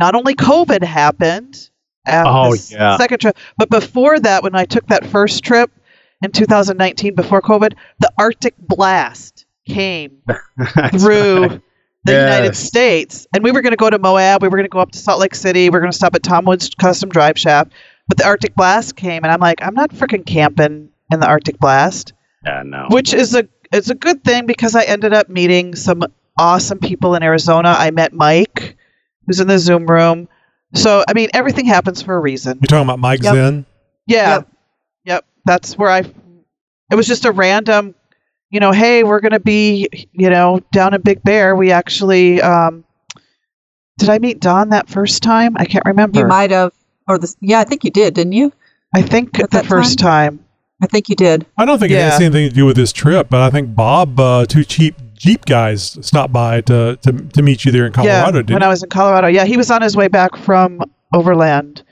not 0.00 0.16
only 0.16 0.34
COVID 0.34 0.82
happened. 0.82 1.70
Oh, 2.08 2.56
yeah. 2.68 2.98
Second 2.98 3.20
trip, 3.20 3.36
but 3.56 3.70
before 3.70 4.18
that, 4.18 4.42
when 4.42 4.56
I 4.56 4.64
took 4.64 4.84
that 4.88 5.06
first 5.06 5.44
trip 5.44 5.70
in 6.22 6.32
2019 6.32 7.14
before 7.14 7.40
COVID, 7.40 7.74
the 8.00 8.12
Arctic 8.18 8.54
blast 8.58 9.46
came 9.64 10.18
through 10.98 11.42
right. 11.42 11.60
the 12.02 12.12
United 12.12 12.56
States. 12.56 13.28
And 13.32 13.44
we 13.44 13.52
were 13.52 13.62
going 13.62 13.72
to 13.72 13.76
go 13.76 13.90
to 13.90 14.00
Moab. 14.00 14.42
We 14.42 14.48
were 14.48 14.56
going 14.56 14.64
to 14.64 14.68
go 14.68 14.80
up 14.80 14.90
to 14.90 14.98
Salt 14.98 15.20
Lake 15.20 15.36
City. 15.36 15.66
We 15.66 15.70
were 15.70 15.80
going 15.80 15.92
to 15.92 15.96
stop 15.96 16.16
at 16.16 16.24
Tom 16.24 16.44
Woods 16.46 16.74
Custom 16.74 17.10
Drive 17.10 17.38
Shaft. 17.38 17.72
But 18.08 18.18
the 18.18 18.26
Arctic 18.26 18.54
blast 18.54 18.96
came, 18.96 19.22
and 19.24 19.32
I'm 19.32 19.40
like, 19.40 19.62
I'm 19.62 19.74
not 19.74 19.90
freaking 19.90 20.26
camping 20.26 20.90
in 21.10 21.20
the 21.20 21.26
Arctic 21.26 21.58
blast 21.58 22.12
Yeah, 22.44 22.62
no. 22.64 22.86
which 22.90 23.14
is 23.14 23.34
a 23.34 23.48
it's 23.72 23.90
a 23.90 23.94
good 23.94 24.22
thing 24.24 24.46
because 24.46 24.74
I 24.74 24.82
ended 24.84 25.12
up 25.14 25.28
meeting 25.28 25.74
some 25.74 26.02
awesome 26.38 26.78
people 26.78 27.14
in 27.14 27.22
Arizona. 27.22 27.74
I 27.78 27.90
met 27.90 28.12
Mike, 28.12 28.76
who's 29.26 29.40
in 29.40 29.48
the 29.48 29.58
Zoom 29.58 29.86
room. 29.86 30.28
So 30.74 31.04
I 31.08 31.12
mean, 31.14 31.28
everything 31.34 31.64
happens 31.66 32.02
for 32.02 32.14
a 32.14 32.20
reason. 32.20 32.58
You're 32.60 32.66
talking 32.66 32.84
about 32.86 32.98
Mike 32.98 33.22
Yep. 33.22 33.34
Zen? 33.34 33.66
Yeah, 34.06 34.34
Yep. 34.36 34.48
yep. 35.04 35.24
That's 35.44 35.78
where 35.78 35.90
I. 35.90 35.98
It 36.90 36.94
was 36.94 37.06
just 37.06 37.24
a 37.24 37.32
random, 37.32 37.94
you 38.50 38.60
know. 38.60 38.72
Hey, 38.72 39.04
we're 39.04 39.20
gonna 39.20 39.40
be, 39.40 39.88
you 40.12 40.28
know, 40.28 40.60
down 40.72 40.92
in 40.94 41.00
Big 41.02 41.22
Bear. 41.22 41.54
We 41.56 41.70
actually. 41.72 42.42
um 42.42 42.84
Did 43.98 44.08
I 44.10 44.18
meet 44.18 44.40
Don 44.40 44.70
that 44.70 44.88
first 44.88 45.22
time? 45.22 45.54
I 45.56 45.64
can't 45.66 45.84
remember. 45.86 46.20
You 46.20 46.26
might 46.26 46.50
have, 46.50 46.72
or 47.08 47.18
the 47.18 47.34
yeah, 47.40 47.60
I 47.60 47.64
think 47.64 47.84
you 47.84 47.90
did, 47.90 48.14
didn't 48.14 48.32
you? 48.32 48.52
I 48.94 49.02
think 49.02 49.38
At 49.38 49.50
the 49.50 49.58
that 49.58 49.66
first 49.66 49.98
time. 49.98 50.44
I 50.82 50.86
think 50.86 51.08
you 51.08 51.14
did. 51.14 51.46
I 51.56 51.64
don't 51.64 51.78
think 51.78 51.92
it 51.92 52.00
has 52.00 52.20
anything 52.20 52.48
to 52.48 52.54
do 52.54 52.66
with 52.66 52.74
this 52.74 52.92
trip, 52.92 53.28
but 53.30 53.40
I 53.40 53.50
think 53.50 53.74
Bob, 53.74 54.18
uh, 54.18 54.44
two 54.46 54.64
cheap 54.64 54.96
Jeep 55.14 55.44
guys, 55.44 55.96
stopped 56.04 56.32
by 56.32 56.60
to, 56.62 56.98
to, 57.02 57.12
to 57.12 57.42
meet 57.42 57.64
you 57.64 57.70
there 57.70 57.86
in 57.86 57.92
Colorado, 57.92 58.38
yeah, 58.38 58.42
didn't 58.42 58.54
when 58.54 58.64
I 58.64 58.68
was 58.68 58.82
in 58.82 58.90
Colorado. 58.90 59.28
Yeah, 59.28 59.44
he 59.44 59.56
was 59.56 59.70
on 59.70 59.80
his 59.80 59.96
way 59.96 60.08
back 60.08 60.34
from 60.36 60.82
Overland 61.14 61.84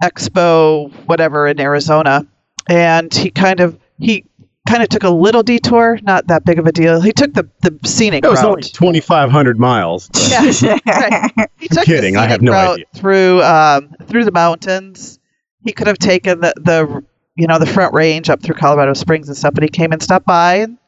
Expo, 0.00 0.92
whatever, 1.06 1.48
in 1.48 1.58
Arizona, 1.58 2.24
and 2.68 3.12
he 3.12 3.30
kind 3.30 3.58
of 3.58 3.76
he 3.98 4.24
kind 4.68 4.82
of 4.82 4.88
took 4.88 5.02
a 5.04 5.10
little 5.10 5.42
detour, 5.42 5.98
not 6.02 6.26
that 6.28 6.44
big 6.44 6.58
of 6.58 6.66
a 6.66 6.72
deal. 6.72 7.00
He 7.00 7.12
took 7.12 7.32
the 7.34 7.48
the 7.62 7.78
scenic 7.88 8.24
It 8.24 8.28
was 8.28 8.40
route. 8.42 8.48
only 8.48 8.62
2,500 8.62 9.58
miles. 9.58 10.08
yeah, 10.30 10.78
right. 10.86 11.50
He 11.58 11.68
took 11.68 11.84
kidding, 11.84 12.16
I 12.16 12.22
have 12.26 12.40
scenic 12.40 12.42
no 12.42 12.52
route 12.52 12.72
idea. 12.74 12.86
Through 12.94 13.42
um, 13.42 13.94
through 14.06 14.24
the 14.24 14.32
mountains, 14.32 15.18
he 15.64 15.72
could 15.72 15.86
have 15.86 15.98
taken 15.98 16.40
the 16.40 16.52
the 16.56 17.04
you 17.36 17.46
know 17.46 17.58
the 17.58 17.66
front 17.66 17.94
range 17.94 18.28
up 18.30 18.42
through 18.42 18.56
Colorado 18.56 18.92
Springs 18.94 19.28
and 19.28 19.36
stuff, 19.36 19.54
but 19.54 19.62
he 19.62 19.68
came 19.68 19.92
and 19.92 20.02
stopped 20.02 20.26
by 20.26 20.56
and, 20.56 20.78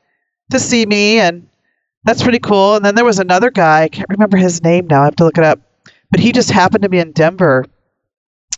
to 0.51 0.59
see 0.61 0.85
me, 0.87 1.19
and 1.19 1.49
that's 2.05 2.23
pretty 2.23 2.39
cool. 2.41 2.77
And 2.77 2.85
then 2.85 2.95
there 2.95 3.05
was 3.05 3.19
another 3.21 3.51
guy, 3.51 3.83
I 3.83 3.89
can't 3.89 4.09
remember 4.11 4.37
his 4.37 4.63
name 4.63 4.87
now. 4.87 5.03
I 5.03 5.05
have 5.07 5.17
to 5.17 5.25
look 5.25 5.39
it 5.39 5.45
up, 5.45 5.61
but 6.11 6.21
he 6.21 6.33
just 6.33 6.51
happened 6.51 6.83
to 6.83 6.89
be 6.89 6.99
in 6.99 7.13
Denver 7.13 7.65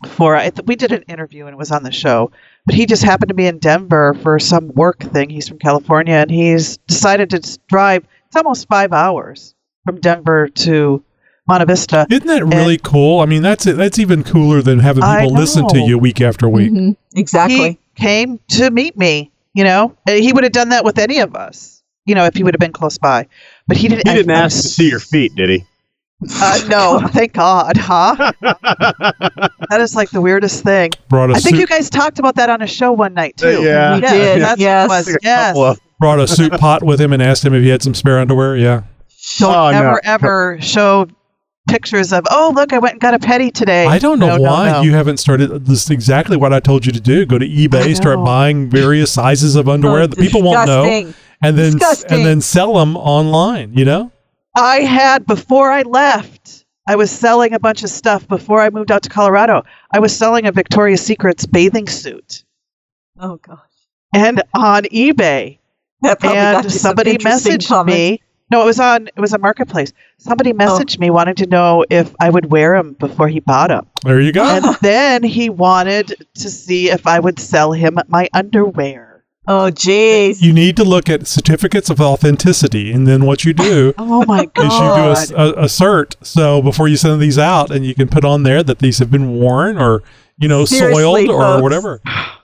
for 0.07 0.35
I 0.35 0.49
th- 0.49 0.65
we 0.67 0.75
did 0.75 0.91
an 0.91 1.03
interview 1.03 1.45
and 1.45 1.53
it 1.53 1.57
was 1.57 1.71
on 1.71 1.83
the 1.83 1.91
show. 1.91 2.31
But 2.65 2.75
he 2.75 2.85
just 2.85 3.03
happened 3.03 3.29
to 3.29 3.35
be 3.35 3.45
in 3.45 3.59
Denver 3.59 4.15
for 4.23 4.39
some 4.39 4.69
work 4.69 4.99
thing. 4.99 5.29
He's 5.29 5.47
from 5.47 5.59
California, 5.59 6.15
and 6.15 6.31
he's 6.31 6.77
decided 6.77 7.29
to 7.31 7.59
drive. 7.67 8.05
It's 8.27 8.35
almost 8.35 8.67
five 8.67 8.91
hours 8.91 9.53
from 9.85 9.99
Denver 9.99 10.47
to 10.49 11.03
Monte 11.47 11.65
Vista. 11.65 12.07
Isn't 12.09 12.25
that 12.25 12.43
really 12.43 12.79
cool? 12.79 13.19
I 13.19 13.25
mean, 13.27 13.43
that's 13.43 13.65
that's 13.65 13.99
even 13.99 14.23
cooler 14.23 14.61
than 14.63 14.79
having 14.79 15.03
people 15.03 15.33
listen 15.33 15.67
to 15.69 15.79
you 15.79 15.97
week 15.99 16.21
after 16.21 16.49
week. 16.49 16.71
Mhm, 16.71 16.95
Exactly. 17.15 17.77
He 17.95 18.01
came 18.01 18.39
to 18.49 18.71
meet 18.71 18.97
me. 18.97 19.31
You 19.53 19.63
know, 19.63 19.95
Uh, 20.07 20.13
he 20.13 20.33
would 20.33 20.43
have 20.43 20.51
done 20.51 20.69
that 20.69 20.83
with 20.83 20.97
any 20.97 21.19
of 21.19 21.35
us. 21.35 21.83
You 22.05 22.13
know, 22.15 22.25
if 22.25 22.35
he 22.35 22.43
would 22.43 22.53
have 22.53 22.59
been 22.59 22.73
close 22.73 22.97
by, 22.97 23.27
but 23.67 23.77
he 23.77 23.87
didn't. 23.87 24.07
He 24.07 24.13
didn't 24.15 24.31
I- 24.35 24.41
ask 24.41 24.61
to 24.63 24.67
see 24.67 24.89
your 24.89 24.99
feet, 24.99 25.33
did 25.35 25.49
he? 25.49 25.65
Uh, 26.33 26.59
no, 26.69 27.07
thank 27.09 27.33
God, 27.33 27.75
huh? 27.77 28.31
That 29.69 29.81
is 29.81 29.95
like 29.95 30.11
the 30.11 30.21
weirdest 30.21 30.63
thing. 30.63 30.91
Brought 31.09 31.31
a 31.31 31.33
I 31.33 31.39
think 31.39 31.55
soup, 31.55 31.59
you 31.61 31.67
guys 31.67 31.89
talked 31.89 32.19
about 32.19 32.35
that 32.35 32.49
on 32.49 32.61
a 32.61 32.67
show 32.67 32.91
one 32.93 33.13
night 33.13 33.35
too. 33.37 33.61
Yeah. 33.63 33.95
We 33.97 34.01
Yeah, 34.03 34.11
did. 34.13 34.41
that's 34.41 34.61
yes. 34.61 34.87
what 34.89 35.05
was. 35.07 35.17
Yes. 35.23 35.57
of- 35.57 35.79
brought 35.99 36.19
a 36.19 36.27
soup 36.27 36.53
pot 36.53 36.83
with 36.83 36.99
him 37.01 37.13
and 37.13 37.21
asked 37.21 37.43
him 37.43 37.53
if 37.53 37.63
he 37.63 37.69
had 37.69 37.81
some 37.81 37.93
spare 37.93 38.19
underwear. 38.19 38.55
Yeah, 38.57 38.83
Don't 39.39 39.53
Oh, 39.55 39.71
no. 39.71 39.77
ever 39.77 40.01
ever 40.03 40.57
show 40.61 41.07
pictures 41.67 42.13
of 42.13 42.23
oh 42.29 42.51
look 42.55 42.73
I 42.73 42.77
went 42.79 42.93
and 42.93 43.01
got 43.01 43.13
a 43.15 43.19
petty 43.19 43.49
today. 43.49 43.85
I 43.87 43.97
don't 43.97 44.19
know 44.19 44.27
No, 44.27 44.37
no, 44.37 44.51
why 44.51 44.71
no. 44.71 44.81
you 44.81 44.93
haven't 44.93 45.17
started. 45.17 45.65
This 45.65 45.83
is 45.85 45.89
exactly 45.89 46.37
what 46.37 46.53
I 46.53 46.59
told 46.59 46.85
you 46.85 46.91
to 46.91 46.99
do. 47.01 47.25
Go 47.25 47.37
to 47.39 47.47
eBay, 47.47 47.95
start 47.95 48.23
buying 48.23 48.69
various 48.69 49.11
sizes 49.11 49.55
of 49.55 49.67
underwear 49.67 50.03
Oh, 50.03 50.07
that 50.07 50.19
people 50.19 50.43
won't 50.43 50.67
know, 50.67 50.83
and 51.43 51.57
then 51.57 51.73
Disgusting. 51.73 52.11
and 52.17 52.25
then 52.25 52.41
sell 52.41 52.73
them 52.75 52.95
online. 52.97 53.73
You 53.73 53.85
know. 53.85 54.11
I 54.55 54.81
had 54.81 55.25
before 55.25 55.71
I 55.71 55.81
left. 55.83 56.65
I 56.87 56.95
was 56.95 57.09
selling 57.11 57.53
a 57.53 57.59
bunch 57.59 57.83
of 57.83 57.89
stuff 57.89 58.27
before 58.27 58.61
I 58.61 58.69
moved 58.69 58.91
out 58.91 59.03
to 59.03 59.09
Colorado. 59.09 59.63
I 59.91 59.99
was 59.99 60.15
selling 60.15 60.45
a 60.45 60.51
Victoria's 60.51 61.01
Secret's 61.01 61.45
bathing 61.45 61.87
suit 61.87 62.43
Oh 63.19 63.37
gosh. 63.37 63.59
and 64.13 64.41
on 64.55 64.83
eBay. 64.85 65.57
That 66.01 66.19
probably 66.19 66.35
got 66.37 66.55
and 66.55 66.63
you 66.65 66.69
some 66.69 66.79
somebody 66.89 67.17
messaged 67.17 67.67
comments. 67.67 67.95
me. 67.97 68.21
No, 68.51 68.61
it 68.61 68.65
was 68.65 68.79
on 68.79 69.07
it 69.07 69.19
was 69.19 69.33
a 69.33 69.39
Marketplace. 69.39 69.91
Somebody 70.19 70.51
Oh. 70.51 70.55
messaged 70.57 70.99
me 70.99 71.09
wanting 71.09 71.35
to 71.35 71.47
know 71.47 71.83
if 71.89 72.13
I 72.19 72.29
would 72.29 72.51
wear 72.51 72.77
them 72.77 72.93
before 72.99 73.27
he 73.29 73.39
bought 73.39 73.69
them. 73.69 73.87
There 74.03 74.21
you 74.21 74.31
go. 74.31 74.43
And 74.45 74.63
then 74.81 75.23
he 75.23 75.49
wanted 75.49 76.27
to 76.35 76.49
see 76.51 76.91
if 76.91 77.07
I 77.07 77.19
would 77.19 77.39
sell 77.39 77.71
him 77.71 77.97
my 78.07 78.29
underwear. 78.33 79.04
Oh 79.47 79.69
jeez. 79.71 80.41
you 80.41 80.51
need 80.53 80.75
to 80.77 80.83
look 80.83 81.07
at 81.07 81.27
certificates 81.27 81.89
of 81.89 82.01
authenticity, 82.01 82.91
and 82.91 83.07
then 83.07 83.25
what 83.25 83.43
you 83.45 83.53
do 83.53 83.93
Oh 83.97 84.25
my 84.25 84.39
is 84.41 84.45
you 84.45 84.53
do 84.53 84.65
a, 84.65 84.67
god. 84.69 85.11
s- 85.17 85.31
a, 85.31 85.35
a 85.35 85.65
cert. 85.65 86.15
So 86.25 86.61
before 86.61 86.87
you 86.87 86.97
send 86.97 87.21
these 87.21 87.37
out, 87.37 87.69
and 87.71 87.85
you 87.85 87.93
can 87.93 88.07
put 88.07 88.25
on 88.25 88.43
there 88.43 88.63
that 88.63 88.79
these 88.79 88.97
have 88.99 89.11
been 89.11 89.33
worn 89.39 89.77
or 89.77 90.01
you 90.37 90.47
know 90.47 90.65
Seriously, 90.65 91.27
soiled 91.27 91.29
or 91.29 91.61
whatever. 91.61 92.01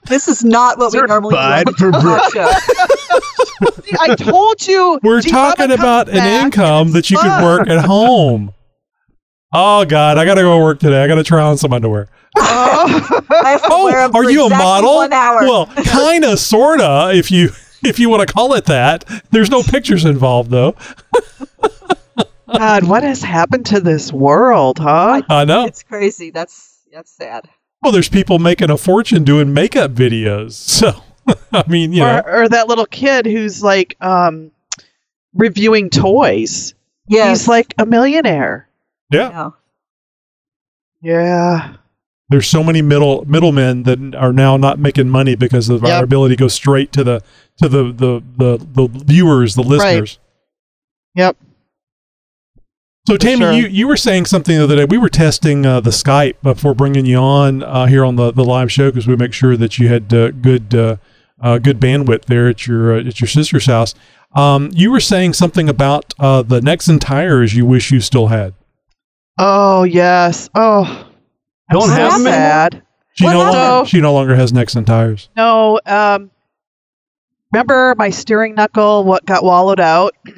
This 0.07 0.27
is 0.27 0.43
not 0.43 0.77
what 0.77 0.93
we 0.93 1.01
normally 1.01 1.33
do. 1.35 1.39
on 1.39 1.63
Certified 1.65 1.67
the 1.67 1.73
for 1.73 1.91
talk. 1.91 3.83
See, 3.85 3.95
I 3.99 4.15
told 4.15 4.65
you. 4.67 4.99
We're 5.03 5.21
talking 5.21 5.71
about 5.71 6.07
an 6.09 6.43
income 6.45 6.91
that 6.91 7.09
you 7.09 7.17
it's 7.17 7.23
can 7.23 7.43
work 7.43 7.67
at 7.67 7.85
home. 7.85 8.53
Oh 9.53 9.85
God, 9.85 10.17
I 10.17 10.25
gotta 10.25 10.41
go 10.41 10.63
work 10.63 10.79
today. 10.79 11.03
I 11.03 11.07
gotta 11.07 11.23
try 11.23 11.41
on 11.41 11.57
some 11.57 11.73
underwear. 11.73 12.07
Oh. 12.37 13.21
I 13.29 13.49
have 13.51 13.61
to 13.61 13.67
Oh, 13.71 14.11
are 14.13 14.29
you 14.29 14.45
a 14.45 14.49
model? 14.49 15.07
Well, 15.09 15.65
kinda, 15.83 16.37
sorta. 16.37 17.11
If 17.13 17.29
you 17.31 17.49
if 17.83 17.99
you 17.99 18.09
want 18.09 18.27
to 18.27 18.31
call 18.33 18.53
it 18.53 18.65
that. 18.65 19.03
There's 19.31 19.49
no 19.49 19.63
pictures 19.63 20.05
involved 20.05 20.49
though. 20.51 20.75
God, 22.57 22.83
what 22.83 23.03
has 23.03 23.21
happened 23.23 23.65
to 23.67 23.79
this 23.79 24.11
world, 24.11 24.77
huh? 24.79 25.21
I 25.29 25.45
know. 25.45 25.65
it's 25.65 25.83
crazy. 25.83 26.31
That's 26.31 26.79
that's 26.91 27.11
sad. 27.11 27.49
Well, 27.81 27.91
there's 27.93 28.09
people 28.09 28.39
making 28.39 28.69
a 28.69 28.77
fortune 28.77 29.23
doing 29.23 29.53
makeup 29.53 29.91
videos. 29.91 30.51
So, 30.53 30.91
I 31.51 31.63
mean, 31.67 31.93
you 31.93 32.01
know, 32.01 32.19
Or, 32.25 32.43
or 32.43 32.49
that 32.49 32.67
little 32.67 32.85
kid 32.85 33.25
who's 33.25 33.63
like 33.63 33.95
um, 34.01 34.51
reviewing 35.33 35.89
toys. 35.89 36.73
Yes. 37.07 37.39
He's 37.41 37.47
like 37.47 37.73
a 37.79 37.85
millionaire. 37.85 38.67
yeah. 39.11 39.29
Yeah. 39.29 39.49
Yeah. 41.01 41.75
There's 42.31 42.47
so 42.47 42.63
many 42.63 42.81
middle 42.81 43.25
middlemen 43.25 43.83
that 43.83 44.15
are 44.15 44.31
now 44.31 44.57
not 44.57 44.79
making 44.79 45.09
money 45.09 45.35
because 45.35 45.67
of 45.69 45.83
our 45.83 45.89
Yep. 45.89 46.03
ability 46.03 46.35
to 46.37 46.39
go 46.39 46.47
straight 46.47 46.91
to 46.93 47.03
the 47.03 47.21
to 47.57 47.67
the 47.67 47.83
the 47.91 48.23
the, 48.37 48.57
the 48.57 48.87
viewers, 49.03 49.55
the 49.55 49.61
listeners. 49.63 50.17
Yep. 51.13 51.35
So, 53.07 53.17
Tammy, 53.17 53.39
sure. 53.41 53.51
you, 53.51 53.67
you 53.67 53.87
were 53.87 53.97
saying 53.97 54.27
something 54.27 54.55
the 54.55 54.63
other 54.63 54.75
day. 54.75 54.85
We 54.85 54.97
were 54.97 55.09
testing 55.09 55.65
uh, 55.65 55.81
the 55.81 55.89
Skype 55.89 56.35
before 56.43 56.73
bringing 56.75 57.05
you 57.05 57.17
on 57.17 57.63
uh, 57.63 57.87
here 57.87 58.05
on 58.05 58.15
the, 58.15 58.31
the 58.31 58.43
live 58.45 58.71
show 58.71 58.91
because 58.91 59.07
we 59.07 59.15
make 59.15 59.33
sure 59.33 59.57
that 59.57 59.79
you 59.79 59.87
had 59.89 60.13
uh, 60.13 60.29
good 60.31 60.73
uh, 60.73 60.97
uh, 61.41 61.57
good 61.57 61.79
bandwidth 61.79 62.25
there 62.25 62.47
at 62.47 62.65
your 62.67 62.95
uh, 62.95 62.99
at 62.99 63.19
your 63.19 63.27
sister's 63.27 63.65
house. 63.65 63.93
Um, 64.35 64.69
you 64.73 64.91
were 64.91 64.99
saying 65.01 65.33
something 65.33 65.67
about 65.67 66.13
uh, 66.19 66.43
the 66.43 66.61
Nexen 66.61 66.99
tires 67.01 67.55
you 67.55 67.65
wish 67.65 67.91
you 67.91 67.99
still 67.99 68.27
had. 68.27 68.53
Oh 69.37 69.83
yes. 69.83 70.49
Oh. 70.55 71.07
I'm 71.71 71.79
Don't 71.79 71.88
so 71.89 71.93
have 71.95 72.13
'em 72.13 72.27
anymore? 72.27 72.31
sad. 72.34 72.81
She 73.13 73.25
What 73.25 73.31
no 73.34 73.39
longer 73.39 73.57
happened? 73.60 73.89
she 73.89 74.01
no 74.01 74.13
longer 74.13 74.36
has 74.36 74.51
Nexen 74.51 74.86
tires. 74.86 75.29
No. 75.36 75.79
Um. 75.86 76.31
Remember 77.53 77.95
my 77.97 78.10
steering 78.10 78.55
knuckle? 78.55 79.03
What 79.03 79.25
got 79.25 79.43
wallowed 79.43 79.79
out, 79.79 80.13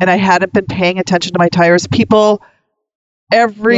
and 0.00 0.10
I 0.10 0.16
hadn't 0.16 0.52
been 0.52 0.64
paying 0.66 0.98
attention 0.98 1.32
to 1.34 1.38
my 1.38 1.48
tires. 1.50 1.86
People, 1.86 2.42
every 3.30 3.76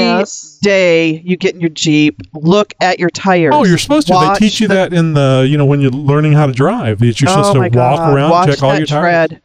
day 0.63 1.11
Yes. 1.15 1.21
you 1.25 1.37
get 1.37 1.55
in 1.57 1.61
your 1.61 1.71
Jeep, 1.71 2.21
look 2.35 2.73
at 2.81 3.01
your 3.01 3.11
tires. 3.11 3.53
Oh, 3.57 3.65
you're 3.65 3.79
supposed 3.79 4.07
to. 4.07 4.13
Watch 4.13 4.39
they 4.39 4.47
teach 4.47 4.61
you 4.61 4.69
the- 4.69 4.75
that 4.75 4.93
in 4.93 5.15
the 5.15 5.45
you 5.49 5.59
know 5.59 5.67
when 5.67 5.81
you're 5.81 5.91
learning 5.91 6.33
how 6.35 6.47
to 6.47 6.53
drive. 6.53 7.01
That 7.01 7.21
you're 7.21 7.29
oh 7.31 7.33
supposed 7.35 7.53
to 7.55 7.59
my 7.59 7.65
walk 7.67 7.73
God. 7.99 8.15
around, 8.15 8.31
Watch 8.31 8.51
check 8.51 8.63
all 8.63 8.77
your 8.77 8.87
tires. 8.87 9.01
tread. 9.29 9.43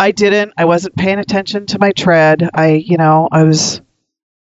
I 0.00 0.10
didn't. 0.10 0.52
I 0.56 0.64
wasn't 0.64 0.96
paying 0.96 1.18
attention 1.20 1.66
to 1.66 1.78
my 1.78 1.92
tread. 1.92 2.48
I, 2.54 2.70
you 2.72 2.96
know, 2.96 3.28
I 3.30 3.44
was 3.44 3.80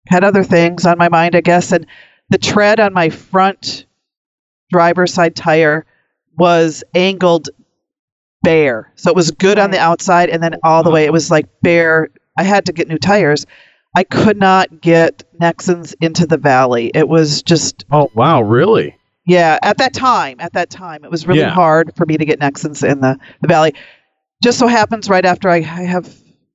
had 0.08 0.24
other 0.24 0.44
things 0.44 0.86
on 0.86 0.98
my 0.98 1.10
mind, 1.10 1.36
I 1.36 1.42
guess. 1.42 1.72
And 1.72 1.86
the 2.30 2.38
tread 2.38 2.80
on 2.80 2.94
my 2.94 3.10
front 3.10 3.86
driver's 4.72 5.13
side 5.13 5.36
tire 5.36 5.86
was 6.38 6.84
angled 6.96 7.50
bare, 8.42 8.92
so 8.96 9.10
it 9.10 9.16
was 9.16 9.32
good 9.32 9.58
on 9.60 9.72
the 9.72 9.80
outside, 9.80 10.30
and 10.30 10.42
then 10.44 10.56
all 10.63 10.84
the 10.84 10.89
way 10.92 11.06
it 11.06 11.13
was 11.13 11.32
like 11.32 11.48
bare. 11.62 12.10
I 12.38 12.44
had 12.44 12.66
to 12.66 12.74
get 12.74 12.88
new 12.88 12.98
tires. 12.98 13.46
I 13.96 14.04
could 14.04 14.38
not 14.38 14.82
get 14.82 15.24
Nexens 15.39 15.94
into 16.02 16.26
the 16.26 16.38
valley. 16.38 16.92
It 16.96 17.08
was 17.08 17.44
just 17.44 17.86
Oh 17.92 18.10
wow, 18.16 18.42
really? 18.42 18.98
yeah, 19.26 19.60
at 19.62 19.78
that 19.78 19.94
time, 19.94 20.38
at 20.39 20.54
that 20.54 20.70
time, 20.72 21.06
it 21.06 21.12
was 21.12 21.28
really 21.28 21.42
Yeah. 21.42 21.52
hard 21.52 21.94
for 21.96 22.06
me 22.06 22.18
to 22.18 22.26
get 22.26 22.39
Nexens 22.39 22.84
in 22.89 23.00
the, 23.02 23.18
the 23.42 23.48
valley. 23.48 23.76
Just 24.44 24.58
so 24.60 24.68
happens 24.68 25.10
right 25.10 25.24
after 25.24 25.48
I, 25.50 25.58
I 25.58 25.84
have 25.84 26.13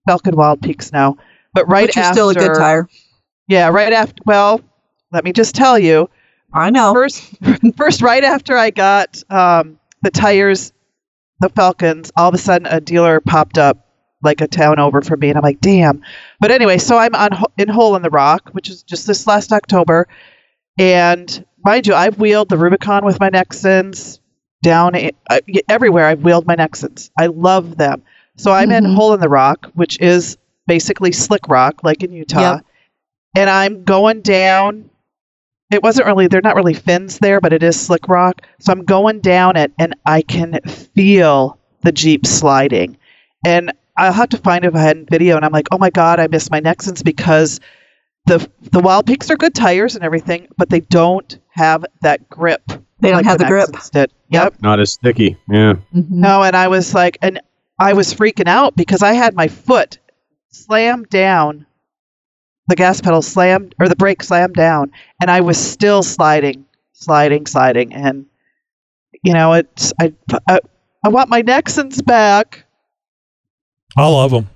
Falken 0.09 0.35
Wild 0.35 0.61
Peaks 0.61 0.91
now, 0.93 1.17
but 1.55 1.67
right 1.69 1.87
but 1.89 1.97
you're 1.97 2.05
after, 2.05 2.15
still 2.15 2.31
a 2.31 2.35
good 2.35 2.55
tire. 2.59 2.89
Yeah, 3.49 3.69
right 3.71 3.93
after. 3.93 4.23
Well, 4.27 4.61
let 5.11 5.25
me 5.25 5.33
just 5.33 5.55
tell 5.55 5.79
you, 5.79 6.09
I 6.53 6.71
know. 6.71 6.93
first, 6.93 7.25
first, 7.77 8.03
right 8.03 8.23
after 8.25 8.57
I 8.57 8.71
got 8.71 9.23
um, 9.31 9.79
the 10.03 10.11
tires, 10.11 10.73
the 11.41 11.49
Falkens, 11.49 12.11
all 12.17 12.29
of 12.29 12.35
a 12.35 12.39
sudden 12.39 12.67
a 12.67 12.81
dealer 12.81 13.21
popped 13.21 13.59
up 13.59 13.87
like 14.23 14.41
a 14.41 14.49
town 14.49 14.79
over 14.79 15.01
from 15.01 15.21
me, 15.21 15.29
and 15.31 15.39
I'm 15.39 15.43
like, 15.43 15.61
damn. 15.61 16.03
But 16.41 16.51
anyway, 16.51 16.79
so 16.79 16.97
I'm 16.99 17.15
on 17.15 17.31
in 17.57 17.69
Hole 17.69 17.97
in 17.97 18.03
the 18.03 18.11
Rock, 18.11 18.51
which 18.53 18.69
is 18.69 18.83
just 18.83 19.07
this 19.07 19.27
last 19.27 19.53
October, 19.53 20.09
and 20.79 21.45
mind 21.65 21.87
you, 21.87 21.95
I've 21.95 22.19
wheeled 22.19 22.49
the 22.49 22.59
Rubicon 22.59 23.05
with 23.05 23.21
my 23.21 23.31
Nexens 23.31 24.19
down 24.63 24.95
uh, 25.31 25.39
everywhere. 25.69 26.07
I've 26.07 26.23
wheeled 26.23 26.47
my 26.47 26.57
Nexens. 26.57 27.11
I 27.19 27.27
love 27.27 27.77
them. 27.77 28.03
So 28.37 28.53
I'm 28.53 28.71
in 28.71 28.85
Mhm. 28.85 28.95
Hole 28.95 29.15
in 29.15 29.21
the 29.21 29.29
Rock, 29.29 29.71
which 29.75 29.99
is 30.01 30.37
basically 30.67 31.13
slick 31.13 31.49
rock, 31.49 31.83
like 31.83 32.03
in 32.05 32.13
Utah, 32.13 32.41
Yep. 32.57 32.65
And 33.37 33.49
I'm 33.51 33.85
going 33.85 34.23
down 34.23 34.91
it 35.71 35.83
wasn't 35.83 36.07
really 36.07 36.27
they're 36.29 36.41
not 36.41 36.57
really 36.57 36.73
fins 36.73 37.19
there 37.19 37.41
but 37.43 37.53
it 37.53 37.63
is 37.63 37.79
slick 37.79 38.09
rock 38.09 38.41
so 38.59 38.73
i'm 38.73 38.87
going 38.87 39.21
down 39.21 39.55
it 39.55 39.71
and 39.79 39.95
i 40.07 40.23
can 40.23 40.59
feel 40.63 41.59
the 41.83 41.93
jeep 41.93 42.27
sliding 42.27 42.97
and 43.45 43.71
i'll 43.99 44.13
have 44.15 44.31
to 44.31 44.39
find 44.39 44.65
if 44.65 44.75
i 44.75 44.81
had 44.81 44.97
in 44.97 45.05
video 45.05 45.37
and 45.37 45.45
i'm 45.45 45.53
like 45.53 45.67
oh 45.71 45.77
my 45.77 45.91
god 45.91 46.19
i 46.21 46.27
miss 46.27 46.51
my 46.51 46.59
nexens 46.59 47.05
because 47.05 47.61
the 48.25 48.51
the 48.73 48.81
wild 48.81 49.05
peaks 49.07 49.31
are 49.31 49.37
good 49.37 49.55
tires 49.55 49.95
and 49.95 50.03
everything 50.03 50.49
but 50.57 50.71
they 50.71 50.81
don't 50.81 51.39
have 51.51 51.85
that 52.01 52.27
grip 52.31 52.63
They 53.01 53.11
don't 53.11 53.19
like 53.19 53.27
have 53.27 53.39
the 53.39 53.45
grip. 53.45 53.69
Nexens 53.69 53.91
did. 53.91 54.11
yep 54.31 54.55
Not 54.63 54.81
as 54.81 54.93
sticky. 54.93 55.37
Yeah. 55.51 55.75
Mhm. 55.95 56.09
no, 56.09 56.43
and 56.45 56.57
I 56.57 56.69
was 56.69 56.95
like, 56.95 57.19
and 57.21 57.43
I 57.79 57.93
was 57.93 58.15
freaking 58.15 58.49
out 58.49 58.75
because 58.75 59.03
I 59.03 59.13
had 59.13 59.35
my 59.35 59.49
foot 59.49 59.99
slammed 60.51 61.11
down, 61.11 61.67
the 62.69 62.77
gas 62.77 63.01
pedal 63.01 63.23
slammed, 63.23 63.75
or 63.81 63.89
the 63.89 63.97
brake 63.97 64.23
slammed 64.23 64.55
down, 64.55 64.93
and 65.21 65.31
I 65.31 65.41
was 65.41 65.59
still 65.59 66.03
sliding, 66.03 66.65
sliding, 66.93 67.47
sliding. 67.47 67.93
And, 67.95 68.27
you 69.25 69.33
know, 69.33 69.55
it's, 69.55 69.93
I, 70.01 70.13
I, 70.49 70.61
I 71.05 71.09
want 71.09 71.29
my 71.31 71.43
Nexens 71.43 72.05
back. 72.05 72.65
I 73.97 74.07
love 74.07 74.31
them. 74.31 74.49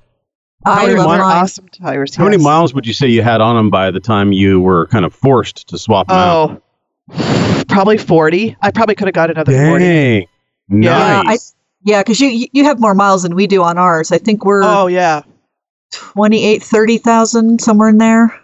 I 0.65 0.87
many 0.87 0.99
love 0.99 1.07
miles- 1.07 1.43
Awesome 1.43 1.69
tires. 1.69 2.15
How 2.15 2.25
many 2.25 2.37
miles 2.37 2.73
would 2.75 2.87
you 2.87 2.93
say 2.93 3.09
you 3.09 3.23
had 3.23 3.41
on 3.41 3.57
them 3.57 3.71
by 3.71 3.91
the 3.91 3.99
time 3.99 4.33
you 4.33 4.61
were 4.61 4.87
kind 4.89 5.05
of 5.05 5.13
forced 5.13 5.67
to 5.69 5.79
swap 5.79 6.07
them 6.07 6.17
out? 6.19 6.63
Oh, 7.11 7.65
probably 7.69 7.99
40. 7.99 8.57
I 8.63 8.71
probably 8.71 8.95
could 8.95 9.09
have 9.09 9.15
got 9.15 9.31
another 9.31 9.53
40. 9.53 9.85
Dang. 9.85 10.27
Yeah, 10.71 11.23
Nice. 11.25 11.55
Yeah, 11.85 12.01
because 12.03 12.21
you 12.21 12.47
you 12.53 12.63
have 12.65 12.79
more 12.79 12.95
miles 12.95 13.25
than 13.25 13.35
we 13.35 13.49
do 13.49 13.61
on 13.65 13.77
ours. 13.77 14.13
I 14.13 14.19
think 14.19 14.45
we're 14.45 14.63
Oh, 14.63 14.87
yeah. 14.87 15.23
28, 15.93 16.63
30,000, 16.63 17.61
somewhere 17.61 17.89
in 17.89 17.99
there. 17.99 18.39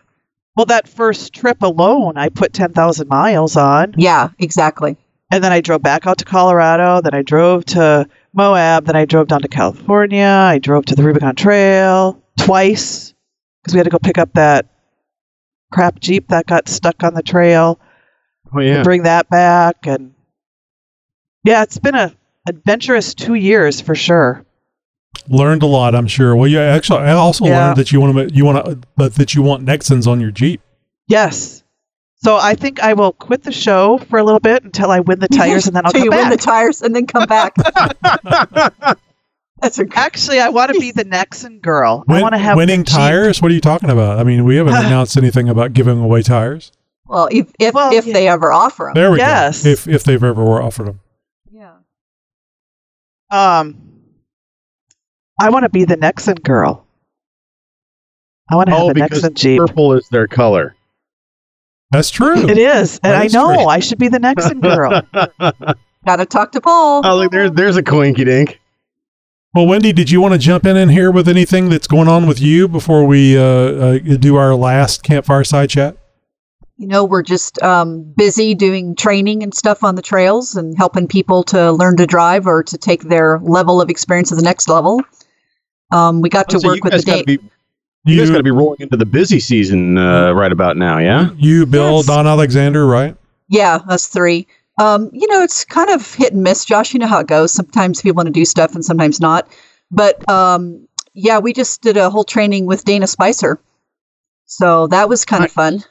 Well, 0.57 0.67
that 0.67 0.89
first 0.89 1.33
trip 1.33 1.63
alone, 1.63 2.17
I 2.17 2.29
put 2.29 2.53
10,000 2.53 3.09
miles 3.09 3.57
on. 3.57 3.95
Yeah, 3.97 4.31
exactly. 4.39 4.97
And 5.31 5.45
then 5.45 5.53
I 5.53 5.61
drove 5.61 5.83
back 5.83 6.07
out 6.07 6.19
to 6.19 6.25
Colorado. 6.25 7.01
Then 7.01 7.15
I 7.15 7.23
drove 7.23 7.65
to 7.67 8.09
Moab. 8.33 8.87
Then 8.87 8.97
I 8.97 9.05
drove 9.05 9.29
down 9.29 9.43
to 9.43 9.49
California. 9.49 10.25
I 10.25 10.59
drove 10.59 10.87
to 10.87 10.95
the 10.95 11.03
Rubicon 11.03 11.37
Trail 11.37 12.23
twice 12.39 13.15
because 13.63 13.75
we 13.75 13.79
had 13.79 13.85
to 13.85 13.91
go 13.91 13.99
pick 13.99 14.19
up 14.19 14.33
that 14.35 14.67
crap 15.71 16.01
Jeep 16.01 16.29
that 16.29 16.47
got 16.47 16.69
stuck 16.69 17.05
on 17.05 17.15
the 17.15 17.23
trail. 17.23 17.79
Oh 18.53 18.59
and 18.59 18.69
yeah. 18.69 18.83
Bring 18.83 19.03
that 19.03 19.29
back. 19.29 19.87
And 19.87 20.15
yeah, 21.45 21.63
it's 21.63 21.79
been 21.79 21.95
a 21.95 22.15
adventurous 22.49 23.15
two 23.15 23.35
years 23.35 23.81
for 23.81 23.95
sure. 23.95 24.45
Learned 25.29 25.63
a 25.63 25.67
lot, 25.67 25.95
I'm 25.95 26.07
sure. 26.07 26.35
Well, 26.37 26.49
yeah, 26.49 26.61
actually, 26.63 27.01
I 27.01 27.13
also 27.13 27.45
Yeah. 27.45 27.67
learned 27.67 27.77
that 27.79 27.93
you 27.93 28.01
want 28.01 28.17
to 28.17 28.35
you 28.35 28.45
want 28.45 28.65
to 28.65 28.79
that, 28.97 29.15
that 29.17 29.35
you 29.35 29.43
want 29.43 29.65
Nexens 29.67 30.07
on 30.07 30.21
your 30.21 30.31
Jeep. 30.31 30.61
Yes. 31.07 31.63
So 32.21 32.37
I 32.37 32.55
think 32.55 32.81
I 32.83 32.95
will 32.95 33.13
quit 33.13 33.43
the 33.45 33.53
show 33.53 33.99
for 33.99 34.19
a 34.19 34.25
little 34.25 34.41
bit 34.41 34.65
until 34.65 34.91
I 34.91 35.01
win 35.01 35.21
the 35.21 35.29
tires, 35.29 35.67
and 35.67 35.77
then 35.77 35.87
I'll 35.87 35.93
Till 35.93 36.01
come 36.01 36.05
you 36.07 36.11
win 36.11 36.29
back. 36.29 36.39
the 36.39 36.45
tires 36.45 36.83
and 36.83 36.95
then 36.97 37.07
come 37.07 37.27
back. 37.27 37.55
That's 39.61 39.79
a 39.79 39.85
good. 39.85 39.97
Actually, 39.99 40.41
I 40.41 40.49
want 40.51 40.73
to 40.73 40.81
be 40.81 40.93
the 40.93 41.05
Nexen 41.05 41.61
girl. 41.61 42.05
I 42.09 42.23
want 42.23 42.33
to 42.35 42.39
have 42.39 42.57
winning 42.57 42.81
the 42.81 42.87
Jeep. 42.87 42.97
tires. 42.97 43.43
What 43.43 43.51
are 43.51 43.55
you 43.55 43.61
talking 43.61 43.91
about? 43.91 44.19
I 44.19 44.25
mean, 44.25 44.45
we 44.45 44.57
haven't 44.57 44.75
announced 44.75 45.17
anything 45.17 45.49
about 45.49 45.73
giving 45.73 46.01
away 46.01 46.23
tires. 46.23 46.71
Well, 47.07 47.29
if 47.31 47.51
if, 47.59 47.75
Well, 47.75 47.93
if 47.93 48.07
yeah. 48.07 48.13
they 48.13 48.29
ever 48.29 48.53
offer 48.53 48.85
them. 48.85 48.95
There 48.95 49.11
we 49.11 49.19
Yes. 49.19 49.63
go. 49.65 49.71
If 49.71 49.89
if 49.89 50.05
they've 50.05 50.23
ever 50.23 50.63
offered 50.63 50.87
them. 50.87 51.01
Yeah. 51.53 51.73
Um, 53.31 53.77
I 55.41 55.51
want 55.51 55.65
to 55.65 55.69
be 55.69 55.85
the 55.85 55.97
Nexen 55.97 56.43
girl. 56.43 56.85
I 58.51 58.57
want 58.57 58.69
to 58.69 58.75
have 58.75 58.83
Oh, 58.85 58.91
a 58.91 58.95
because 58.95 59.23
Nexen 59.23 59.35
Jeep. 59.35 59.59
purple 59.59 59.93
is 59.95 60.09
their 60.09 60.27
color. 60.27 60.75
That's 61.91 62.11
true. 62.11 62.49
It 62.49 62.59
is, 62.59 62.99
and 63.03 63.13
That 63.15 63.23
I 63.23 63.27
know 63.29 63.55
true. 63.55 63.67
I 63.67 63.79
should 63.79 63.99
be 63.99 64.09
the 64.09 64.19
Nexen 64.19 64.61
girl. 64.61 65.03
Gotta 66.07 66.27
talk 66.27 66.53
to 66.53 66.61
Paul. 66.61 67.03
Oh, 67.05 67.17
look, 67.17 67.31
there's 67.33 67.51
there's 67.53 67.77
a 67.77 67.83
coinky 67.83 68.25
dink. 68.25 68.61
Well, 69.55 69.67
Wendy, 69.67 69.93
did 69.93 70.11
you 70.11 70.21
want 70.21 70.35
to 70.35 70.39
jump 70.39 70.67
in 70.67 70.77
in 70.77 70.91
here 70.91 71.11
with 71.11 71.29
anything 71.29 71.71
that's 71.71 71.87
going 71.87 72.07
on 72.09 72.27
with 72.27 72.41
you 72.41 72.69
before 72.69 73.07
we 73.07 73.37
uh, 73.37 73.43
uh, 73.43 73.99
do 73.99 74.37
our 74.37 74.55
last 74.55 75.03
campfire 75.03 75.45
side 75.45 75.71
chat? 75.71 75.97
you 76.81 76.87
know, 76.87 77.05
we're 77.05 77.25
just 77.25 77.61
um, 77.61 78.05
busy 78.17 78.55
doing 78.55 78.95
training 78.95 79.43
and 79.43 79.53
stuff 79.53 79.83
on 79.83 79.97
the 79.97 80.03
trails 80.03 80.55
and 80.55 80.79
helping 80.79 81.09
people 81.09 81.43
to 81.43 81.73
learn 81.73 81.97
to 81.97 82.07
drive 82.07 82.47
or 82.47 82.63
to 82.63 82.79
take 82.79 83.03
their 83.03 83.41
level 83.41 83.81
of 83.81 83.91
experience 83.91 84.29
to 84.29 84.37
the 84.37 84.43
next 84.43 84.69
level. 84.69 85.01
Um, 85.91 86.21
we 86.21 86.29
got 86.29 86.49
to 86.51 86.57
Oh, 86.57 86.61
So 86.61 86.69
work 86.69 86.85
with 86.85 86.93
the 86.93 87.03
gotta 87.03 87.25
day. 87.25 87.37
be 87.37 87.51
you 88.05 88.17
guys 88.19 88.31
got 88.31 88.39
to 88.39 88.43
be 88.43 88.51
rolling 88.51 88.79
into 88.81 88.97
the 88.97 89.05
busy 89.05 89.39
season 89.41 89.99
uh, 89.99 90.33
right 90.33 90.53
about 90.53 90.77
now, 90.79 90.99
yeah. 90.99 91.31
You, 91.37 91.67
Bill, 91.67 91.97
Yes. 91.97 92.07
Don 92.07 92.27
Alexander, 92.27 92.87
right? 92.87 93.15
Yeah, 93.49 93.81
us 93.89 94.07
three. 94.07 94.47
Um, 94.81 95.11
you 95.13 95.27
know, 95.29 95.43
it's 95.43 95.65
kind 95.65 95.91
of 95.91 96.15
hit 96.15 96.33
and 96.33 96.43
miss, 96.43 96.65
Josh. 96.65 96.95
You 96.95 97.01
know 97.01 97.07
how 97.07 97.19
it 97.21 97.27
goes. 97.27 97.53
Sometimes 97.53 98.01
people 98.01 98.17
want 98.17 98.27
to 98.29 98.33
do 98.33 98.45
stuff 98.47 98.75
and 98.75 98.85
sometimes 98.85 99.21
not. 99.21 99.49
But 99.91 100.27
um, 100.31 100.87
yeah, 101.13 101.39
we 101.39 101.53
just 101.53 101.83
did 101.83 101.97
a 101.99 102.09
whole 102.09 102.25
training 102.25 102.65
with 102.67 102.85
Dana 102.85 103.07
Spicer. 103.07 103.61
So 104.47 104.87
that 104.87 105.09
was 105.09 105.25
kind 105.27 105.45
of 105.45 105.53
fun. 105.53 105.85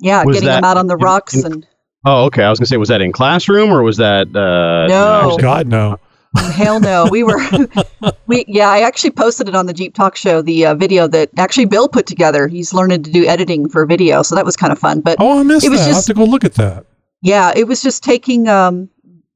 Yeah, 0.00 0.24
Was 0.24 0.34
getting 0.36 0.48
that 0.48 0.56
them 0.56 0.64
out 0.64 0.76
on 0.76 0.86
the 0.88 0.94
in- 0.96 1.00
rocks 1.00 1.34
in- 1.34 1.52
and 1.52 1.66
Oh, 2.04 2.24
okay. 2.24 2.42
I 2.42 2.50
was 2.50 2.58
gonna 2.58 2.66
say, 2.66 2.78
was 2.78 2.88
that 2.88 3.00
in 3.00 3.12
classroom 3.12 3.70
or 3.70 3.82
was 3.84 3.98
that? 3.98 4.26
Uh, 4.34 4.88
No. 4.88 5.20
Actually- 5.30 5.42
God, 5.42 5.68
no. 5.68 6.00
Hell 6.36 6.80
no. 6.80 7.06
We 7.10 7.22
were, 7.22 7.40
we 8.26 8.44
yeah. 8.48 8.68
I 8.68 8.80
actually 8.80 9.10
posted 9.10 9.48
it 9.48 9.54
on 9.54 9.66
the 9.66 9.72
Jeep 9.72 9.94
Talk 9.94 10.16
Show, 10.16 10.40
the 10.42 10.66
uh, 10.66 10.74
video 10.74 11.06
that 11.08 11.30
actually 11.36 11.66
Bill 11.66 11.88
put 11.88 12.06
together. 12.06 12.48
He's 12.48 12.72
learning 12.72 13.02
to 13.04 13.10
do 13.10 13.26
editing 13.26 13.68
for 13.68 13.84
video, 13.86 14.22
so 14.22 14.34
that 14.34 14.44
was 14.44 14.56
kind 14.56 14.72
of 14.72 14.78
fun. 14.78 15.00
But 15.00 15.16
Oh, 15.20 15.38
I 15.40 15.42
missed 15.42 15.64
It 15.66 15.70
was 15.70 15.80
that. 15.80 15.84
I'll 15.84 15.88
have 15.90 15.96
just- 15.98 16.06
to 16.08 16.14
go 16.14 16.24
look 16.24 16.44
at 16.44 16.54
that. 16.54 16.86
yeah, 17.20 17.52
it 17.54 17.66
was 17.66 17.82
just 17.82 18.02
taking 18.02 18.48
um, 18.48 18.88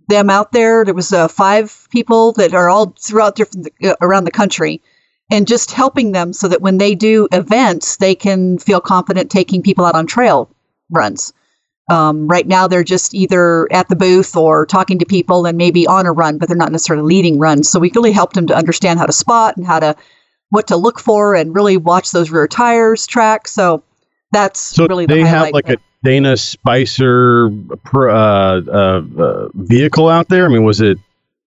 them 0.09 0.31
out 0.31 0.53
there. 0.53 0.85
There 0.85 0.95
was 0.95 1.13
uh, 1.13 1.29
five 1.29 1.87
people 1.91 2.33
that 2.33 2.55
are 2.55 2.69
all 2.71 2.95
throughout 2.99 3.37
different 3.37 3.69
uh, 3.85 3.95
around 4.01 4.25
the 4.25 4.31
country, 4.31 4.81
and 5.31 5.47
just 5.47 5.73
helping 5.73 6.13
them 6.13 6.33
so 6.33 6.49
that 6.49 6.63
when 6.63 6.79
they 6.79 6.95
do 6.95 7.29
events, 7.33 7.97
they 7.99 8.15
can 8.15 8.59
feel 8.59 8.81
confident 8.81 9.31
taking 9.31 9.63
people 9.63 9.85
out 9.85 9.95
on 9.95 10.07
trail 10.07 10.49
runs. 10.91 11.33
Um, 11.89 12.27
right 12.27 12.47
now, 12.47 12.67
they're 12.67 12.85
just 12.85 13.15
either 13.15 13.71
at 13.73 13.89
the 13.89 13.97
booth 13.97 14.37
or 14.37 14.67
talking 14.67 14.99
to 14.99 15.07
people 15.07 15.47
and 15.47 15.57
maybe 15.57 15.87
on 15.87 16.07
a 16.07 16.13
run, 16.13 16.39
but 16.39 16.49
they're 16.49 16.57
not 16.57 16.73
necessarily 16.73 17.05
leading 17.05 17.39
runs. 17.39 17.71
So 17.71 17.79
we 17.79 17.93
really 17.95 18.13
helped 18.13 18.35
them 18.35 18.49
to 18.49 18.57
understand 18.57 18.99
how 18.99 19.07
to 19.07 19.13
spot 19.13 19.57
and 19.57 19.67
how 19.67 19.79
to 19.79 19.97
what 20.51 20.69
to 20.69 20.77
look 20.77 20.99
for 20.99 21.35
and 21.35 21.55
really 21.55 21.77
watch 21.77 22.11
those 22.11 22.31
rear 22.31 22.49
tires 22.49 23.07
track. 23.07 23.47
So 23.49 23.83
that's 24.33 24.61
So 24.61 24.87
really 24.87 25.07
the 25.07 25.15
they 25.15 25.21
have 25.23 25.51
like 25.53 25.69
a 25.69 25.77
Dana 26.03 26.37
Spicer 26.37 27.51
uh, 27.95 27.99
uh, 27.99 29.03
uh, 29.19 29.49
vehicle 29.55 30.09
out 30.09 30.29
there. 30.29 30.47
I 30.47 30.49
mean, 30.49 30.65
was 30.65 30.81
it 30.81 30.99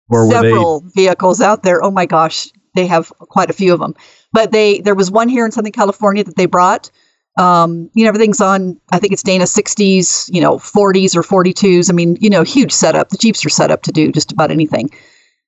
or 0.09 0.27
were 0.27 0.41
they? 0.41 0.49
several 0.49 0.83
vehicles 0.95 1.41
out 1.41 1.63
there. 1.63 1.83
Oh 1.83 1.91
my 1.91 2.05
gosh, 2.05 2.49
they 2.75 2.87
have 2.87 3.09
quite 3.19 3.49
a 3.49 3.53
few 3.53 3.73
of 3.73 3.79
them. 3.79 3.95
But 4.31 4.51
they 4.51 4.79
there 4.79 4.95
was 4.95 5.11
one 5.11 5.29
here 5.29 5.45
in 5.45 5.51
Southern 5.51 5.71
California 5.71 6.23
that 6.23 6.35
they 6.35 6.45
brought. 6.45 6.91
Um, 7.37 7.89
you 7.93 8.03
know, 8.03 8.09
everything's 8.09 8.41
on. 8.41 8.79
I 8.91 8.99
think 8.99 9.13
it's 9.13 9.23
Dana 9.23 9.45
60s, 9.45 10.33
you 10.33 10.41
know, 10.41 10.57
40s 10.57 11.15
or 11.15 11.23
42s. 11.23 11.89
I 11.89 11.93
mean, 11.93 12.17
you 12.19 12.29
know, 12.29 12.43
huge 12.43 12.71
setup. 12.71 13.09
The 13.09 13.17
Jeeps 13.17 13.45
are 13.45 13.49
set 13.49 13.71
up 13.71 13.83
to 13.83 13.91
do 13.91 14.11
just 14.11 14.31
about 14.31 14.51
anything. 14.51 14.89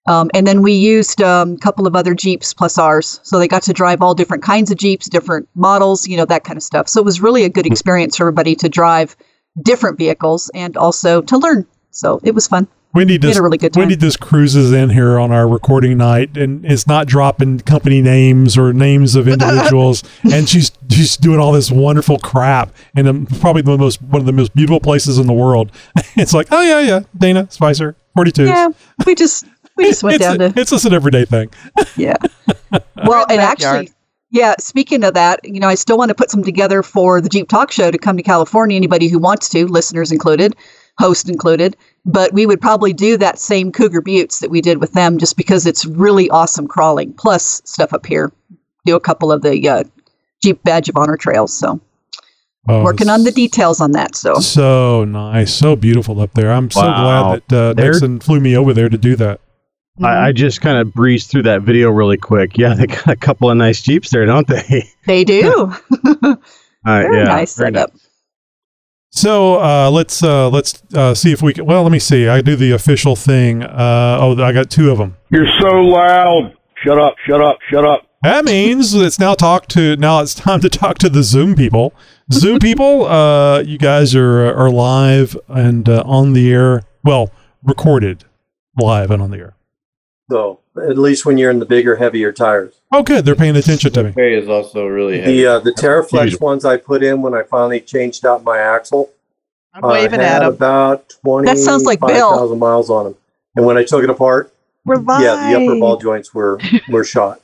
Um, 0.07 0.31
and 0.33 0.47
then 0.47 0.61
we 0.61 0.73
used 0.73 1.21
um, 1.21 1.53
a 1.53 1.57
couple 1.57 1.85
of 1.85 1.95
other 1.95 2.15
Jeeps 2.15 2.53
plus 2.53 2.77
ours, 2.77 3.19
so 3.23 3.37
they 3.37 3.47
got 3.47 3.63
to 3.63 3.73
drive 3.73 4.01
all 4.01 4.15
different 4.15 4.41
kinds 4.41 4.71
of 4.71 4.77
Jeeps, 4.77 5.07
different 5.07 5.47
models, 5.53 6.07
you 6.07 6.17
know, 6.17 6.25
that 6.25 6.43
kind 6.43 6.57
of 6.57 6.63
stuff. 6.63 6.87
So 6.87 6.99
it 6.99 7.05
was 7.05 7.21
really 7.21 7.43
a 7.43 7.49
good 7.49 7.67
experience 7.67 8.17
for 8.17 8.23
everybody 8.23 8.55
to 8.55 8.69
drive 8.69 9.15
different 9.61 9.97
vehicles 9.99 10.49
and 10.55 10.75
also 10.75 11.21
to 11.21 11.37
learn. 11.37 11.67
So 11.91 12.19
it 12.23 12.33
was 12.33 12.47
fun. 12.47 12.67
Wendy 12.93 13.13
We 13.13 13.19
just 13.19 13.39
a 13.39 13.43
really 13.43 13.57
good 13.57 13.73
time. 13.73 13.81
Wendy 13.81 13.95
just 13.95 14.19
cruises 14.19 14.71
in 14.71 14.89
here 14.89 15.17
on 15.17 15.31
our 15.31 15.47
recording 15.47 15.97
night, 15.97 16.35
and 16.35 16.65
it's 16.65 16.87
not 16.87 17.07
dropping 17.07 17.59
company 17.61 18.01
names 18.01 18.57
or 18.57 18.73
names 18.73 19.15
of 19.15 19.27
individuals, 19.29 20.03
and 20.31 20.47
she's 20.49 20.71
she's 20.89 21.15
doing 21.15 21.39
all 21.39 21.51
this 21.53 21.71
wonderful 21.71 22.19
crap, 22.19 22.73
and 22.95 23.07
um, 23.07 23.25
probably 23.39 23.61
the 23.61 23.77
most 23.77 24.01
one 24.01 24.19
of 24.21 24.25
the 24.25 24.33
most 24.33 24.53
beautiful 24.53 24.79
places 24.79 25.17
in 25.17 25.27
the 25.27 25.33
world. 25.33 25.71
it's 26.15 26.33
like, 26.33 26.47
oh 26.51 26.61
yeah, 26.61 26.81
yeah, 26.81 27.01
Dana 27.17 27.49
Spicer, 27.49 27.95
forty 28.13 28.31
two. 28.31 28.45
Yeah, 28.45 28.69
we 29.05 29.15
just 29.15 29.45
we 29.77 29.85
just 29.85 30.03
went 30.03 30.19
down 30.19 30.41
a- 30.41 30.51
to 30.51 30.59
it's 30.59 30.71
just 30.71 30.85
an 30.85 30.93
everyday 30.93 31.25
thing. 31.25 31.49
yeah. 31.95 32.17
Well, 33.03 33.25
and 33.29 33.41
actually, 33.41 33.91
yeah. 34.29 34.53
Speaking 34.59 35.03
of 35.03 35.13
that, 35.15 35.39
you 35.43 35.59
know, 35.59 35.67
I 35.67 35.75
still 35.75 35.97
want 35.97 36.09
to 36.09 36.15
put 36.15 36.29
some 36.29 36.43
together 36.43 36.83
for 36.83 37.19
the 37.19 37.27
Jeep 37.27 37.49
Talk 37.49 37.71
Show 37.71 37.89
to 37.91 37.97
come 37.97 38.15
to 38.15 38.23
California. 38.23 38.77
Anybody 38.77 39.07
who 39.07 39.17
wants 39.19 39.49
to, 39.49 39.65
listeners 39.65 40.11
included, 40.11 40.55
host 40.99 41.27
included. 41.27 41.75
But 42.05 42.33
we 42.33 42.45
would 42.47 42.59
probably 42.61 42.93
do 42.93 43.17
that 43.17 43.37
same 43.37 43.71
Cougar 43.71 44.01
Buttes 44.01 44.39
that 44.39 44.49
we 44.49 44.61
did 44.61 44.79
with 44.79 44.93
them, 44.93 45.17
just 45.19 45.37
because 45.37 45.65
it's 45.67 45.85
really 45.85 46.29
awesome 46.31 46.67
crawling. 46.67 47.13
Plus 47.13 47.61
stuff 47.65 47.93
up 47.93 48.05
here. 48.05 48.31
Do 48.85 48.95
a 48.95 48.99
couple 48.99 49.31
of 49.31 49.43
the 49.43 49.69
uh, 49.69 49.83
Jeep 50.41 50.63
Badge 50.63 50.89
of 50.89 50.97
Honor 50.97 51.17
trails. 51.17 51.53
So 51.57 51.79
Oh, 52.69 52.83
working 52.83 53.09
on 53.09 53.23
the 53.23 53.31
details 53.31 53.81
on 53.81 53.91
that. 53.93 54.15
So 54.15 54.35
So 54.35 55.03
nice, 55.03 55.51
so 55.53 55.75
beautiful 55.75 56.21
up 56.21 56.31
there. 56.35 56.51
I'm 56.51 56.69
so 56.69 56.81
Wow. 56.81 57.23
glad 57.23 57.41
that 57.49 57.55
uh, 57.55 57.73
They're- 57.73 57.91
Nexen 57.93 58.21
flew 58.21 58.39
me 58.39 58.55
over 58.57 58.73
there 58.73 58.87
to 58.89 58.97
do 58.97 59.15
that. 59.15 59.39
I, 60.01 60.27
I 60.27 60.31
just 60.31 60.61
kind 60.61 60.77
of 60.77 60.93
breezed 60.93 61.29
through 61.29 61.43
that 61.43 61.61
video 61.63 61.89
really 61.91 62.17
quick. 62.17 62.57
Yeah, 62.57 62.73
they 62.75 62.87
got 62.87 63.07
a 63.09 63.15
couple 63.15 63.49
of 63.49 63.57
nice 63.57 63.81
Jeeps 63.81 64.09
there, 64.11 64.25
don't 64.25 64.47
they? 64.47 64.89
they 65.05 65.23
do. 65.23 65.73
Uh, 66.83 67.01
Very 67.03 67.17
yeah, 67.17 67.23
nice 67.25 67.55
very 67.55 67.71
setup. 67.73 67.91
So 69.11 69.59
uh, 69.61 69.91
let's 69.91 70.23
uh, 70.23 70.49
let's 70.49 70.81
uh, 70.93 71.13
see 71.13 71.31
if 71.31 71.41
we 71.41 71.53
can. 71.53 71.65
Well, 71.65 71.83
let 71.83 71.91
me 71.91 71.99
see. 71.99 72.27
I 72.29 72.41
do 72.41 72.55
the 72.55 72.71
official 72.71 73.15
thing. 73.15 73.61
Uh, 73.61 74.17
oh, 74.21 74.41
I 74.41 74.53
got 74.53 74.69
two 74.69 74.89
of 74.89 74.97
them. 74.97 75.17
You're 75.29 75.49
so 75.59 75.67
loud. 75.67 76.55
Shut 76.85 76.97
up, 76.97 77.15
shut 77.27 77.41
up, 77.43 77.57
shut 77.69 77.85
up. 77.85 78.07
That 78.23 78.45
means 78.45 78.93
it's 78.93 79.19
now 79.19 79.33
talk 79.33 79.67
to 79.69 79.97
now 79.97 80.21
it's 80.21 80.33
time 80.33 80.61
to 80.61 80.69
talk 80.69 80.97
to 80.99 81.09
the 81.09 81.23
Zoom 81.23 81.55
people. 81.55 81.93
Zoom 82.31 82.59
people, 82.61 83.05
uh, 83.05 83.59
you 83.61 83.77
guys 83.77 84.15
are 84.15 84.45
are 84.55 84.69
live 84.69 85.35
and 85.47 85.89
uh, 85.89 86.03
on 86.05 86.33
the 86.33 86.51
air. 86.51 86.83
Well, 87.03 87.31
recorded 87.63 88.23
live 88.79 89.11
and 89.11 89.21
on 89.21 89.31
the 89.31 89.37
air. 89.37 89.55
So 90.29 90.59
at 90.77 90.97
least 90.97 91.25
when 91.25 91.37
you're 91.37 91.51
in 91.51 91.59
the 91.59 91.65
bigger, 91.65 91.95
heavier 91.97 92.31
tires. 92.31 92.73
Oh, 92.93 93.03
good. 93.03 93.25
They're 93.25 93.35
paying 93.35 93.55
attention 93.55 93.91
to 93.93 94.03
me. 94.05 94.11
Hay 94.15 94.33
is 94.35 94.47
also 94.47 94.85
really 94.87 95.19
heavy. 95.19 95.41
The 95.41 95.47
uh, 95.47 95.59
the 95.59 95.71
TeraFlex 95.71 96.39
ones 96.39 96.63
I 96.65 96.77
put 96.77 97.03
in 97.03 97.21
when 97.21 97.33
I 97.33 97.43
finally 97.43 97.81
changed 97.81 98.25
out 98.25 98.43
my 98.43 98.57
axle. 98.57 99.09
I'm 99.73 99.83
uh, 99.83 99.89
waving 99.89 100.19
had 100.19 100.41
at 100.41 100.47
him. 100.47 100.53
about 100.53 101.09
twenty. 101.21 101.47
That 101.47 101.57
sounds 101.57 101.83
like 101.83 101.99
Bill. 101.99 102.31
thousand 102.37 102.59
miles 102.59 102.89
on 102.89 103.05
them. 103.05 103.15
And 103.55 103.65
when 103.65 103.77
I 103.77 103.83
took 103.83 104.03
it 104.03 104.09
apart, 104.09 104.53
We're 104.85 104.95
live. 104.97 105.21
yeah, 105.21 105.49
the 105.51 105.63
upper 105.63 105.79
ball 105.79 105.97
joints 105.97 106.33
were 106.33 106.59
were 106.89 107.03
shot. 107.03 107.41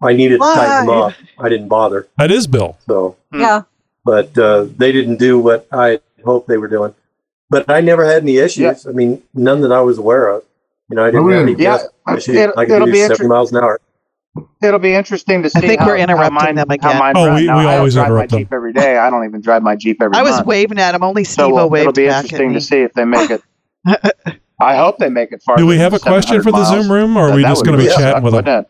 I 0.00 0.14
needed 0.14 0.38
to 0.40 0.44
tighten 0.54 0.86
them 0.86 0.96
up. 0.96 1.14
I 1.38 1.48
didn't 1.48 1.68
bother. 1.68 2.08
That 2.18 2.30
is 2.32 2.46
Bill. 2.46 2.76
So, 2.88 3.16
Yeah. 3.32 3.62
but 4.04 4.36
uh, 4.36 4.66
they 4.76 4.90
didn't 4.90 5.18
do 5.18 5.38
what 5.38 5.68
I 5.70 6.00
hoped 6.24 6.48
they 6.48 6.56
were 6.56 6.66
doing. 6.68 6.94
But 7.50 7.70
I 7.70 7.82
never 7.82 8.04
had 8.04 8.22
any 8.22 8.38
issues. 8.38 8.86
I 8.86 8.90
mean, 8.92 9.22
none 9.32 9.60
that 9.60 9.70
I 9.70 9.80
was 9.82 9.98
aware 9.98 10.26
of. 10.28 10.42
You 10.90 10.96
know, 10.96 11.04
I 11.04 11.10
didn't 11.12 11.30
have 11.30 11.42
any 11.48 11.54
Yeah, 11.62 11.78
gas 12.06 12.18
issues. 12.18 12.36
it'll- 12.36 12.58
I 12.58 12.64
could 12.66 12.74
it'll 12.74 12.86
do 12.86 12.92
be 12.92 12.98
seventy 13.00 13.26
miles 13.28 13.52
an 13.52 13.62
hour. 13.64 13.80
It'll 14.62 14.78
be 14.78 14.94
interesting 14.94 15.42
to 15.42 15.50
see. 15.50 15.58
I 15.58 15.60
think 15.60 15.80
how, 15.80 15.88
we're 15.88 15.96
interrupting 15.98 16.38
how 16.38 16.44
mine, 16.46 16.54
them 16.54 16.66
How 16.68 16.74
again. 16.74 16.98
mine 16.98 17.12
Oh, 17.16 17.26
run. 17.26 17.34
we- 17.36 17.46
Now, 17.46 17.58
we 17.58 17.60
I 17.60 17.64
don't 17.72 17.78
always 17.78 17.94
drive 17.94 18.06
interrupt 18.06 18.32
my 18.32 18.36
them. 18.38 18.44
Jeep 18.46 18.52
every 18.54 18.72
day. 18.72 18.96
I 18.96 19.10
don't 19.10 19.24
even 19.24 19.40
drive 19.42 19.62
my 19.62 19.76
Jeep 19.76 20.00
every 20.00 20.16
I 20.16 20.22
was 20.22 20.36
month. 20.36 20.46
waving 20.46 20.78
at 20.78 20.94
him. 20.94 21.02
Only 21.04 21.24
so 21.24 21.48
Steve 21.48 21.58
uh, 21.58 21.66
waved 21.68 21.80
it'll 21.82 21.92
be 21.92 22.06
back 22.06 22.18
at 22.18 22.24
interesting 22.24 22.48
me. 22.48 22.54
to 22.54 22.60
see 22.62 22.76
if 22.80 22.92
they 22.94 23.04
make 23.04 23.30
it. 23.30 23.42
I 24.60 24.76
hope 24.76 24.98
they 24.98 25.10
make 25.10 25.32
it 25.32 25.42
far. 25.44 25.56
Do 25.56 25.66
we 25.66 25.76
have 25.78 25.92
a 25.92 25.98
question 25.98 26.40
for 26.42 26.52
the 26.52 26.64
Zoom 26.64 26.90
room, 26.90 27.16
or 27.16 27.30
are 27.30 27.34
we 27.34 27.42
just 27.42 27.64
going 27.64 27.76
to 27.78 27.84
be 27.84 27.90
chatting 27.90 28.22
with 28.22 28.44
them? 28.44 28.64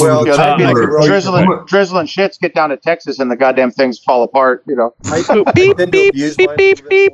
Well, 0.00 0.24
You 0.24 0.32
know, 0.32 0.36
that'd 0.36 0.58
be 0.58 0.64
like 0.64 0.74
could 0.74 0.88
really- 0.88 1.06
drizzling, 1.06 1.48
drizzling 1.66 2.06
shits 2.06 2.40
get 2.40 2.52
down 2.54 2.70
to 2.70 2.76
Texas 2.76 3.20
and 3.20 3.30
the 3.30 3.36
goddamn 3.36 3.70
things 3.70 4.00
fall 4.00 4.24
apart. 4.24 4.64
You 4.66 4.74
know, 4.74 4.94
I, 5.04 5.22
I 5.28 5.52
Beep, 5.52 5.76
beep, 5.76 6.14
beep, 6.56 6.88
beep, 6.88 7.12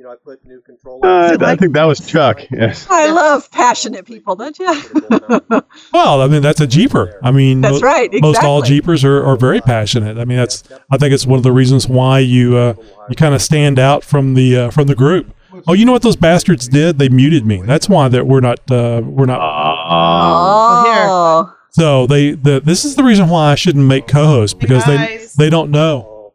you 0.00 0.06
know, 0.06 0.12
I 0.12 0.16
put 0.16 0.42
new 0.46 0.62
controllers. 0.62 1.04
Uh, 1.04 1.36
I 1.44 1.56
think 1.56 1.74
that 1.74 1.84
was 1.84 2.00
Chuck. 2.00 2.40
Yes. 2.50 2.86
I 2.88 3.10
love 3.10 3.50
passionate 3.50 4.06
people, 4.06 4.34
don't 4.34 4.58
you? 4.58 4.66
Well, 5.92 6.22
I 6.22 6.26
mean, 6.26 6.40
that's 6.40 6.60
a 6.62 6.66
Jeeper. 6.66 7.20
I 7.22 7.30
mean, 7.30 7.60
That's 7.60 7.82
mo- 7.82 7.86
right, 7.86 8.10
Most 8.22 8.42
all 8.42 8.60
exactly. 8.60 8.76
Jeepers 8.76 9.04
are, 9.04 9.22
are 9.22 9.36
very 9.36 9.60
passionate. 9.60 10.16
I 10.16 10.24
mean, 10.24 10.38
that's 10.38 10.64
I 10.90 10.96
think 10.96 11.12
it's 11.12 11.26
one 11.26 11.36
of 11.36 11.42
the 11.42 11.52
reasons 11.52 11.86
why 11.86 12.20
you 12.20 12.56
uh, 12.56 12.74
you 13.10 13.16
kind 13.16 13.34
of 13.34 13.42
stand 13.42 13.78
out 13.78 14.02
from 14.02 14.32
the 14.34 14.56
uh, 14.56 14.70
from 14.70 14.86
the 14.86 14.94
group. 14.94 15.34
Oh, 15.68 15.74
you 15.74 15.84
know 15.84 15.92
what 15.92 16.00
those 16.02 16.16
bastards 16.16 16.66
did? 16.68 16.98
They 16.98 17.10
muted 17.10 17.44
me. 17.44 17.60
That's 17.62 17.88
why 17.90 18.08
that 18.08 18.26
we're 18.26 18.40
not 18.40 18.58
uh, 18.70 19.02
we're 19.04 19.26
not. 19.26 19.40
oh, 19.42 21.54
So 21.70 22.06
they 22.06 22.30
the 22.32 22.60
this 22.60 22.84
is 22.86 22.96
the 22.96 23.04
reason 23.04 23.28
why 23.28 23.52
I 23.52 23.54
shouldn't 23.54 23.86
make 23.86 24.06
co-hosts 24.06 24.54
because 24.54 24.84
they 24.86 25.26
they 25.36 25.50
don't 25.50 25.70
know. 25.70 26.32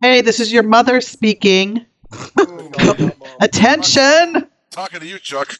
Hey, 0.00 0.22
this 0.22 0.40
is 0.40 0.52
your 0.52 0.64
mother 0.64 1.00
speaking. 1.00 1.86
Attention! 3.40 4.46
Talking 4.70 5.00
to 5.00 5.06
you, 5.06 5.18
Chuck. 5.18 5.54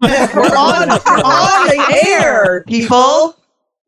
We're 0.00 0.08
on, 0.10 0.88
we're 1.06 1.22
on 1.24 1.66
the 1.68 2.02
air, 2.06 2.64
people. 2.66 3.36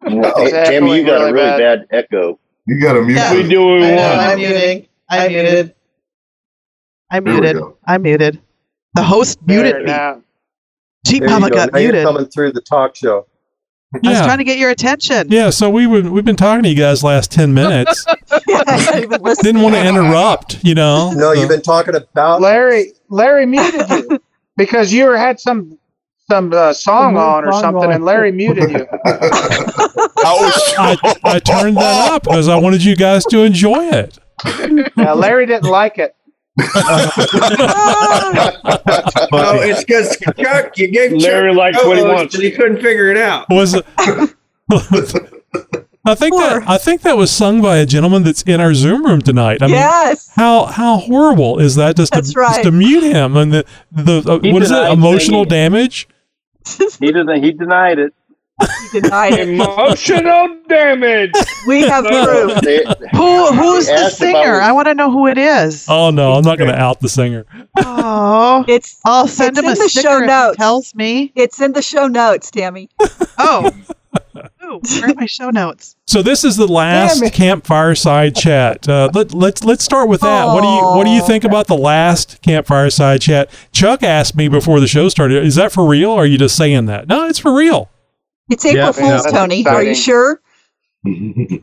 Hey, 0.03 0.51
Tammy, 0.51 0.97
you 0.99 1.07
got 1.07 1.29
a 1.29 1.33
really 1.33 1.59
bad 1.59 1.87
echo. 1.91 2.39
You 2.67 2.81
got 2.81 2.97
a 2.97 3.03
mute. 3.03 3.17
Yeah. 3.17 3.33
me. 3.35 3.43
We 3.43 3.49
do 3.49 3.61
what 3.67 3.81
we 3.81 3.87
I 3.87 3.97
want. 3.97 4.21
I'm 4.21 4.39
muting. 4.39 4.87
I'm 5.09 5.29
muted. 5.33 5.75
I'm 7.11 7.25
muted. 7.25 7.57
I'm 7.87 8.03
muted. 8.03 8.41
The 8.95 9.03
host 9.03 9.39
muted 9.47 9.77
me. 9.79 9.85
now. 9.85 10.23
Cheap 11.07 11.21
There 11.21 11.29
you 11.29 11.35
Mama 11.35 11.51
go. 11.51 11.57
got 11.57 11.73
muted. 11.73 12.05
coming 12.05 12.27
through 12.27 12.53
the 12.53 12.61
talk 12.61 12.97
show. 12.97 13.27
I 13.95 14.09
was 14.11 14.19
trying 14.19 14.39
to 14.39 14.45
get 14.45 14.59
your 14.59 14.71
attention. 14.71 15.29
yeah. 15.31 15.51
So 15.51 15.71
we 15.71 15.87
would 15.87 16.09
we've 16.09 16.25
been 16.25 16.37
talking 16.37 16.63
to 16.65 16.69
you 16.69 16.75
guys 16.75 17.03
last 17.03 17.31
ten 17.33 17.55
minutes. 17.55 18.05
yeah, 18.49 18.63
I 18.67 18.79
can't 18.85 19.05
even 19.05 19.23
listen. 19.23 19.45
Didn't 19.45 19.63
want 19.63 19.75
to 19.77 19.87
interrupt. 19.87 20.63
You 20.65 20.75
know. 20.75 21.13
No, 21.13 21.33
So- 21.35 21.41
you've 21.41 21.49
been 21.49 21.63
talking 21.63 21.95
about 21.95 22.41
Larry, 22.41 22.93
Larry 23.09 23.47
muted 23.47 23.89
you 23.89 24.19
because 24.57 24.93
you 24.93 25.11
had 25.13 25.39
some 25.41 25.79
some 26.29 26.53
uh, 26.53 26.73
song 26.73 27.17
on 27.17 27.45
or 27.47 27.53
something, 27.53 27.91
and 27.93 28.05
Larry 28.05 28.33
muted 28.33 28.71
you. 28.71 28.87
I, 30.19 30.97
I 31.25 31.39
turned 31.39 31.77
that 31.77 32.11
up 32.13 32.25
because 32.25 32.49
I 32.49 32.57
wanted 32.57 32.83
you 32.85 32.97
guys 32.97 33.25
to 33.27 33.43
enjoy 33.43 33.85
it. 33.91 34.19
Uh, 34.99 35.15
Larry 35.15 35.47
didn't 35.47 35.71
like 35.71 35.99
it. 35.99 36.17
Oh, 39.33 39.61
it's 39.61 39.85
because 39.85 40.17
Chuck, 40.39 40.79
you 40.79 40.89
gave 40.89 41.13
Larry 41.13 41.51
Chuck 41.51 41.59
likes 41.59 41.85
what 41.85 41.99
he 41.99 42.03
wants. 42.05 42.35
and 42.35 42.43
he 42.43 42.51
couldn't 42.51 42.81
figure 42.81 43.11
it 43.11 43.17
out. 43.17 43.49
Was 43.51 43.75
it? 43.75 43.85
I 46.07 46.15
think 46.15 46.35
that 46.37 46.63
I 46.69 46.79
think 46.79 47.03
that 47.03 47.17
was 47.17 47.31
sung 47.33 47.61
by 47.61 47.79
a 47.79 47.87
gentleman 47.87 48.23
that's 48.23 48.43
in 48.43 48.61
our 48.61 48.75
Zoom 48.75 49.05
room 49.05 49.21
tonight. 49.21 49.61
I 49.61 49.67
mean, 49.67 50.17
how 50.37 50.67
how 50.67 50.99
horrible 50.99 51.59
is 51.59 51.75
that? 51.77 51.97
Just 51.97 52.13
to, 52.13 52.19
right. 52.37 52.49
just 52.49 52.63
to 52.63 52.71
mute 52.71 53.03
him 53.03 53.37
and 53.37 53.53
the 53.53 53.65
the 53.91 54.19
uh, 54.21 54.39
what 54.53 54.63
is 54.63 54.71
it? 54.71 54.93
Emotional 54.93 55.45
singing. 55.45 55.49
damage. 55.49 56.09
He 56.99 57.07
didn't. 57.07 57.43
He 57.43 57.53
denied 57.53 57.99
it. 57.99 58.15
You 58.61 59.01
denied 59.03 59.35
it. 59.35 59.49
Emotional 59.51 60.57
damage. 60.69 61.33
We 61.67 61.83
have 61.83 62.05
proof. 62.07 62.61
They- 62.63 62.85
Who 63.13 63.53
who's 63.53 63.87
the 63.87 63.93
asked 63.93 64.23
if 64.23 64.29
I 64.35 64.43
singer? 64.43 64.61
I 64.61 64.73
want 64.73 64.87
to 64.89 64.95
know 64.95 65.11
who 65.11 65.27
it 65.27 65.37
is. 65.37 65.87
Oh 65.89 66.11
no, 66.11 66.33
I'm 66.33 66.43
not 66.45 66.57
going 66.59 66.71
to 66.71 66.79
out 66.79 67.01
the 67.01 67.09
singer. 67.09 67.45
Oh, 67.79 68.65
It's 68.67 68.99
I'll 69.05 69.29
send 69.29 69.51
It's 69.51 69.59
him 69.59 69.65
a 69.67 69.73
in 69.73 69.75
the 69.79 69.89
sticker 69.89 70.09
show 70.09 70.19
notes. 70.21 70.57
tells 70.57 70.95
me. 70.95 71.33
it's 71.35 71.61
in 71.61 71.73
the 71.73 71.83
show 71.83 72.07
notes, 72.07 72.51
Tammy. 72.51 72.89
Oh, 73.39 73.71
Ooh, 74.65 74.81
where 75.01 75.11
are 75.11 75.15
my 75.15 75.27
show 75.27 75.51
notes? 75.51 75.95
So 76.07 76.23
this 76.23 76.43
is 76.43 76.57
the 76.57 76.67
last 76.67 77.19
Damn 77.21 77.29
it. 77.29 77.33
campfire 77.35 77.95
side 77.95 78.35
chat. 78.35 78.89
Uh, 78.89 79.11
let, 79.13 79.33
let's 79.35 79.65
let's 79.65 79.85
start 79.85 80.09
with 80.09 80.23
that. 80.23 80.47
What 80.47 80.63
do 80.63 80.69
you 80.69 80.83
what 80.97 81.05
do 81.05 81.11
you 81.11 81.25
think 81.27 81.45
about 81.45 81.67
the 81.67 81.77
last 81.77 82.41
campfire 82.43 82.89
side 82.91 83.21
chat? 83.21 83.51
Chuck 83.73 84.03
asked 84.03 84.35
me 84.35 84.49
before 84.49 84.81
the 84.81 84.89
show 84.89 85.09
started. 85.11 85.45
Is 85.45 85.55
that 85.57 85.73
for 85.73 85.87
real? 85.87 86.11
or 86.11 86.23
Are 86.23 86.27
you 86.27 86.39
just 86.39 86.57
saying 86.57 86.87
that? 86.87 87.07
No, 87.07 87.27
it's 87.29 87.39
for 87.39 87.55
real. 87.55 87.91
It's 88.49 88.65
April 88.65 88.87
Yeah, 88.87 88.93
Fool's, 88.93 89.23
that's 89.25 89.33
Tony. 89.33 89.67
Are 89.67 89.83
you 89.83 89.95
sure? 89.95 90.41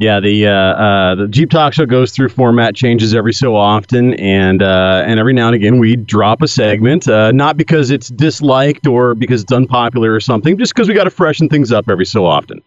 Yeah, 0.00 0.20
the 0.20 0.46
uh, 0.46 0.52
uh, 0.52 1.14
the 1.16 1.26
Jeep 1.26 1.50
Talk 1.50 1.72
Show 1.72 1.84
goes 1.84 2.12
through 2.12 2.28
format 2.28 2.76
changes 2.76 3.16
every 3.16 3.32
so 3.32 3.56
often, 3.56 4.14
and 4.14 4.62
uh, 4.62 5.02
and 5.04 5.18
every 5.18 5.32
now 5.32 5.48
and 5.48 5.56
again 5.56 5.78
we 5.80 5.96
drop 5.96 6.40
a 6.40 6.46
segment, 6.46 7.08
uh, 7.08 7.32
not 7.32 7.56
because 7.56 7.90
it's 7.90 8.08
disliked 8.10 8.86
or 8.86 9.16
because 9.16 9.42
it's 9.42 9.50
unpopular 9.52 10.12
or 10.14 10.20
something, 10.20 10.56
just 10.56 10.72
because 10.72 10.86
we 10.86 10.94
got 10.94 11.02
to 11.04 11.10
freshen 11.10 11.48
things 11.48 11.72
up 11.72 11.88
every 11.90 12.06
so 12.06 12.24
often. 12.24 12.62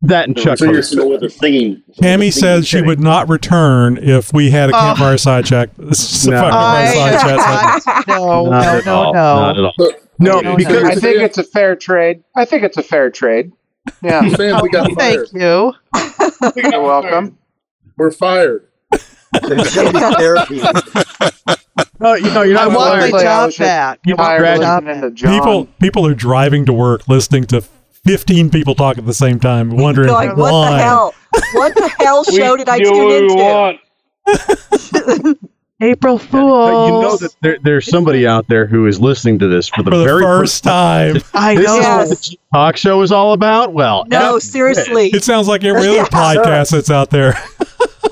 That 0.00 0.26
and 0.28 0.34
Chuck. 0.38 0.56
So 0.56 0.72
you're 0.72 0.80
still 0.82 1.10
with 1.10 1.20
the 1.20 1.28
singing. 1.28 1.82
Tammy 2.00 2.28
the 2.28 2.32
singing 2.32 2.62
said 2.62 2.66
she 2.66 2.80
would 2.80 2.98
not 2.98 3.28
return 3.28 3.98
if 3.98 4.32
we 4.32 4.50
had 4.50 4.70
a 4.70 4.72
Oh. 4.74 4.80
campfire 4.80 5.18
side 5.18 5.44
chat. 5.44 5.68
This 5.76 6.14
is 6.22 6.28
a 6.28 6.30
No. 6.30 6.40
campfire 6.40 7.18
side 7.18 7.82
chat. 7.84 8.06
No, 8.08 8.44
no, 8.46 8.80
no, 8.80 8.80
no. 8.80 9.12
Not 9.12 9.58
at 9.58 9.64
all. 9.64 9.74
No, 10.20 10.40
No, 10.40 10.56
because 10.56 10.84
I 10.84 10.94
think 10.94 11.22
it's 11.22 11.38
a 11.38 11.44
fair 11.44 11.74
trade. 11.74 12.22
I 12.36 12.44
think 12.44 12.62
it's 12.62 12.76
a 12.76 12.82
fair 12.82 13.10
trade. 13.10 13.52
Yeah. 14.02 14.28
Saying 14.28 14.60
we 14.62 14.68
got 14.70 14.92
fired. 14.92 15.28
Thank 15.28 15.32
you. 15.32 15.72
You're 16.70 16.82
welcome. 16.82 17.38
We're 17.96 18.10
fired. 18.10 18.66
therapy. 19.32 20.60
no, 22.00 22.14
you 22.14 22.30
know 22.32 22.42
you're 22.42 22.58
I 22.58 22.64
not 22.66 22.76
want 22.76 23.00
fired. 23.00 23.12
my 23.12 23.18
I 23.18 23.22
job 23.22 23.50
back. 23.58 24.00
I 24.06 24.10
want 24.10 24.18
Tired 24.18 24.42
my 24.42 24.56
job 24.64 24.84
back. 24.84 25.00
to 25.02 25.10
John. 25.12 25.32
People 25.38 25.66
people 25.80 26.06
are 26.06 26.14
driving 26.14 26.66
to 26.66 26.72
work 26.72 27.08
listening 27.08 27.44
to 27.46 27.60
15 28.04 28.50
people 28.50 28.74
talk 28.74 28.98
at 28.98 29.06
the 29.06 29.14
same 29.14 29.38
time, 29.40 29.70
wondering 29.76 30.08
Going, 30.08 30.30
what 30.30 30.52
why. 30.52 30.70
the 30.72 30.78
hell? 30.82 31.14
What 31.52 31.74
the 31.74 31.88
hell 32.00 32.24
show 32.24 32.56
did 32.56 32.68
I 32.68 32.78
tune 32.80 33.30
into? 33.30 33.78
want. 35.80 35.90
April 35.92 36.18
But 36.18 36.26
Fool. 36.26 36.86
you 36.86 36.92
know 37.02 37.16
that 37.16 37.34
there, 37.40 37.58
there's 37.62 37.86
somebody 37.90 38.26
out 38.26 38.46
there 38.48 38.66
who 38.66 38.86
is 38.86 39.00
listening 39.00 39.38
to 39.40 39.48
this 39.48 39.68
for 39.68 39.82
the, 39.82 39.90
For 39.90 39.96
the 39.98 40.04
very 40.04 40.22
first 40.22 40.62
time. 40.64 41.16
I 41.34 41.54
This 41.56 41.66
know. 41.66 41.78
is 41.78 41.86
what 41.86 42.08
the 42.08 42.22
Jeep 42.30 42.40
Talk 42.52 42.76
Show 42.76 43.02
is 43.02 43.12
all 43.12 43.32
about. 43.32 43.72
Well, 43.72 44.04
No, 44.08 44.36
F- 44.36 44.42
seriously. 44.42 45.08
It 45.08 45.24
sounds 45.24 45.48
like 45.48 45.64
every 45.64 45.82
other 45.82 45.92
Yeah. 45.96 46.04
podcast 46.06 46.70
that's 46.70 46.90
out 46.90 47.10
there. 47.10 47.34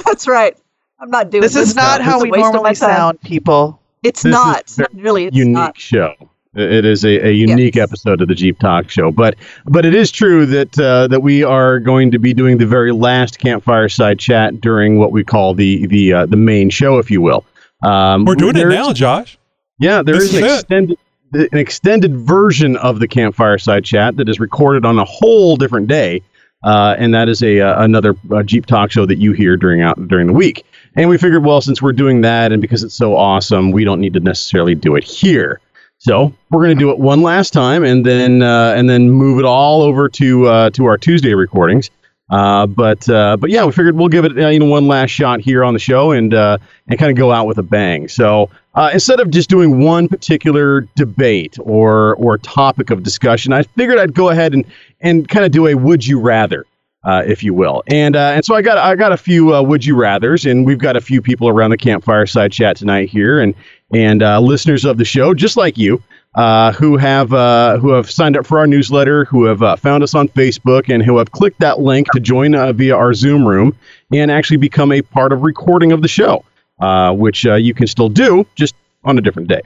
That's 0.04 0.26
right. 0.26 0.56
I'm 1.00 1.10
not 1.10 1.30
doing 1.30 1.42
This 1.42 1.54
this. 1.54 1.70
is 1.70 1.74
not 1.76 2.00
now. 2.00 2.04
how 2.06 2.20
we 2.22 2.30
waste 2.30 2.46
of 2.46 2.52
my 2.54 2.58
normally 2.58 2.74
sound, 2.74 3.20
people. 3.20 3.80
It's 4.02 4.22
This 4.22 4.30
is 4.66 4.78
not. 4.78 4.88
really, 4.94 5.26
it's 5.26 5.36
unique 5.36 5.52
not. 5.54 5.78
show. 5.78 6.14
It 6.54 6.84
is 6.84 7.04
a, 7.04 7.28
a 7.28 7.30
unique 7.30 7.76
Yes. 7.76 7.84
episode 7.90 8.20
of 8.20 8.26
the 8.28 8.34
Jeep 8.34 8.58
Talk 8.58 8.90
Show, 8.90 9.12
but 9.12 9.36
but 9.66 9.84
it 9.84 9.94
is 9.94 10.10
true 10.10 10.44
that 10.46 10.76
uh, 10.80 11.06
that 11.08 11.20
we 11.22 11.44
are 11.44 11.78
going 11.78 12.10
to 12.10 12.18
be 12.18 12.32
doing 12.34 12.58
the 12.58 12.66
very 12.66 12.90
last 12.90 13.38
campfire 13.38 13.88
side 13.88 14.18
chat 14.18 14.60
during 14.60 14.98
what 14.98 15.12
we 15.12 15.22
call 15.22 15.54
the 15.54 15.86
the 15.86 16.12
uh, 16.12 16.26
the 16.26 16.36
main 16.36 16.68
show, 16.70 16.98
if 16.98 17.10
you 17.12 17.20
will. 17.20 17.44
Um, 17.82 18.24
We're 18.24 18.34
doing 18.34 18.56
it 18.56 18.66
is- 18.66 18.74
now, 18.74 18.92
Josh. 18.92 19.38
Yeah, 19.80 20.02
there 20.02 20.16
is 20.16 20.34
an 20.34 20.44
is 20.44 20.52
it. 20.52 20.54
extended 20.60 20.98
an 21.32 21.58
extended 21.58 22.16
version 22.16 22.76
of 22.76 23.00
the 23.00 23.06
campfire 23.08 23.58
side 23.58 23.84
chat 23.84 24.16
that 24.16 24.28
is 24.28 24.40
recorded 24.40 24.84
on 24.84 24.98
a 24.98 25.04
whole 25.04 25.56
different 25.56 25.86
day, 25.86 26.22
uh, 26.64 26.96
and 26.98 27.14
that 27.14 27.28
is 27.28 27.42
a 27.42 27.60
uh, 27.60 27.84
another 27.84 28.16
uh, 28.32 28.42
Jeep 28.42 28.66
Talk 28.66 28.90
show 28.90 29.06
that 29.06 29.18
you 29.18 29.32
hear 29.32 29.56
during 29.56 29.82
out 29.82 30.08
during 30.08 30.26
the 30.26 30.32
week. 30.32 30.64
And 30.96 31.08
we 31.08 31.18
figured, 31.18 31.44
well, 31.44 31.60
since 31.60 31.80
we're 31.80 31.92
doing 31.92 32.22
that, 32.22 32.50
and 32.50 32.60
because 32.60 32.82
it's 32.82 32.94
so 32.94 33.14
awesome, 33.14 33.70
we 33.70 33.84
don't 33.84 34.00
need 34.00 34.14
to 34.14 34.20
necessarily 34.20 34.74
do 34.74 34.96
it 34.96 35.04
here. 35.04 35.60
So 35.98 36.32
we're 36.50 36.64
going 36.64 36.76
to 36.76 36.80
do 36.80 36.90
it 36.90 36.98
one 36.98 37.22
last 37.22 37.52
time, 37.52 37.84
and 37.84 38.04
then 38.06 38.42
uh, 38.42 38.72
and 38.76 38.88
then 38.88 39.10
move 39.10 39.38
it 39.38 39.44
all 39.44 39.82
over 39.82 40.08
to 40.08 40.46
uh, 40.46 40.70
to 40.70 40.86
our 40.86 40.96
Tuesday 40.96 41.34
recordings. 41.34 41.90
Uh, 42.30 42.66
but 42.66 43.08
uh, 43.08 43.36
but 43.38 43.50
yeah, 43.50 43.64
we 43.64 43.72
figured 43.72 43.96
we'll 43.96 44.08
give 44.08 44.24
it 44.24 44.36
uh, 44.38 44.48
you 44.48 44.58
know 44.58 44.66
one 44.66 44.86
last 44.86 45.10
shot 45.10 45.40
here 45.40 45.64
on 45.64 45.72
the 45.72 45.80
show 45.80 46.12
and 46.12 46.34
uh, 46.34 46.58
and 46.86 46.98
kind 46.98 47.10
of 47.10 47.16
go 47.16 47.32
out 47.32 47.46
with 47.46 47.58
a 47.58 47.62
bang. 47.62 48.06
So 48.08 48.50
uh, 48.74 48.90
instead 48.92 49.20
of 49.20 49.30
just 49.30 49.48
doing 49.48 49.82
one 49.82 50.08
particular 50.08 50.82
debate 50.94 51.56
or 51.60 52.16
or 52.16 52.36
topic 52.38 52.90
of 52.90 53.02
discussion, 53.02 53.52
I 53.52 53.62
figured 53.62 53.98
I'd 53.98 54.14
go 54.14 54.28
ahead 54.28 54.52
and 54.52 54.64
and 55.00 55.26
kind 55.28 55.46
of 55.46 55.52
do 55.52 55.66
a 55.66 55.74
would 55.74 56.06
you 56.06 56.20
rather. 56.20 56.64
Uh, 57.04 57.22
if 57.24 57.44
you 57.44 57.54
will, 57.54 57.82
and 57.86 58.16
and 58.16 58.44
so 58.44 58.56
I 58.56 58.60
got 58.60 58.76
I 58.76 58.96
got 58.96 59.12
a 59.12 59.16
few 59.16 59.62
would 59.62 59.86
you 59.86 59.94
rather's, 59.94 60.44
and 60.44 60.66
we've 60.66 60.80
got 60.80 60.96
a 60.96 61.00
few 61.00 61.22
people 61.22 61.48
around 61.48 61.70
the 61.70 61.76
campfire 61.76 62.26
side 62.26 62.50
chat 62.50 62.76
tonight 62.76 63.08
here, 63.08 63.40
and 63.40 63.54
and 63.94 64.20
listeners 64.44 64.84
of 64.84 64.98
the 64.98 65.04
show, 65.04 65.32
just 65.32 65.56
like 65.56 65.78
you, 65.78 66.02
uh, 66.38 66.70
who 66.70 66.96
have 66.96 67.32
uh, 67.32 67.78
who 67.78 67.90
have 67.90 68.08
signed 68.08 68.36
up 68.36 68.46
for 68.46 68.60
our 68.60 68.66
newsletter, 68.68 69.24
who 69.24 69.44
have 69.46 69.60
uh, 69.60 69.74
found 69.74 70.04
us 70.04 70.14
on 70.14 70.28
Facebook, 70.28 70.88
and 70.88 71.02
who 71.02 71.18
have 71.18 71.32
clicked 71.32 71.58
that 71.58 71.80
link 71.80 72.06
to 72.12 72.20
join 72.20 72.54
uh, 72.54 72.72
via 72.72 72.94
our 72.94 73.12
Zoom 73.12 73.44
room 73.44 73.76
and 74.12 74.30
actually 74.30 74.58
become 74.58 74.92
a 74.92 75.02
part 75.02 75.32
of 75.32 75.42
recording 75.42 75.90
of 75.90 76.00
the 76.00 76.06
show, 76.06 76.44
uh, 76.78 77.12
which 77.12 77.44
uh, 77.44 77.56
you 77.56 77.74
can 77.74 77.88
still 77.88 78.08
do 78.08 78.46
just 78.54 78.76
on 79.02 79.18
a 79.18 79.20
different 79.20 79.48
day. 79.48 79.62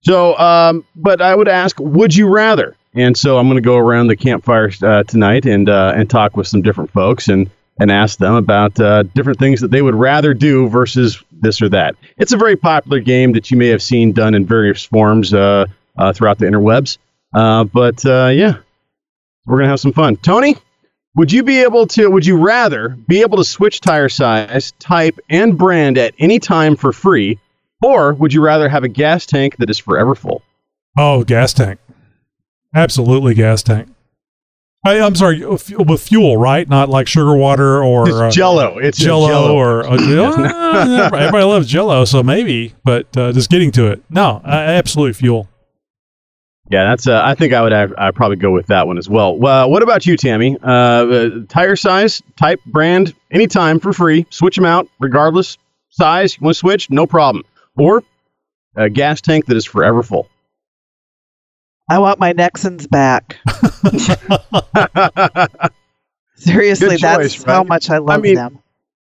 So, 0.00 0.36
um, 0.38 0.84
but 0.96 1.22
I 1.22 1.36
would 1.36 1.46
ask, 1.46 1.78
would 1.78 2.12
you 2.16 2.26
rather? 2.26 2.74
And 2.94 3.16
so 3.16 3.38
I'm 3.38 3.46
going 3.46 3.54
to 3.54 3.60
go 3.62 3.76
around 3.76 4.08
the 4.08 4.16
campfire 4.16 4.70
tonight 4.70 5.46
and 5.46 5.68
and 5.68 6.10
talk 6.10 6.36
with 6.36 6.48
some 6.48 6.62
different 6.62 6.90
folks 6.90 7.28
and 7.28 7.48
and 7.78 7.92
ask 7.92 8.18
them 8.18 8.34
about 8.34 8.78
uh, 8.80 9.04
different 9.04 9.38
things 9.38 9.60
that 9.60 9.70
they 9.70 9.82
would 9.82 9.94
rather 9.94 10.34
do 10.34 10.68
versus 10.68 11.22
this 11.30 11.62
or 11.62 11.68
that. 11.68 11.94
It's 12.18 12.32
a 12.32 12.36
very 12.36 12.56
popular 12.56 12.98
game 12.98 13.32
that 13.32 13.52
you 13.52 13.56
may 13.56 13.68
have 13.68 13.82
seen 13.82 14.12
done 14.12 14.34
in 14.34 14.44
various 14.44 14.84
forms 14.84 15.32
uh, 15.32 15.66
uh, 15.96 16.12
throughout 16.12 16.38
the 16.38 16.46
interwebs. 16.46 16.98
Uh, 17.34 17.64
but 17.64 18.04
uh, 18.04 18.28
yeah, 18.28 18.56
we're 19.46 19.58
gonna 19.58 19.68
have 19.70 19.80
some 19.80 19.92
fun. 19.92 20.16
Tony, 20.16 20.56
would 21.16 21.32
you 21.32 21.42
be 21.42 21.60
able 21.62 21.86
to? 21.88 22.08
Would 22.08 22.26
you 22.26 22.36
rather 22.36 22.90
be 23.08 23.20
able 23.22 23.38
to 23.38 23.44
switch 23.44 23.80
tire 23.80 24.08
size, 24.08 24.72
type, 24.78 25.18
and 25.28 25.56
brand 25.56 25.98
at 25.98 26.14
any 26.18 26.38
time 26.38 26.76
for 26.76 26.92
free, 26.92 27.38
Or 27.82 28.14
would 28.14 28.32
you 28.32 28.42
rather 28.42 28.68
have 28.68 28.84
a 28.84 28.88
gas 28.88 29.26
tank 29.26 29.56
that 29.58 29.68
is 29.70 29.78
forever 29.78 30.14
full? 30.14 30.42
Oh, 30.98 31.24
gas 31.24 31.52
tank. 31.52 31.80
Absolutely, 32.74 33.34
gas 33.34 33.62
tank. 33.62 33.88
I, 34.84 35.00
I'm 35.00 35.14
sorry, 35.14 35.44
uh, 35.44 35.56
with 35.78 36.02
fuel, 36.02 36.36
right? 36.36 36.68
Not 36.68 36.88
like 36.88 37.06
sugar 37.06 37.36
water 37.36 37.84
or 37.84 38.08
It's 38.08 38.16
uh, 38.18 38.30
Jello. 38.30 38.78
It's 38.78 38.98
Jello, 38.98 39.28
Jell-O. 39.28 39.54
or 39.54 39.84
uh, 39.86 39.94
uh, 39.96 41.10
everybody 41.14 41.44
loves 41.44 41.68
Jello, 41.68 42.04
so 42.04 42.22
maybe. 42.22 42.74
But 42.84 43.16
uh, 43.16 43.30
just 43.32 43.48
getting 43.48 43.70
to 43.72 43.86
it, 43.92 44.02
no, 44.10 44.40
uh, 44.44 44.48
absolutely 44.48 45.12
fuel. 45.12 45.48
Yeah, 46.72 46.84
that's. 46.84 47.06
Uh, 47.06 47.20
I 47.22 47.34
think 47.34 47.52
I 47.52 47.60
would. 47.60 47.74
I'd, 47.74 47.94
I'd 47.96 48.14
probably 48.14 48.38
go 48.38 48.50
with 48.50 48.68
that 48.68 48.86
one 48.86 48.96
as 48.96 49.06
well. 49.06 49.36
Well, 49.36 49.70
what 49.70 49.82
about 49.82 50.06
you, 50.06 50.16
Tammy? 50.16 50.56
Uh, 50.62 50.70
uh, 50.70 51.30
tire 51.46 51.76
size, 51.76 52.22
type, 52.36 52.60
brand, 52.64 53.14
anytime 53.30 53.78
for 53.78 53.92
free. 53.92 54.26
Switch 54.30 54.56
them 54.56 54.64
out, 54.64 54.88
regardless 54.98 55.58
size. 55.90 56.34
You 56.34 56.46
want 56.46 56.54
to 56.54 56.58
switch? 56.58 56.88
No 56.88 57.06
problem. 57.06 57.44
Or 57.76 58.02
a 58.74 58.88
gas 58.88 59.20
tank 59.20 59.44
that 59.46 59.56
is 59.58 59.66
forever 59.66 60.02
full. 60.02 60.30
I 61.90 61.98
want 61.98 62.18
my 62.18 62.32
Nexens 62.32 62.88
back. 62.88 63.36
Seriously, 66.36 66.88
Good 66.88 67.00
that's 67.00 67.34
choice, 67.34 67.42
how 67.42 67.64
much 67.64 67.90
I 67.90 67.98
love 67.98 68.22
mean, 68.22 68.36
them. 68.36 68.60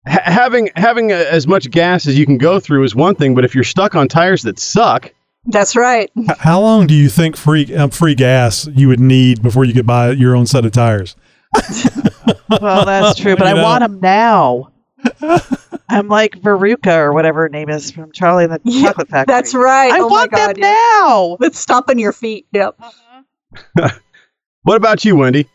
Ha- 0.07 0.21
having 0.23 0.71
having 0.75 1.11
a, 1.11 1.15
as 1.15 1.45
much 1.45 1.69
gas 1.69 2.07
as 2.07 2.17
you 2.17 2.25
can 2.25 2.39
go 2.39 2.59
through 2.59 2.85
is 2.85 2.95
one 2.95 3.13
thing, 3.13 3.35
but 3.35 3.45
if 3.45 3.53
you're 3.53 3.63
stuck 3.63 3.93
on 3.93 4.07
tires 4.07 4.41
that 4.41 4.57
suck, 4.57 5.13
That's 5.45 5.75
right. 5.75 6.09
How 6.39 6.59
long 6.61 6.85
do 6.87 6.93
you 6.93 7.09
think 7.09 7.35
free 7.35 7.73
um, 7.75 7.89
free 7.89 8.13
gas 8.15 8.67
you 8.67 8.87
would 8.87 8.99
need 8.99 9.41
before 9.41 9.65
you 9.65 9.73
could 9.73 9.87
buy 9.87 10.11
your 10.11 10.35
own 10.35 10.45
set 10.45 10.65
of 10.65 10.71
tires? 10.71 11.15
Well, 12.61 12.83
that's 12.85 13.17
true, 13.17 13.37
but 13.37 13.45
You 13.47 13.51
I 13.51 13.53
know? 13.53 13.63
want 13.63 13.79
them 13.81 13.99
now. 14.01 14.71
I'm 15.89 16.09
like 16.09 16.33
Veruca 16.41 16.97
or 16.97 17.13
whatever 17.13 17.43
her 17.43 17.49
name 17.49 17.69
is 17.69 17.89
from 17.91 18.11
Charlie 18.11 18.43
and 18.43 18.51
the 18.53 18.59
Yeah, 18.65 18.87
Chocolate 18.87 19.07
Factory. 19.07 19.33
That's 19.33 19.55
right. 19.55 19.89
I 19.91 19.99
oh 19.99 20.07
want 20.07 20.31
my 20.33 20.37
God, 20.37 20.55
them 20.57 20.63
yeah. 20.63 20.69
now. 20.99 21.37
With 21.39 21.55
stomping 21.55 21.97
your 21.97 22.11
feet. 22.11 22.45
Yep. 22.51 22.77
what 24.63 24.75
about 24.75 25.05
you, 25.05 25.15
Wendy? 25.15 25.47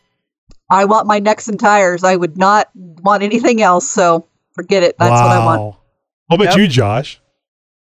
I 0.71 0.87
want 0.87 1.07
my 1.07 1.21
Nexen 1.21 1.59
tires. 1.59 2.03
I 2.03 2.17
would 2.17 2.37
not 2.39 2.69
want 2.75 3.23
anything 3.23 3.61
else. 3.63 3.89
So 3.89 4.27
forget 4.55 4.83
it. 4.83 4.97
That's 4.99 5.11
what 5.11 5.21
I 5.31 5.45
want. 5.45 5.61
Wow. 5.61 5.77
What 6.29 6.41
about 6.41 6.51
Yep. 6.53 6.59
you, 6.59 6.69
Josh? 6.69 7.21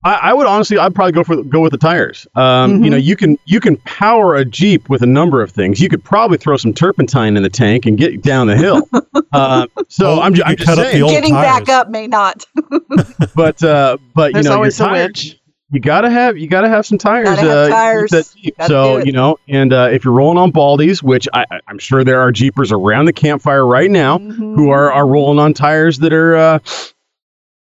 I, 0.06 0.16
I 0.16 0.34
would 0.34 0.47
honestly, 0.47 0.78
I'd 0.78 0.93
probably 0.93 1.14
go 1.14 1.24
for 1.24 1.41
go 1.43 1.62
with 1.62 1.72
the 1.72 1.78
tires. 1.78 2.28
Um, 2.36 2.80
Mhm. 2.80 2.84
You 2.84 2.89
know, 2.89 2.97
you 2.97 3.16
can 3.16 3.38
you 3.45 3.60
can 3.60 3.78
power 3.78 4.36
a 4.36 4.43
Jeep 4.45 4.89
with 4.89 5.01
a 5.01 5.06
number 5.08 5.41
of 5.41 5.51
things. 5.51 5.80
You 5.80 5.88
could 5.89 6.04
probably 6.04 6.38
throw 6.38 6.58
some 6.58 6.74
turpentine 6.74 7.38
in 7.38 7.43
the 7.43 7.49
tank 7.49 7.86
and 7.86 7.97
get 7.97 8.22
down 8.22 8.47
the 8.47 8.58
hill. 8.58 8.88
uh, 9.32 9.68
so 9.88 10.12
Oh, 10.18 10.22
I'm, 10.22 10.34
ju- 10.34 10.43
I'm 10.45 10.56
just 10.58 10.68
cut 10.68 10.78
up 10.80 10.86
the 10.86 10.91
saying. 10.91 11.04
old 11.04 11.12
Getting 11.12 11.34
back 11.34 11.70
up 11.70 11.89
may 11.89 12.08
not. 12.08 12.45
but 13.36 13.64
uh, 13.64 13.97
but 14.14 14.34
you 14.34 14.41
know, 14.43 14.49
your 14.49 14.54
always 14.58 14.80
a 14.80 14.84
tires, 14.86 15.36
you 15.72 15.80
gotta 15.80 16.10
have 16.10 16.38
you 16.38 16.47
gotta 16.47 16.70
have 16.70 16.86
some 16.86 16.97
tires. 16.97 17.26
Gotta 17.30 17.41
have 17.41 17.49
uh, 17.58 17.70
tires. 17.70 18.12
that 18.12 18.34
Jeep. 18.36 18.58
Gotta 18.58 18.70
So 18.70 18.97
you 18.99 19.12
know, 19.12 19.38
and 19.47 19.74
uh, 19.74 19.89
if 19.91 20.04
you're 20.06 20.14
rolling 20.14 20.38
on 20.38 20.51
baldies, 20.51 21.01
which 21.01 21.28
I, 21.34 21.45
I- 21.49 21.60
I'm 21.68 21.80
sure 21.80 22.04
there 22.04 22.20
are 22.22 22.32
Jeepers 22.32 22.72
around 22.72 23.06
the 23.06 23.14
campfire 23.14 23.66
right 23.66 23.89
now 23.89 24.18
Mhm. 24.20 24.56
who 24.56 24.70
are, 24.70 24.91
are 24.91 25.08
rolling 25.08 25.39
on 25.39 25.54
tires 25.54 25.97
that 25.99 26.14
are 26.14 26.36
uh, 26.36 26.60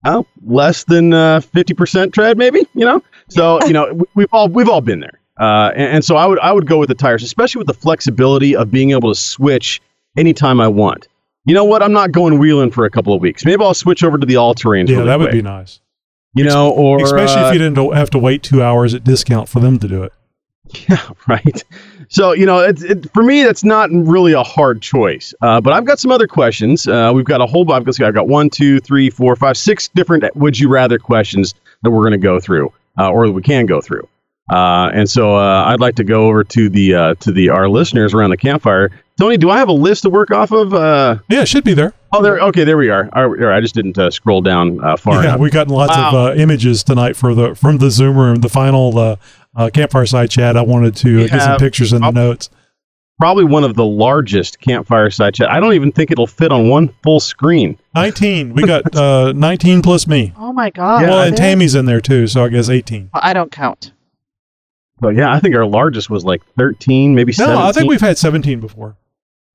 oh, 0.05 0.25
less 0.45 0.83
than 0.85 1.13
uh, 1.13 1.39
50% 1.39 2.13
tread, 2.13 2.37
maybe. 2.37 2.65
You 2.73 2.85
know, 2.85 3.03
so 3.29 3.59
you 3.65 3.73
know 3.73 3.93
we- 3.93 4.05
we've 4.15 4.33
all 4.33 4.47
we've 4.49 4.69
all 4.69 4.81
been 4.81 4.99
there, 4.99 5.19
uh, 5.39 5.71
and, 5.75 5.95
and 5.95 6.05
so 6.05 6.15
I 6.15 6.25
would 6.25 6.39
I 6.39 6.51
would 6.51 6.67
go 6.67 6.77
with 6.79 6.89
the 6.89 6.95
tires, 6.95 7.23
especially 7.23 7.59
with 7.59 7.67
the 7.67 7.73
flexibility 7.73 8.55
of 8.55 8.71
being 8.71 8.91
able 8.91 9.13
to 9.13 9.19
switch 9.19 9.81
anytime 10.17 10.59
I 10.61 10.67
want. 10.67 11.07
You 11.45 11.55
know 11.55 11.63
what? 11.65 11.81
I'm 11.81 11.93
not 11.93 12.11
going 12.11 12.37
wheeling 12.37 12.69
for 12.71 12.85
a 12.85 12.89
couple 12.89 13.13
of 13.13 13.21
weeks. 13.21 13.45
Maybe 13.45 13.63
I'll 13.63 13.73
switch 13.73 14.03
over 14.03 14.17
to 14.17 14.25
the 14.25 14.35
all 14.35 14.53
terrains. 14.53 14.89
Yeah, 14.89 15.01
that 15.03 15.19
would 15.19 15.31
be 15.31 15.41
nice. 15.41 15.79
You 16.33 16.43
know, 16.45 16.69
or 16.71 17.01
Especially 17.03 17.41
uh, 17.41 17.47
if 17.49 17.53
you 17.53 17.59
didn't 17.59 17.93
have 17.93 18.09
to 18.11 18.17
wait 18.19 18.41
two 18.43 18.61
hours 18.63 18.93
at 18.93 19.03
discount 19.03 19.49
for 19.49 19.59
them 19.59 19.79
to 19.79 19.87
do 19.87 20.03
it. 20.03 20.13
Yeah, 20.87 21.01
right. 21.27 21.63
So 22.13 22.33
you 22.33 22.45
know, 22.45 22.59
it, 22.59 22.83
it, 22.83 23.13
for 23.13 23.23
me, 23.23 23.41
that's 23.41 23.63
not 23.63 23.89
really 23.91 24.33
a 24.33 24.43
hard 24.43 24.81
choice. 24.81 25.33
Uh, 25.41 25.61
but 25.61 25.71
I've 25.71 25.85
got 25.85 25.97
some 25.97 26.11
other 26.11 26.27
questions. 26.27 26.85
Uh, 26.85 27.11
we've 27.15 27.23
got 27.25 27.39
a 27.39 27.45
whole. 27.45 27.63
Got, 27.63 27.87
I've 28.01 28.13
got 28.13 28.27
one, 28.27 28.49
two, 28.49 28.81
three, 28.81 29.09
four, 29.09 29.33
five, 29.37 29.55
six 29.57 29.87
different 29.87 30.25
"Would 30.35 30.59
you 30.59 30.67
rather" 30.67 30.99
questions 30.99 31.55
that 31.83 31.89
we're 31.91 32.01
going 32.01 32.11
to 32.11 32.17
go 32.17 32.37
through, 32.41 32.71
uh, 32.99 33.09
or 33.09 33.27
that 33.27 33.31
we 33.33 33.41
can 33.41 33.65
go 33.65 33.79
through. 33.79 34.05
Uh, 34.51 34.89
and 34.93 35.09
so 35.09 35.37
uh, 35.37 35.63
I'd 35.67 35.79
like 35.79 35.95
to 35.95 36.03
go 36.03 36.25
over 36.27 36.43
to 36.43 36.67
the 36.67 36.93
uh, 36.95 37.15
to 37.21 37.31
the 37.31 37.47
our 37.49 37.69
listeners 37.69 38.13
around 38.13 38.31
the 38.31 38.37
campfire. 38.37 38.91
Tony, 39.17 39.37
do 39.37 39.49
I 39.49 39.57
have 39.59 39.69
a 39.69 39.73
list 39.73 40.01
to 40.03 40.09
work 40.09 40.31
off 40.31 40.51
of? 40.51 40.73
Uh, 40.73 41.19
Yeah, 41.29 41.43
it 41.43 41.47
should 41.47 41.63
be 41.63 41.73
there. 41.73 41.93
oh, 42.11 42.21
there. 42.21 42.39
Okay, 42.39 42.63
there 42.65 42.75
we 42.75 42.89
are. 42.89 43.07
All 43.13 43.29
right, 43.29 43.41
all 43.41 43.47
right, 43.49 43.57
I 43.57 43.61
just 43.61 43.75
didn't 43.75 43.97
uh, 43.97 44.09
scroll 44.11 44.41
down 44.41 44.83
uh, 44.83 44.97
far 44.97 45.15
yeah, 45.21 45.29
enough. 45.29 45.39
we've 45.39 45.51
gotten 45.53 45.71
lots 45.73 45.95
of 45.95 46.11
Wow. 46.13 46.27
uh, 46.27 46.33
images 46.33 46.83
tonight 46.83 47.15
for 47.15 47.33
the 47.33 47.55
from 47.55 47.77
the 47.77 47.89
Zoom 47.91 48.17
room. 48.17 48.37
The 48.41 48.49
final 48.49 48.97
uh, 49.55 49.69
campfire 49.73 50.05
side 50.05 50.29
chat. 50.29 50.57
I 50.57 50.61
wanted 50.61 50.95
to 50.97 51.25
uh, 51.25 51.27
get 51.27 51.41
some 51.41 51.57
pictures 51.57 51.93
in 51.93 52.01
the 52.01 52.11
notes. 52.11 52.49
Probably 53.19 53.43
one 53.43 53.63
of 53.63 53.75
the 53.75 53.85
largest 53.85 54.59
campfire 54.59 55.11
side 55.11 55.35
chat. 55.35 55.51
I 55.51 55.59
don't 55.59 55.73
even 55.73 55.91
think 55.91 56.09
it'll 56.09 56.25
fit 56.25 56.51
on 56.51 56.69
one 56.69 56.89
full 57.03 57.19
screen. 57.19 57.77
Nineteen. 57.93 58.53
We 58.53 58.65
got 58.65 58.95
uh, 58.95 59.31
nineteen 59.33 59.81
plus 59.83 60.07
me. 60.07 60.33
Oh 60.37 60.51
my 60.51 60.71
god. 60.71 61.03
well, 61.03 61.21
and 61.21 61.37
Tammy's 61.37 61.75
in 61.75 61.85
there 61.85 62.01
too, 62.01 62.25
so 62.27 62.43
I 62.43 62.49
guess 62.49 62.69
eighteen. 62.69 63.09
Well, 63.13 63.21
I 63.23 63.33
don't 63.33 63.51
count. 63.51 63.93
But 64.99 65.15
yeah, 65.15 65.31
I 65.31 65.39
think 65.39 65.55
our 65.55 65.65
largest 65.65 66.11
was 66.11 66.23
like 66.23 66.43
13, 66.59 67.15
maybe 67.15 67.31
No, 67.31 67.45
17. 67.45 67.63
I 67.65 67.71
think 67.71 67.89
we've 67.89 67.99
had 67.99 68.17
seventeen 68.19 68.59
before. 68.59 68.95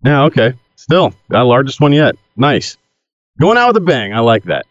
Yeah, 0.05 0.25
okay. 0.25 0.55
Still, 0.75 1.15
our 1.33 1.45
largest 1.45 1.81
one 1.81 1.93
yet. 1.93 2.17
Nice. 2.37 2.77
Going 3.41 3.57
out 3.57 3.69
with 3.69 3.77
a 3.79 3.87
bang. 3.87 4.13
I 4.13 4.21
like 4.21 4.45
that. 4.45 4.67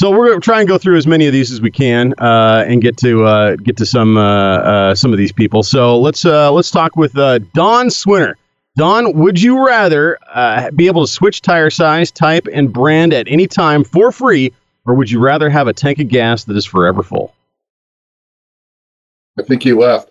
So 0.00 0.10
we're 0.10 0.28
going 0.28 0.40
to 0.40 0.44
try 0.44 0.60
and 0.60 0.66
go 0.66 0.78
through 0.78 0.96
as 0.96 1.06
many 1.06 1.26
of 1.26 1.34
these 1.34 1.52
as 1.52 1.60
we 1.60 1.70
can 1.70 2.14
uh, 2.16 2.64
and 2.66 2.80
get 2.80 2.96
to 2.96 3.22
uh, 3.24 3.56
get 3.56 3.76
to 3.76 3.84
some 3.84 4.16
uh, 4.16 4.22
uh, 4.22 4.94
some 4.94 5.12
of 5.12 5.18
these 5.18 5.30
people. 5.30 5.62
So 5.62 6.00
let's 6.00 6.24
uh, 6.24 6.50
let's 6.52 6.70
talk 6.70 6.96
with 6.96 7.18
uh, 7.18 7.40
Don 7.52 7.88
Swinner. 7.88 8.32
Don, 8.78 9.12
would 9.18 9.38
you 9.42 9.62
rather 9.62 10.16
uh, 10.32 10.70
be 10.70 10.86
able 10.86 11.04
to 11.04 11.12
switch 11.12 11.42
tire 11.42 11.68
size, 11.68 12.10
type, 12.10 12.48
and 12.50 12.72
brand 12.72 13.12
at 13.12 13.28
any 13.28 13.46
time 13.46 13.84
for 13.84 14.10
free, 14.10 14.54
or 14.86 14.94
would 14.94 15.10
you 15.10 15.20
rather 15.20 15.50
have 15.50 15.66
a 15.68 15.74
tank 15.74 15.98
of 15.98 16.08
gas 16.08 16.44
that 16.44 16.56
is 16.56 16.64
forever 16.64 17.02
full? 17.02 17.34
I 19.38 19.42
think 19.42 19.62
he 19.62 19.74
left. 19.74 20.10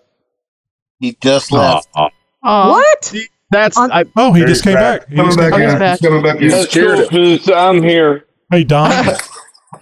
He 1.00 1.18
just 1.20 1.52
left. 1.52 1.88
Aw, 1.96 2.10
Oh, 2.44 2.70
What? 2.70 3.16
that's 3.50 3.76
On- 3.76 3.92
I, 3.92 4.06
Oh, 4.16 4.34
he 4.34 4.46
just 4.46 4.64
came 4.64 4.76
back. 4.76 5.00
back. 5.02 5.10
He 5.10 5.16
Coming 5.16 5.32
just 5.36 5.40
came 5.40 5.50
back 5.50 5.60
He's 5.64 5.74
in. 5.74 5.80
back. 5.80 6.00
He's 6.00 6.08
coming 6.10 6.24
back 6.24 6.42
in. 6.42 6.48
That's 6.50 6.74
cool, 6.74 6.84
Scared 7.08 7.14
it. 7.14 7.42
'cause 7.44 7.50
I'm 7.56 7.82
here. 7.82 8.26
Hey 8.52 8.64
Don, 8.64 8.92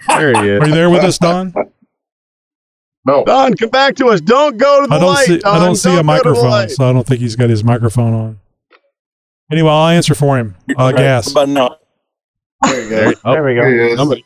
there 0.07 0.33
he 0.41 0.49
is. 0.49 0.61
are 0.61 0.67
you 0.67 0.73
there 0.73 0.89
with 0.89 1.03
us, 1.03 1.17
Don? 1.17 1.53
No. 3.05 3.23
Don, 3.23 3.53
come 3.55 3.69
back 3.69 3.95
to 3.97 4.07
us. 4.07 4.19
Don't 4.19 4.57
go 4.57 4.81
to 4.81 4.87
the 4.87 4.95
I 4.95 4.99
don't 4.99 5.07
light. 5.13 5.25
see. 5.27 5.41
I 5.45 5.63
don't 5.63 5.75
see 5.75 5.89
a 5.89 5.91
go 5.91 5.95
to 5.95 5.97
the 5.99 6.03
microphone, 6.03 6.69
so 6.69 6.89
I 6.89 6.93
don't 6.93 7.07
think 7.07 7.21
he's 7.21 7.35
got 7.37 7.49
his 7.49 7.63
microphone 7.63 8.13
on. 8.13 8.39
Anyway, 9.51 9.69
I'll 9.69 9.87
answer 9.87 10.13
for 10.13 10.37
him. 10.37 10.55
Uh, 10.75 10.91
gas. 10.91 11.31
But 11.31 11.47
no. 11.47 11.77
There 12.63 12.81
you 12.83 12.89
There, 12.89 13.13
go. 13.13 13.19
oh, 13.23 13.31
There 13.33 13.43
we 13.43 13.53
There 13.53 13.71
he 13.87 13.91
is. 13.93 13.97
somebody. 13.99 14.25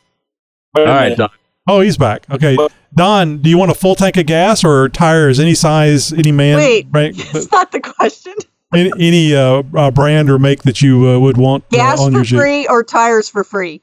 All 0.76 0.84
right. 0.84 1.16
Don. 1.16 1.30
Oh, 1.68 1.80
he's 1.80 1.96
back. 1.96 2.28
Okay, 2.28 2.56
Don, 2.94 3.38
do 3.38 3.48
you 3.48 3.56
want 3.56 3.70
a 3.70 3.74
full 3.74 3.94
tank 3.94 4.16
of 4.16 4.26
gas 4.26 4.64
or 4.64 4.88
tires? 4.88 5.38
Any 5.38 5.54
size, 5.54 6.12
any 6.12 6.32
man, 6.32 6.56
Wait. 6.56 6.86
right, 6.90 7.12
It's 7.16 7.52
not 7.52 7.70
the 7.70 7.78
question. 7.78 8.34
any, 8.74 8.90
any 8.98 9.36
uh, 9.36 9.62
uh, 9.76 9.90
brand 9.92 10.28
or 10.28 10.40
make 10.40 10.64
that 10.64 10.82
you 10.82 11.08
uh, 11.08 11.20
would 11.20 11.36
want 11.36 11.62
uh, 11.72 11.76
Gas 11.76 12.00
on 12.00 12.10
for 12.12 12.22
your 12.24 12.40
free 12.42 12.66
or 12.66 12.82
tires 12.82 13.28
for 13.28 13.44
free? 13.44 13.80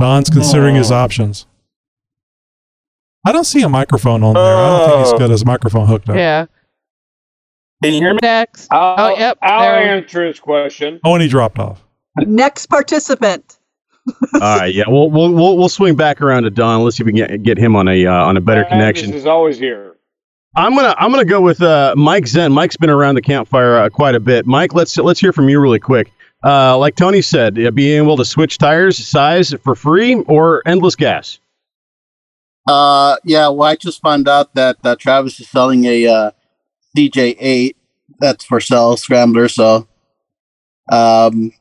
Don's 0.00 0.30
considering 0.30 0.74
his 0.74 0.90
Oh. 0.90 0.96
options. 0.96 1.46
I 3.26 3.32
don't 3.32 3.44
see 3.44 3.62
a 3.62 3.68
microphone 3.68 4.22
on 4.22 4.34
there. 4.34 4.42
I 4.56 4.68
don't 4.78 4.88
think 4.90 5.06
he's 5.06 5.18
got 5.18 5.30
his 5.30 5.44
microphone 5.46 5.86
hooked 5.86 6.08
up. 6.10 6.16
yeah. 6.16 6.46
Can 7.82 7.92
you 7.94 8.00
hear 8.00 8.14
me? 8.14 8.18
Next. 8.22 8.68
I'll, 8.72 8.94
oh, 9.12 9.16
yep. 9.18 9.38
I'll 9.42 9.60
there. 9.60 9.96
answer 9.96 10.24
his 10.26 10.40
question. 10.40 11.00
Oh, 11.04 11.14
and 11.14 11.22
he 11.22 11.28
dropped 11.28 11.58
off. 11.58 11.82
Next 12.18 12.66
participant. 12.66 13.58
All 14.34 14.40
right, 14.40 14.72
yeah, 14.74 14.84
we'll, 14.86 15.10
we'll 15.10 15.32
we'll 15.32 15.56
we'll 15.56 15.68
swing 15.70 15.96
back 15.96 16.20
around 16.20 16.42
to 16.42 16.50
Don. 16.50 16.82
Let's 16.84 16.96
see 16.96 17.02
if 17.02 17.06
we 17.06 17.12
can 17.12 17.26
get, 17.26 17.42
get 17.42 17.58
him 17.58 17.74
on 17.74 17.88
a 17.88 18.06
uh, 18.06 18.12
on 18.12 18.36
a 18.36 18.40
better 18.40 18.60
Agnes 18.64 18.70
connection. 18.72 19.12
is 19.14 19.24
always 19.26 19.58
here. 19.58 19.96
I'm 20.54 20.74
gonna 20.76 20.94
I'm 20.98 21.10
gonna 21.10 21.24
go 21.24 21.40
with 21.40 21.62
uh, 21.62 21.94
Mike 21.96 22.26
Zen. 22.26 22.52
Mike's 22.52 22.76
been 22.76 22.90
around 22.90 23.14
the 23.14 23.22
campfire 23.22 23.78
uh, 23.78 23.88
quite 23.88 24.14
a 24.14 24.20
bit. 24.20 24.44
Mike, 24.46 24.74
let's 24.74 24.96
let's 24.98 25.18
hear 25.18 25.32
from 25.32 25.48
you 25.48 25.58
really 25.58 25.80
quick. 25.80 26.12
Uh, 26.44 26.76
like 26.76 26.94
Tony 26.94 27.22
said, 27.22 27.58
uh, 27.58 27.70
being 27.70 28.02
able 28.02 28.18
to 28.18 28.24
switch 28.24 28.58
tires 28.58 28.98
size 28.98 29.54
for 29.62 29.74
free 29.74 30.14
or 30.14 30.62
endless 30.66 30.94
gas. 30.94 31.38
Uh, 32.68 33.16
yeah. 33.24 33.48
Well, 33.48 33.70
I 33.70 33.76
just 33.76 34.02
found 34.02 34.28
out 34.28 34.54
that 34.54 34.76
uh, 34.84 34.96
Travis 34.96 35.40
is 35.40 35.48
selling 35.48 35.84
a 35.86 36.06
uh, 36.06 36.30
CJ8 36.96 37.74
that's 38.18 38.44
for 38.44 38.60
sale 38.60 38.96
scrambler. 38.96 39.48
So, 39.48 39.88
um, 40.90 41.52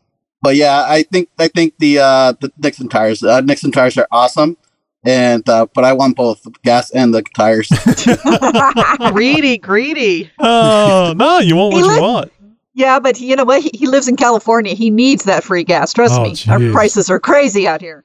but 0.41 0.55
yeah, 0.55 0.85
I 0.85 1.03
think 1.03 1.29
I 1.39 1.47
think 1.47 1.75
the 1.79 1.99
uh, 1.99 2.33
the 2.39 2.49
Nexen 2.59 2.89
tires, 2.89 3.23
uh, 3.23 3.41
Nexen 3.41 3.71
tires 3.71 3.97
are 3.97 4.07
awesome, 4.11 4.57
and 5.05 5.47
uh, 5.47 5.67
but 5.73 5.85
I 5.85 5.93
want 5.93 6.17
both 6.17 6.43
the 6.43 6.51
gas 6.63 6.91
and 6.91 7.13
the 7.13 7.21
tires. 7.35 7.69
greedy, 9.13 9.57
greedy. 9.57 10.29
Oh 10.39 11.13
no, 11.15 11.39
you 11.39 11.55
want 11.55 11.73
what 11.73 11.81
He 11.81 11.87
you 11.87 11.95
li- 11.95 12.01
want. 12.01 12.31
Yeah, 12.75 12.99
but 12.99 13.19
you 13.19 13.35
know 13.35 13.43
what? 13.45 13.61
He, 13.61 13.69
he 13.73 13.87
lives 13.87 14.07
in 14.07 14.15
California. 14.15 14.73
He 14.73 14.89
needs 14.89 15.25
that 15.25 15.43
free 15.43 15.63
gas. 15.63 15.93
Trust 15.93 16.15
Oh, 16.19 16.23
me. 16.23 16.35
Our 16.47 16.71
prices 16.71 17.09
are 17.09 17.19
crazy 17.19 17.67
out 17.67 17.81
here. 17.81 18.03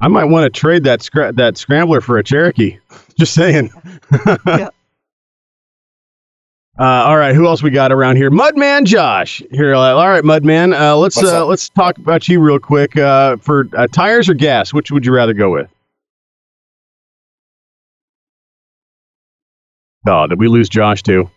I 0.00 0.06
might 0.06 0.26
want 0.26 0.44
to 0.52 0.60
trade 0.60 0.84
that 0.84 1.00
scra- 1.00 1.34
that 1.34 1.56
scrambler 1.58 2.00
for 2.00 2.18
a 2.18 2.22
Cherokee. 2.24 2.78
Just 3.18 3.34
saying. 3.34 3.70
Yeah. 4.46 4.68
Uh, 6.80 6.84
all 6.84 7.16
right, 7.18 7.34
who 7.34 7.44
else 7.44 7.60
we 7.60 7.70
got 7.70 7.90
around 7.90 8.14
here? 8.14 8.30
Mudman 8.30 8.84
Josh. 8.84 9.42
Here, 9.50 9.74
uh, 9.74 9.78
all 9.80 10.08
right, 10.08 10.22
Mudman. 10.22 10.72
Uh, 10.78 10.96
let's 10.96 11.20
uh, 11.20 11.44
let's 11.44 11.68
talk 11.70 11.98
about 11.98 12.28
you 12.28 12.38
real 12.38 12.60
quick. 12.60 12.96
Uh, 12.96 13.36
for 13.38 13.68
uh, 13.76 13.88
tires 13.88 14.28
or 14.28 14.34
gas, 14.34 14.72
which 14.72 14.92
would 14.92 15.04
you 15.04 15.12
rather 15.12 15.34
go 15.34 15.50
with? 15.50 15.68
Oh, 20.06 20.28
did 20.28 20.38
we 20.38 20.46
lose 20.46 20.68
Josh 20.68 21.02
too? 21.02 21.28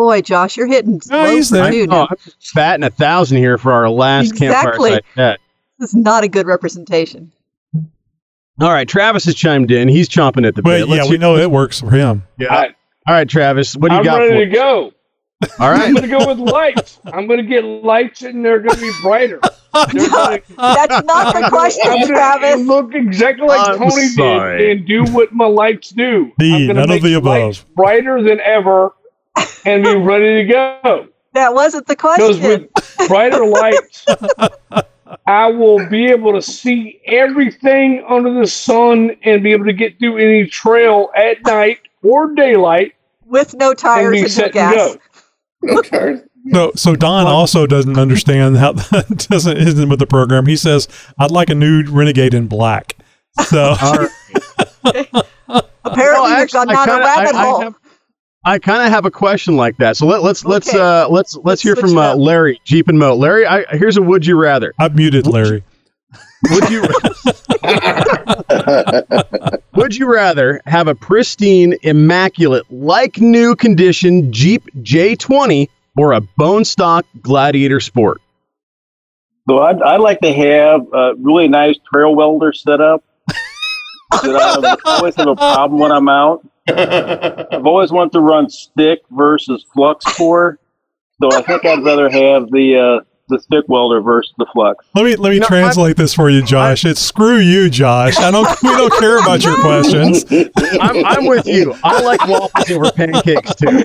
Boy, 0.00 0.22
Josh, 0.22 0.56
you're 0.56 0.66
hitting 0.66 0.98
No, 1.10 1.24
low 1.24 1.30
he's 1.36 1.50
there. 1.50 1.64
I 1.64 1.70
too 1.70 1.86
know, 1.86 2.04
now. 2.04 2.06
I'm 2.10 2.16
batting 2.54 2.84
a 2.84 2.90
thousand 2.90 3.36
here 3.36 3.58
for 3.58 3.70
our 3.70 3.90
last 3.90 4.30
Exactly. 4.32 4.92
campfire 4.92 5.02
site. 5.14 5.40
This 5.78 5.90
is 5.90 5.94
not 5.94 6.24
a 6.24 6.28
good 6.28 6.46
representation. 6.46 7.30
All 7.74 8.70
right, 8.72 8.88
Travis 8.88 9.26
has 9.26 9.34
chimed 9.34 9.70
in. 9.70 9.88
He's 9.88 10.08
chomping 10.08 10.46
at 10.46 10.54
the 10.54 10.62
But 10.62 10.86
bit. 10.86 10.88
yeah, 10.88 11.06
we 11.06 11.18
know 11.18 11.36
it 11.36 11.50
works 11.50 11.80
for 11.80 11.90
him. 11.90 12.22
Yeah. 12.38 12.54
I- 12.54 12.66
All 13.06 13.14
right, 13.14 13.28
Travis, 13.28 13.76
what 13.76 13.88
do 13.88 13.94
you 13.96 13.98
I'm 13.98 14.04
got 14.06 14.18
ready 14.20 14.46
for 14.46 14.46
to 14.46 14.50
go. 14.50 14.92
All 15.58 15.70
right. 15.70 15.82
I'm 15.88 15.94
going 15.94 16.08
to 16.10 16.18
go 16.18 16.26
with 16.26 16.38
lights. 16.38 16.98
I'm 17.04 17.26
going 17.26 17.40
to 17.40 17.46
get 17.46 17.62
lights, 17.62 18.22
and 18.22 18.42
they're 18.42 18.60
going 18.60 18.76
to 18.76 18.80
be 18.80 18.92
brighter. 19.02 19.38
They're 19.92 20.08
gonna, 20.08 20.40
That's 20.56 21.04
not 21.06 21.32
the 21.34 21.42
I'm 21.44 21.48
question, 21.50 21.84
gonna 21.86 22.06
Travis. 22.08 22.66
look 22.66 22.92
exactly 22.92 23.46
like 23.46 23.68
I'm 23.68 23.78
Tony 23.78 24.08
sorry. 24.08 24.58
did 24.58 24.78
and 24.78 24.86
do 24.86 25.04
what 25.12 25.32
my 25.32 25.46
lights 25.46 25.90
do. 25.90 26.32
D, 26.40 26.52
I'm 26.52 26.66
gonna 26.66 26.80
none 26.86 26.90
of 26.96 27.02
the 27.02 27.14
above. 27.14 27.24
lights 27.24 27.64
brighter 27.76 28.20
than 28.20 28.40
ever 28.40 28.92
and 29.64 29.82
be 29.84 29.94
ready 29.96 30.42
to 30.42 30.44
go. 30.44 31.08
That 31.34 31.54
wasn't 31.54 31.86
the 31.86 31.96
question. 31.96 32.26
Because 32.26 32.40
question. 32.40 32.68
with 32.98 33.08
brighter 33.08 33.44
lights, 33.46 34.06
I 35.26 35.46
will 35.48 35.88
be 35.88 36.06
able 36.06 36.32
to 36.32 36.42
see 36.42 37.00
everything 37.06 38.04
under 38.08 38.32
the 38.32 38.46
sun 38.46 39.16
and 39.22 39.42
be 39.42 39.52
able 39.52 39.64
to 39.66 39.72
get 39.72 39.98
through 39.98 40.18
any 40.18 40.46
trail 40.46 41.10
at 41.16 41.44
night 41.44 41.78
or 42.02 42.34
daylight 42.34 42.94
With 43.26 43.54
no 43.54 43.70
and 43.70 43.78
tires 43.78 44.10
be 44.12 44.18
and 44.18 44.24
no 44.24 44.28
set 44.28 44.44
and 44.46 44.52
gas. 44.54 44.96
go. 45.64 45.78
Okay. 45.78 46.20
So, 46.52 46.72
so 46.74 46.96
Don 46.96 47.26
also 47.26 47.66
doesn't 47.66 47.98
understand 47.98 48.56
how 48.56 48.72
that 48.72 49.26
doesn't 49.30 49.56
isn't 49.58 49.88
with 49.88 49.98
the 49.98 50.06
program. 50.06 50.46
He 50.46 50.56
says, 50.56 50.88
"I'd 51.18 51.30
like 51.30 51.50
a 51.50 51.54
new 51.54 51.84
Renegade 51.86 52.32
in 52.34 52.46
black." 52.46 52.96
So, 53.46 53.74
All 53.80 53.94
right. 53.98 54.08
Apparently, 55.84 56.20
Well, 56.20 56.28
you've 56.30 56.38
actually, 56.38 56.66
gone 56.66 56.70
I 56.70 56.74
down 56.74 56.86
kinda- 56.86 56.94
a 56.94 57.04
rabbit 57.04 57.34
I- 57.34 57.38
I 57.38 57.44
hole. 57.44 57.60
have- 57.60 57.74
I 58.44 58.58
kind 58.58 58.82
of 58.82 58.88
have 58.88 59.04
a 59.04 59.10
question 59.10 59.56
like 59.56 59.76
that. 59.78 59.96
So 59.96 60.06
let, 60.06 60.22
let's 60.22 60.44
let's 60.44 60.68
Okay. 60.68 60.78
uh 60.78 61.08
let's 61.08 61.34
let's, 61.36 61.44
Let's 61.44 61.62
hear 61.62 61.76
from 61.76 61.96
uh. 61.98 62.14
Larry 62.14 62.60
Jeep 62.64 62.88
and 62.88 62.98
Mo. 62.98 63.14
Larry, 63.14 63.46
I, 63.46 63.64
here's 63.76 63.96
a 63.98 64.02
would 64.02 64.24
you 64.26 64.40
rather. 64.40 64.72
I've 64.78 64.96
muted 64.96 65.26
Larry. 65.26 65.62
Would 66.50 66.70
you 66.70 66.82
would 69.74 69.94
you 69.94 70.10
rather 70.10 70.60
have 70.64 70.88
a 70.88 70.94
pristine, 70.94 71.74
immaculate, 71.82 72.64
like 72.70 73.18
new 73.20 73.54
condition 73.54 74.32
Jeep 74.32 74.62
J20 74.78 75.68
or 75.98 76.12
a 76.12 76.22
bone 76.38 76.64
stock 76.64 77.04
Gladiator 77.20 77.78
Sport? 77.78 78.22
So 79.48 79.58
I'd, 79.58 79.82
I'd 79.82 80.00
like 80.00 80.20
to 80.20 80.32
have 80.32 80.80
a 80.94 81.12
really 81.18 81.46
nice 81.48 81.76
trail 81.92 82.14
welder 82.14 82.52
set 82.54 82.80
up. 82.80 83.04
that 84.22 84.78
I 84.84 84.96
always 84.96 85.14
have 85.16 85.28
a 85.28 85.36
problem 85.36 85.78
when 85.80 85.92
I'm 85.92 86.08
out. 86.08 86.46
I've 86.76 87.66
always 87.66 87.92
wanted 87.92 88.12
to 88.12 88.20
run 88.20 88.48
stick 88.48 89.00
versus 89.10 89.64
flux 89.72 90.04
core, 90.16 90.58
so 91.20 91.30
I 91.32 91.42
think 91.42 91.64
I'd 91.64 91.82
rather 91.84 92.08
have 92.08 92.50
the 92.50 93.00
uh, 93.00 93.04
the 93.28 93.40
stick 93.40 93.64
welder 93.68 94.00
versus 94.00 94.34
the 94.38 94.46
flux. 94.52 94.84
Let 94.94 95.04
me 95.04 95.16
let 95.16 95.30
me 95.30 95.38
No, 95.38 95.46
translate 95.46 95.96
this 95.96 96.12
for 96.12 96.28
you, 96.28 96.42
Josh. 96.42 96.84
It's 96.84 97.00
screw 97.00 97.38
you, 97.38 97.70
Josh. 97.70 98.18
I 98.18 98.30
don't 98.30 98.46
we 98.62 98.70
don't 98.70 98.92
care 98.98 99.18
about 99.18 99.42
your 99.44 99.58
questions. 99.60 100.24
I'm, 100.80 101.04
I'm 101.04 101.26
with 101.26 101.46
you. 101.46 101.74
I 101.82 102.02
like 102.02 102.26
waffles 102.26 102.70
over 102.70 102.90
pancakes 102.92 103.54
too. 103.54 103.84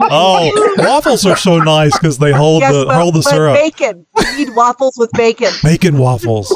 Oh, 0.00 0.74
waffles 0.78 1.24
are 1.26 1.36
so 1.36 1.58
nice 1.58 1.96
because 1.98 2.18
they 2.18 2.32
hold 2.32 2.60
yes, 2.62 2.72
the 2.72 2.86
but, 2.86 3.00
hold 3.00 3.14
the 3.14 3.20
but 3.20 3.30
syrup. 3.30 3.54
bacon. 3.54 4.06
You 4.18 4.46
need 4.46 4.56
waffles 4.56 4.96
with 4.96 5.10
bacon. 5.12 5.50
Bacon 5.62 5.98
waffles. 5.98 6.54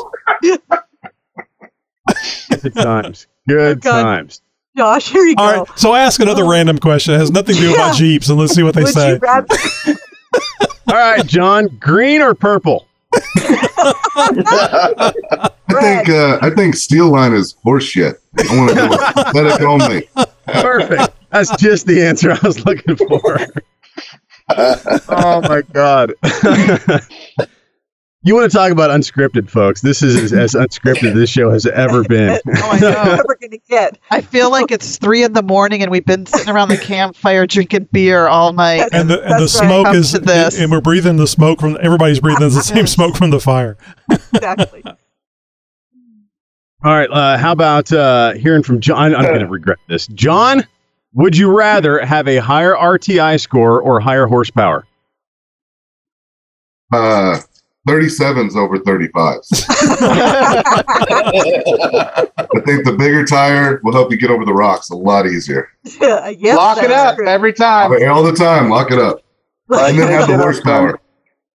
Good 2.63 2.75
times. 2.75 3.27
Good 3.47 3.81
God. 3.81 4.03
times. 4.03 4.43
Josh, 4.79 5.09
here 5.11 5.25
you 5.25 5.35
go. 5.35 5.43
All 5.43 5.65
right, 5.65 5.79
so 5.79 5.91
I 5.91 6.03
ask 6.03 6.21
another 6.21 6.49
random 6.49 6.79
question. 6.79 7.13
It 7.13 7.19
has 7.19 7.33
nothing 7.33 7.57
to 7.57 7.61
do 7.61 7.75
about 7.75 7.97
Jeeps, 7.97 8.29
and 8.29 8.39
let's 8.39 8.55
see 8.55 8.63
what 8.63 8.77
they 8.77 8.85
Would 8.85 8.95
say. 8.95 9.15
you 9.15 9.19
rather? 9.19 9.47
All 10.87 10.95
right, 10.95 11.27
John, 11.27 11.67
green 11.81 12.21
or 12.23 12.33
purple? 12.33 12.87
I 13.37 15.13
think 15.81 16.09
uh, 16.11 16.39
I 16.43 16.51
think 16.55 16.77
Steel 16.77 17.11
Line 17.11 17.33
is 17.33 17.57
horseshit. 17.67 18.19
I 18.39 18.57
want 18.57 18.71
to 18.77 18.77
go 18.77 18.89
with 18.89 19.01
aesthetic 19.01 19.61
only. 19.63 20.09
Perfect. 20.47 21.13
That's 21.31 21.57
just 21.57 21.85
the 21.87 22.01
answer 22.07 22.31
I 22.31 22.39
was 22.45 22.65
looking 22.65 22.95
for. 22.95 23.39
oh 25.09 25.41
my 25.43 25.63
god. 25.73 26.15
You 28.29 28.35
want 28.35 28.51
to 28.51 28.57
talk 28.57 28.71
about 28.71 28.91
unscripted, 28.91 29.51
folks? 29.51 29.81
This 29.81 30.03
is 30.03 30.17
as, 30.17 30.33
as 30.33 30.55
unscripted 30.55 31.15
this 31.15 31.31
show 31.31 31.51
has 31.51 31.67
ever 31.67 32.05
been. 32.05 32.39
Oh, 32.61 32.71
I 32.71 32.79
know. 32.81 33.05
Never 33.05 33.39
gonna 33.41 33.59
get. 33.69 33.99
I 34.11 34.21
feel 34.21 34.51
like 34.51 34.71
it's 34.71 34.99
three 34.99 35.23
in 35.23 35.33
the 35.33 35.43
morning 35.43 35.83
and 35.83 35.91
we've 35.91 36.05
been 36.05 36.27
sitting 36.27 36.53
around 36.53 36.69
the 36.69 36.77
campfire 36.77 37.47
drinking 37.47 37.89
beer 37.93 38.27
all 38.27 38.53
night. 38.53 38.89
And 38.93 39.09
the 39.09 39.23
and 39.23 39.43
the 39.43 39.49
smoke 39.49 39.95
is 39.95 40.13
to 40.13 40.19
this. 40.19 40.59
and 40.59 40.71
we're 40.71 40.81
breathing 40.81 41.17
the 41.17 41.27
smoke 41.27 41.61
from 41.61 41.77
everybody's 41.81 42.21
breathing 42.21 42.51
the 42.51 42.63
same 42.63 42.87
smoke 42.89 43.17
from 43.17 43.31
the 43.31 43.41
fire. 43.41 43.77
Exactly. 44.11 44.83
All 46.85 46.93
right. 46.93 47.11
Uh, 47.11 47.37
how 47.39 47.53
about 47.53 47.93
uh, 47.93 48.35
hearing 48.35 48.63
from 48.63 48.81
John? 48.81 49.15
I'm 49.15 49.25
going 49.25 49.41
to 49.41 49.47
regret 49.47 49.79
this. 49.89 50.07
John, 50.09 50.65
would 51.13 51.37
you 51.37 51.51
rather 51.57 52.05
have 52.05 52.29
a 52.29 52.37
higher 52.37 52.75
RTI 52.75 53.41
score 53.41 53.81
or 53.81 53.99
higher 53.99 54.27
horsepower? 54.27 54.87
Uh, 56.93 57.41
37s 57.89 58.55
over 58.57 58.79
35s. 58.79 59.65
I 62.39 62.61
think 62.67 62.85
the 62.85 62.95
bigger 62.99 63.25
tire 63.25 63.81
will 63.83 63.93
help 63.93 64.11
you 64.11 64.17
get 64.19 64.31
over 64.31 64.45
the 64.45 64.53
rocks 64.53 64.91
a 64.91 64.97
lot 64.97 65.27
easier. 65.27 65.71
Yeah, 66.01 66.29
yep, 66.29 66.57
Lock 66.57 66.83
it 66.83 66.91
up 66.91 67.17
true. 67.17 67.27
every 67.27 67.53
time. 67.53 67.91
All 68.11 68.23
the 68.23 68.33
time, 68.33 68.69
lock 68.69 68.91
it 68.91 68.99
up. 68.99 69.23
And 69.71 69.99
then 69.99 70.09
have 70.09 70.29
the 70.29 70.37
horsepower. 70.37 71.01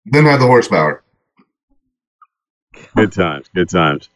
Then 0.05 0.25
have 0.25 0.39
the 0.39 0.47
horsepower. 0.47 1.03
Good 2.95 3.11
times. 3.11 3.47
Good 3.53 3.69
times. 3.69 4.09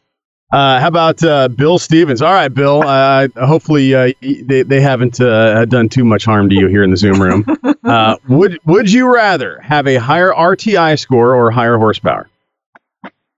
Uh, 0.56 0.80
how 0.80 0.88
about 0.88 1.22
uh, 1.22 1.50
Bill 1.50 1.78
Stevens? 1.78 2.22
All 2.22 2.32
right, 2.32 2.48
Bill. 2.48 2.82
Uh, 2.82 3.28
hopefully 3.36 3.94
uh, 3.94 4.14
they, 4.22 4.64
they 4.64 4.80
haven't 4.80 5.20
uh, 5.20 5.66
done 5.66 5.90
too 5.90 6.06
much 6.06 6.24
harm 6.24 6.48
to 6.48 6.56
you 6.56 6.68
here 6.68 6.82
in 6.82 6.92
the 6.92 6.98
Zoom 6.98 7.22
room. 7.22 7.46
Uh, 7.86 8.18
would 8.28 8.60
Would 8.66 8.92
you 8.92 9.14
rather 9.14 9.60
have 9.60 9.86
a 9.86 9.98
higher 9.98 10.34
RTI 10.34 10.98
score 10.98 11.36
or 11.36 11.52
higher 11.52 11.78
horsepower? 11.78 12.28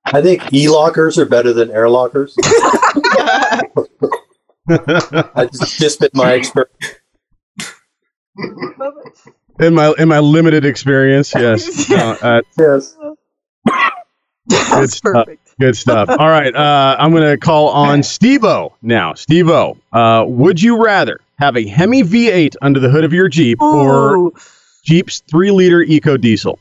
I 0.05 0.21
think 0.21 0.53
e-lockers 0.53 1.17
are 1.17 1.25
better 1.25 1.51
than 1.51 1.69
air 1.69 1.89
lockers. 1.89 2.33
That's 4.67 5.77
just 5.77 5.99
been 5.99 6.11
my 6.13 6.31
experience. 6.31 6.71
In 9.59 9.73
my 9.73 9.93
in 9.97 10.07
my 10.07 10.19
limited 10.19 10.63
experience, 10.63 11.33
yes. 11.35 11.91
Uh, 11.91 12.15
uh, 12.21 12.41
Yes. 12.57 12.95
good 14.47 14.47
That's 14.47 14.95
stuff. 14.95 15.25
perfect. 15.25 15.46
Good 15.59 15.75
stuff. 15.75 16.07
All 16.09 16.29
right, 16.29 16.55
uh, 16.55 16.95
I'm 16.99 17.11
going 17.11 17.23
to 17.23 17.37
call 17.37 17.69
on 17.69 17.99
Stevo 18.01 18.73
now. 18.83 19.13
Stevo, 19.13 19.77
uh, 19.91 20.23
would 20.27 20.61
you 20.61 20.83
rather 20.83 21.19
have 21.39 21.57
a 21.57 21.65
Hemi 21.65 22.03
V8 22.03 22.55
under 22.61 22.79
the 22.79 22.89
hood 22.89 23.03
of 23.03 23.11
your 23.11 23.27
Jeep 23.27 23.59
or 23.61 24.31
Jeep's 24.83 25.19
three 25.21 25.49
liter 25.49 25.81
Eco 25.81 26.15
Diesel? 26.15 26.59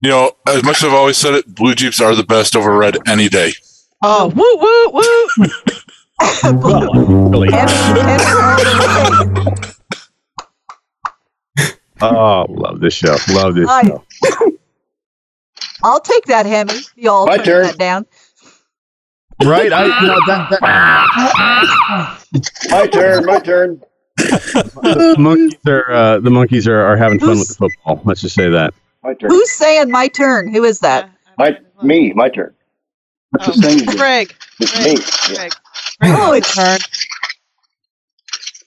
You 0.00 0.10
know, 0.10 0.32
as 0.46 0.62
much 0.62 0.76
as 0.78 0.84
I've 0.84 0.92
always 0.92 1.16
said 1.16 1.34
it, 1.34 1.52
blue 1.54 1.74
Jeeps 1.74 2.00
are 2.00 2.14
the 2.14 2.22
best 2.22 2.54
over 2.54 2.76
red 2.76 2.96
any 3.08 3.28
day. 3.28 3.52
Oh, 4.02 4.28
woo, 4.28 4.56
woo, 4.60 4.90
woo. 4.92 5.48
Really? 7.32 7.48
Hemi- 7.50 7.72
Hemi 7.72 8.24
all 8.24 9.24
the 9.34 9.40
way. 9.40 9.74
Oh, 12.00 12.46
love 12.48 12.80
this 12.80 12.94
show. 12.94 13.16
Love 13.30 13.54
this 13.54 13.68
I- 13.68 13.82
show. 13.86 14.04
I'll 15.84 16.00
take 16.00 16.24
that 16.26 16.46
Hemi. 16.46 16.74
Y'all 16.96 17.26
My 17.26 17.36
turn 17.36 17.44
turn. 17.44 17.62
that 17.66 17.78
down. 17.78 18.06
Right? 19.44 19.72
I, 19.72 19.84
you 20.00 20.06
know, 20.08 20.18
that, 20.26 20.50
that, 20.50 20.60
My 22.70 22.86
turn. 22.86 23.24
My 23.26 23.38
turn. 23.40 23.82
the 24.16 25.16
monkeys 25.18 25.58
are 25.66 25.90
uh, 25.92 26.18
the 26.20 26.30
monkeys 26.30 26.68
are, 26.68 26.80
are 26.80 26.96
having 26.96 27.18
fun 27.20 27.38
with 27.38 27.48
the 27.48 27.54
football. 27.54 28.00
Let's 28.04 28.20
just 28.20 28.34
say 28.34 28.48
that. 28.48 28.72
My 29.02 29.14
turn. 29.14 29.30
Who's 29.30 29.50
saying 29.50 29.90
my 29.90 30.08
turn? 30.08 30.52
Who 30.52 30.64
is 30.64 30.80
that? 30.80 31.10
My 31.38 31.58
me. 31.82 32.12
My 32.14 32.28
turn. 32.28 32.54
What's 33.30 33.48
Oh, 33.48 33.52
the 33.52 33.60
thing? 33.84 33.84
Greg. 33.96 34.34
It's 34.60 34.72
Greg. 34.72 34.98
me. 34.98 35.36
Greg. 35.36 35.52
Oh, 36.04 36.30
Greg, 36.30 36.42
it's- 36.42 36.54
turn. 36.54 36.78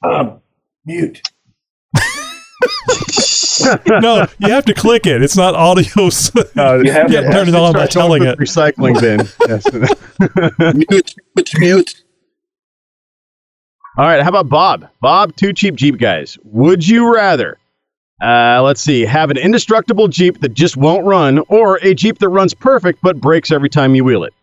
Um, 0.03 0.41
mute. 0.85 1.21
no, 3.87 4.27
you 4.39 4.49
have 4.49 4.65
to 4.65 4.73
click 4.73 5.05
it. 5.05 5.21
It's 5.21 5.37
not 5.37 5.55
audio. 5.55 5.87
Uh, 6.57 6.81
you 6.83 6.91
have 6.91 7.07
to 7.07 7.21
turn 7.31 7.47
it 7.47 7.55
on 7.55 7.73
by 7.73 7.85
telling 7.85 8.23
it. 8.23 8.37
Recycling 8.39 8.99
bin. 8.99 9.27
Yes. 9.47 10.75
mute, 10.89 11.15
mute, 11.35 11.51
mute. 11.59 12.03
All 13.97 14.05
right, 14.05 14.21
how 14.21 14.29
about 14.29 14.49
Bob? 14.49 14.87
Bob, 15.01 15.35
two 15.35 15.53
cheap 15.53 15.75
Jeep 15.75 15.97
guys. 15.97 16.37
Would 16.43 16.87
you 16.87 17.13
rather, 17.13 17.57
uh, 18.23 18.61
let's 18.63 18.81
see, 18.81 19.05
have 19.05 19.31
an 19.31 19.37
indestructible 19.37 20.07
Jeep 20.07 20.39
that 20.41 20.53
just 20.53 20.77
won't 20.77 21.05
run, 21.05 21.39
or 21.47 21.77
a 21.83 21.93
Jeep 21.93 22.19
that 22.19 22.29
runs 22.29 22.53
perfect 22.53 22.99
but 23.01 23.19
breaks 23.19 23.51
every 23.51 23.69
time 23.69 23.95
you 23.95 24.03
wheel 24.03 24.23
it? 24.23 24.33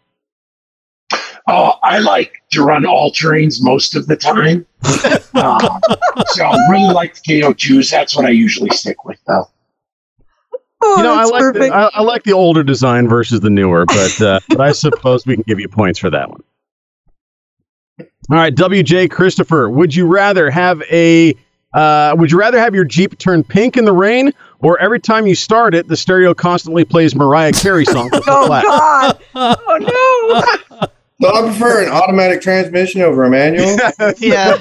Oh, 1.47 1.75
I 1.83 1.99
like 1.99 2.43
to 2.53 2.63
run 2.63 2.87
all 2.87 3.11
terrains 3.11 3.59
most 3.61 3.95
of 3.97 4.07
the 4.07 4.17
time. 4.17 4.67
Uh, 5.37 5.81
so 6.27 6.45
I 6.45 6.57
really 6.71 6.95
like 6.95 7.15
the 7.17 7.21
KO2s. 7.41 7.91
That's 7.91 8.15
what 8.15 8.25
I 8.25 8.29
usually 8.29 8.71
stick 8.71 9.05
with, 9.05 9.19
though. 9.27 9.51
Oh, 10.81 10.97
you 10.97 11.03
know, 11.03 11.13
I 11.13 11.25
like 11.25 11.55
the, 11.55 11.75
I, 11.75 11.91
I 11.93 12.03
like 12.03 12.23
the 12.23 12.35
older 12.35 12.63
design 12.63 13.09
versus 13.09 13.41
the 13.41 13.51
newer, 13.51 13.85
but 13.85 14.21
uh, 14.21 14.39
but 14.49 14.61
I 14.61 14.71
suppose 14.71 15.27
we 15.27 15.35
can 15.35 15.43
give 15.49 15.59
you 15.59 15.69
points 15.69 15.99
for 15.99 16.09
that 16.11 16.31
one. 16.31 16.43
All 17.99 18.07
right, 18.37 18.55
WJ 18.55 19.11
Christopher, 19.11 19.69
would 19.69 19.95
you 19.95 20.07
rather 20.07 20.51
have 20.51 20.83
a 20.83 21.35
uh, 21.73 22.15
would 22.17 22.31
you 22.31 22.39
rather 22.39 22.61
have 22.61 22.75
your 22.75 22.85
Jeep 22.85 23.19
turn 23.19 23.43
pink 23.43 23.77
in 23.77 23.85
the 23.85 23.93
rain, 23.93 24.33
or 24.61 24.79
every 24.79 25.01
time 25.01 25.27
you 25.27 25.35
start 25.35 25.75
it, 25.75 25.89
the 25.89 25.97
stereo 25.97 26.33
constantly 26.33 26.85
plays 26.85 27.15
Mariah 27.17 27.53
Carey 27.53 27.85
songs? 27.85 28.13
Oh? 28.29 28.49
God! 28.49 29.19
Oh 29.35 30.69
no! 30.81 30.89
So 31.21 31.33
I 31.33 31.43
prefer 31.43 31.85
an 31.85 31.91
automatic 31.91 32.41
transmission 32.41 33.01
over 33.03 33.25
a 33.25 33.31
manual. 33.31 33.77
Yeah. 34.19 34.57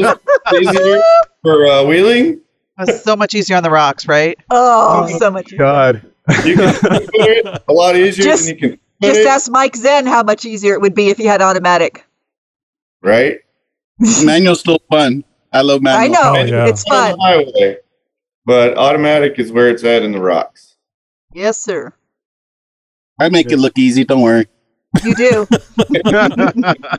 Easier 0.53 1.01
for 1.41 1.65
uh, 1.65 1.83
wheeling. 1.83 2.41
That's 2.77 3.03
so 3.03 3.15
much 3.15 3.33
easier 3.35 3.57
on 3.57 3.63
the 3.63 3.69
rocks, 3.71 4.07
right? 4.07 4.37
Oh, 4.49 5.07
so 5.19 5.29
much. 5.31 5.55
God. 5.57 6.01
You 6.45 6.55
can 6.55 6.73
put 6.75 7.09
it 7.15 7.63
a 7.67 7.73
lot 7.73 7.95
easier 7.95 8.23
Just- 8.23 8.45
than 8.47 8.55
you 8.55 8.59
can 8.69 8.79
Just 9.01 9.19
it, 9.21 9.27
ask 9.27 9.51
Mike 9.51 9.75
Zen 9.75 10.05
how 10.05 10.23
much 10.23 10.45
easier 10.45 10.73
it 10.73 10.81
would 10.81 10.95
be 10.95 11.09
if 11.09 11.17
he 11.17 11.25
had 11.25 11.41
automatic. 11.41 12.05
right? 13.01 13.39
Manual's 14.23 14.59
still 14.61 14.79
fun. 14.89 15.23
I 15.51 15.61
love 15.61 15.81
manual. 15.81 16.03
I 16.03 16.07
know 16.21 16.39
Oh, 16.39 16.43
yeah. 16.45 16.67
it's 16.67 16.83
On 16.89 17.11
the 17.11 17.17
fun. 17.17 17.19
highway, 17.19 17.77
but 18.45 18.77
automatic 18.77 19.37
is 19.37 19.51
where 19.51 19.69
it's 19.69 19.83
at 19.83 20.01
in 20.03 20.11
the 20.13 20.19
rocks. 20.19 20.75
Yes, 21.33 21.57
sir. 21.59 21.93
I 23.19 23.29
make 23.29 23.51
it 23.51 23.57
look 23.57 23.77
easy. 23.77 24.03
Don't 24.03 24.21
worry. 24.21 24.47
You 25.03 25.15
do. 25.15 25.47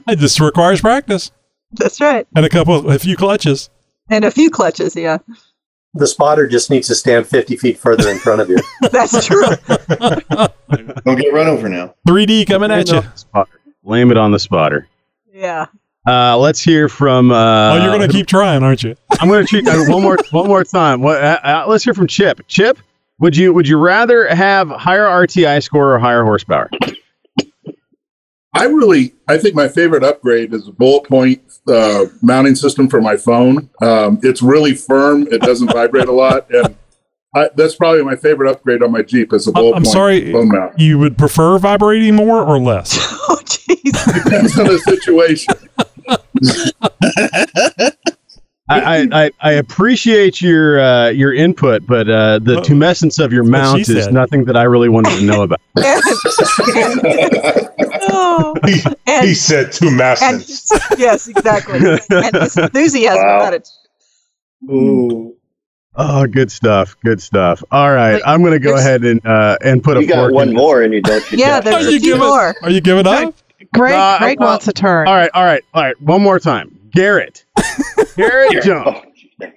It 0.09 0.19
just 0.19 0.41
requires 0.41 0.81
practice 0.81 1.31
That's 1.73 2.01
right. 2.01 2.27
and 2.37 2.45
a 2.45 2.49
couple, 2.49 2.91
a 2.91 2.99
few 2.99 3.17
clutches. 3.17 3.71
And 4.11 4.25
a 4.25 4.31
few 4.31 4.51
clutches. 4.51 4.95
Yeah, 4.97 5.19
The 5.95 6.07
spotter 6.07 6.47
just 6.47 6.71
needs 6.71 6.89
to 6.89 6.95
stand 6.95 7.27
50 7.27 7.57
feet 7.57 7.79
further 7.79 8.09
in 8.11 8.19
front 8.19 8.41
of 8.41 8.49
you. 8.51 8.59
that's 8.91 9.27
true. 9.27 9.45
Don't 11.05 11.19
get 11.19 11.33
run 11.33 11.47
over 11.47 11.69
now. 11.69 11.95
3D 12.09 12.47
coming 12.47 12.71
at 12.71 12.91
you. 12.91 13.03
Spotter. 13.15 13.61
Blame 13.83 14.11
it 14.11 14.17
on 14.17 14.33
the 14.33 14.39
spotter. 14.39 14.89
Yeah. 15.33 15.67
Uh, 16.07 16.37
let's 16.39 16.61
hear 16.61 16.89
from. 16.89 17.31
Uh, 17.31 17.75
Oh, 17.75 17.77
you're 17.83 17.97
going 17.97 18.07
to 18.09 18.13
keep 18.13 18.27
trying, 18.27 18.63
aren't 18.63 18.83
you? 18.83 18.95
I'm 19.21 19.29
going 19.29 19.43
to 19.45 19.49
treat 19.49 19.67
uh, 19.67 19.85
one 19.87 20.03
more 20.03 20.19
one 20.33 20.49
more 20.49 20.65
time. 20.65 21.01
What? 21.01 21.23
Uh, 21.23 21.39
uh, 21.43 21.65
let's 21.67 21.83
hear 21.85 21.95
from 21.95 22.07
Chip. 22.07 22.47
Chip, 22.47 22.79
would 23.21 23.35
you 23.37 23.55
would 23.55 23.67
you 23.67 23.79
rather 23.79 24.29
have 24.29 24.69
higher 24.69 25.07
RTI 25.07 25.63
score 25.63 25.95
or 25.95 25.99
higher 25.99 26.23
horsepower? 26.25 26.69
I 28.55 28.65
really, 28.67 29.15
I 29.27 29.37
think 29.37 29.55
my 29.55 29.69
favorite 29.69 30.05
upgrade 30.05 30.55
is 30.55 30.67
the 30.67 30.73
bullet 30.73 31.05
point 31.09 31.43
uh, 31.69 32.07
mounting 32.23 32.55
system 32.55 32.89
for 32.89 33.01
my 33.01 33.17
phone. 33.17 33.69
Um, 33.83 34.21
it's 34.23 34.43
really 34.43 34.75
firm; 34.75 35.27
it 35.31 35.41
doesn't 35.41 35.69
vibrate 35.73 36.09
a 36.09 36.13
lot, 36.13 36.49
and 36.53 36.77
I, 37.35 37.51
that's 37.57 37.75
probably 37.75 38.05
my 38.05 38.15
favorite 38.15 38.49
upgrade 38.51 38.83
on 38.83 38.93
my 38.93 39.03
Jeep 39.03 39.33
is 39.33 39.47
the 39.47 39.53
bullet 39.53 39.75
I'm 39.75 39.83
point 39.83 39.93
sorry. 39.93 40.33
phone 40.33 40.49
mount. 40.49 40.79
You 40.79 40.99
would 41.01 41.19
prefer 41.19 41.59
vibrating 41.59 42.15
more 42.15 42.43
or 42.45 42.59
less? 42.59 42.97
Oh, 43.27 43.41
jeez. 43.43 44.23
Depends 44.25 44.59
on 44.59 44.67
the 44.67 44.79
situation. 44.81 45.55
I, 48.69 48.81
I, 48.81 49.09
I, 49.13 49.31
I 49.41 49.53
appreciate 49.53 50.43
your 50.43 50.79
uh, 50.79 51.09
your 51.09 51.33
input, 51.33 51.87
but 51.87 52.09
uh, 52.09 52.39
the 52.39 52.57
tumescence 52.57 53.23
of 53.23 53.33
your 53.33 53.45
what 53.45 53.53
mount 53.53 53.81
is 53.81 54.05
said. 54.05 54.13
nothing 54.13 54.45
that 54.45 54.59
I 54.59 54.65
really 54.65 54.91
wanted 54.91 55.19
to 55.19 55.25
know 55.25 55.43
about. 55.43 55.61
Oh. 58.15 58.55
He, 58.67 58.81
And- 59.07 59.27
he 59.27 59.35
said 59.35 59.73
two 59.73 59.89
And 59.89 59.97
masses. 59.97 60.71
yes, 60.99 61.29
exactly. 61.29 61.79
And 62.11 62.35
his 62.37 62.57
enthusiasm 62.57 63.23
Wow. 63.23 63.37
about 63.37 63.55
it. 63.55 63.69
Ooh. 64.71 65.35
Oh, 65.97 66.27
good 66.27 66.51
stuff, 66.51 66.97
good 67.05 67.23
stuff. 67.23 67.63
All 67.71 67.93
right, 67.93 68.21
I'm 68.27 68.41
going 68.41 68.53
to 68.53 68.59
go 68.59 68.75
ahead 68.77 69.05
and 69.05 69.25
uh, 69.25 69.57
and 69.63 69.83
put 69.85 69.97
a 69.97 70.05
got 70.05 70.17
fork 70.17 70.33
one 70.33 70.49
in. 70.49 70.55
more 70.57 70.83
and 70.83 70.93
you 70.93 71.01
don't. 71.01 71.31
You 71.31 71.39
Yeah, 71.39 71.61
got 71.61 71.65
there's 71.65 71.87
Are 71.87 71.91
you 71.91 72.01
few 72.01 72.15
giving- 72.15 72.21
more. 72.21 72.55
Are 72.63 72.71
you 72.71 72.81
giving 72.81 73.07
up? 73.07 73.35
Greg, 73.73 73.95
Uh, 73.95 74.19
Greg 74.19 74.41
well- 74.41 74.49
wants 74.51 74.67
a 74.67 74.73
turn. 74.73 75.07
All 75.07 75.15
right, 75.15 75.31
all 75.35 75.45
right, 75.45 75.63
all 75.73 75.83
right. 75.85 76.01
One 76.03 76.21
more 76.23 76.41
time, 76.41 76.77
Garrett. 76.93 77.45
Garrett 78.17 78.65
Jones. 78.65 78.89
Oh, 79.43 79.51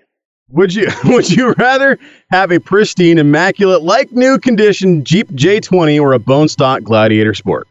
Would 0.52 0.76
you 0.76 0.88
would 1.06 1.30
you 1.30 1.54
rather 1.58 1.98
have 2.30 2.52
a 2.52 2.60
pristine, 2.60 3.18
immaculate, 3.18 3.82
like 3.82 4.12
new 4.12 4.38
condition 4.38 5.04
Jeep 5.04 5.30
J20 5.32 6.00
or 6.00 6.14
a 6.14 6.20
bone 6.20 6.48
stock 6.50 6.84
Gladiator 6.84 7.34
Sport? 7.34 7.68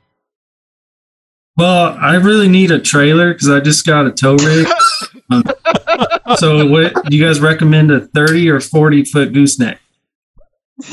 Well, 1.57 1.97
I 2.01 2.17
really 2.17 2.49
need 2.49 2.71
a 2.71 2.79
trailer 2.79 3.33
because 3.33 3.49
I 3.49 3.61
just 3.61 3.87
got 3.87 4.07
a 4.07 4.13
tow 4.13 4.35
rig. 4.37 4.67
Um, 5.31 5.43
so, 6.37 6.67
what 6.67 6.93
do 7.07 7.17
you 7.17 7.25
guys 7.25 7.41
recommend? 7.41 7.91
A 7.91 8.01
thirty 8.01 8.49
or 8.51 8.61
forty 8.61 9.05
foot 9.05 9.33
gooseneck? 9.33 9.79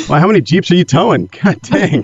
Well, 0.08 0.20
how 0.22 0.28
many 0.28 0.40
Jeeps 0.40 0.72
are 0.72 0.76
you 0.76 0.86
towing? 0.86 1.26
God 1.44 1.62
dang. 1.64 2.02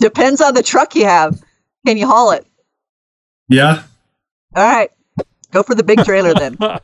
Depends 0.00 0.40
on 0.42 0.54
the 0.54 0.62
truck 0.62 0.94
you 0.94 1.06
have. 1.06 1.42
Can 1.86 1.96
you 1.96 2.06
haul 2.06 2.32
it? 2.32 2.46
Yeah. 3.48 3.82
All 4.54 4.64
right. 4.68 4.90
Go 5.50 5.62
for 5.62 5.74
the 5.74 5.82
big 5.82 6.04
trailer 6.04 6.34
then. 6.34 6.56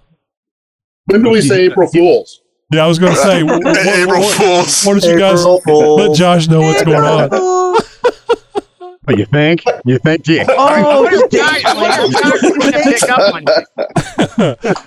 When 1.07 1.22
do 1.22 1.28
we 1.28 1.43
say 1.43 1.66
April 1.66 1.87
Fools? 1.91 2.41
Yeah, 2.72 2.85
I 2.85 2.87
was 2.89 2.99
going 2.99 3.12
to 3.12 3.18
say. 3.18 3.43
wh- 3.43 3.59
wh- 3.61 3.76
wh- 3.76 3.99
April 4.05 4.20
what- 4.22 4.37
Fools. 4.39 4.85
Why 4.85 4.93
don't 4.95 5.05
you 5.05 5.18
guys 5.18 5.41
April 5.41 5.61
Fools. 5.61 6.01
let 6.01 6.16
Josh 6.16 6.49
know 6.49 6.61
what's 6.62 6.82
going 6.82 7.05
on? 7.05 7.82
Oh, 9.07 9.12
What 9.12 9.18
you 9.18 9.26
think? 9.26 9.62
You 9.84 9.98
think? 9.98 10.24
Gee, 10.24 10.42
Oh, 10.48 11.05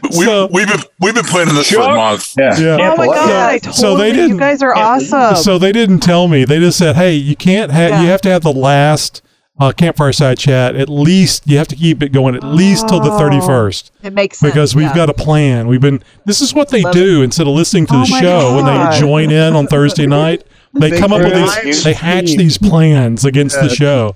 We, 0.04 0.26
So- 0.26 0.48
we've 0.52 0.68
been 0.68 0.80
we've 1.00 1.16
been 1.16 1.26
planning 1.26 1.56
this 1.56 1.72
for 1.72 1.82
a 1.82 1.96
month. 1.96 2.34
Yeah. 2.38 2.58
Yeah. 2.58 2.94
oh 2.94 2.98
my 2.98 3.06
god! 3.08 3.30
I 3.30 3.60
Yeah. 3.64 3.72
So 3.72 3.98
they 3.98 4.08
you 4.10 4.14
didn't- 4.14 4.38
guys 4.38 4.62
are 4.62 4.76
awesome. 4.76 5.36
So 5.36 5.58
they 5.58 5.72
didn't 5.72 6.00
tell 6.00 6.28
me. 6.28 6.46
They 6.46 6.60
just 6.60 6.78
said, 6.78 6.96
"Hey, 6.96 7.14
you 7.14 7.36
can't 7.36 7.72
have. 7.72 7.92
Yeah. 7.92 8.02
You 8.02 8.08
have 8.10 8.22
to 8.22 8.30
have 8.30 8.44
the 8.44 8.54
last 8.54 9.22
uh, 9.60 9.72
campfire 9.72 10.14
side 10.14 10.38
chat. 10.38 10.76
At 10.76 10.90
least 10.90 11.48
you 11.48 11.58
have 11.58 11.68
to 11.70 11.76
keep 11.76 12.04
it 12.04 12.10
going 12.10 12.36
at 12.36 12.44
least 12.44 12.88
till 12.90 13.00
the 13.00 13.12
Oh. 13.12 13.18
thirty 13.18 13.40
first, 13.42 13.92
it 14.04 14.14
makes 14.14 14.40
sense. 14.40 14.52
because 14.52 14.76
we've 14.76 14.86
yeah. 14.88 14.96
got 14.96 15.10
a 15.10 15.14
plan. 15.14 15.68
We've 15.68 15.82
been. 15.82 16.04
This 16.26 16.42
is 16.42 16.54
what 16.54 16.70
they 16.70 16.82
Love 16.82 16.94
do 16.94 17.22
instead 17.22 17.48
of 17.48 17.54
listening 17.54 17.86
to 17.88 17.94
Oh 17.96 18.06
the 18.06 18.12
my 18.12 18.22
show 18.22 18.56
when 18.56 18.66
they 18.66 19.00
join 19.00 19.32
in 19.32 19.56
on 19.56 19.68
Thursday 19.68 20.06
night. 20.08 20.44
They 20.80 20.92
They 20.92 21.00
come 21.00 21.14
up 21.14 21.22
with 21.22 21.34
these. 21.64 21.84
They 21.84 21.94
hatch 21.94 22.26
team. 22.28 22.38
these 22.38 22.58
plans 22.58 23.26
against 23.26 23.56
the 23.60 23.70
show. 23.70 24.16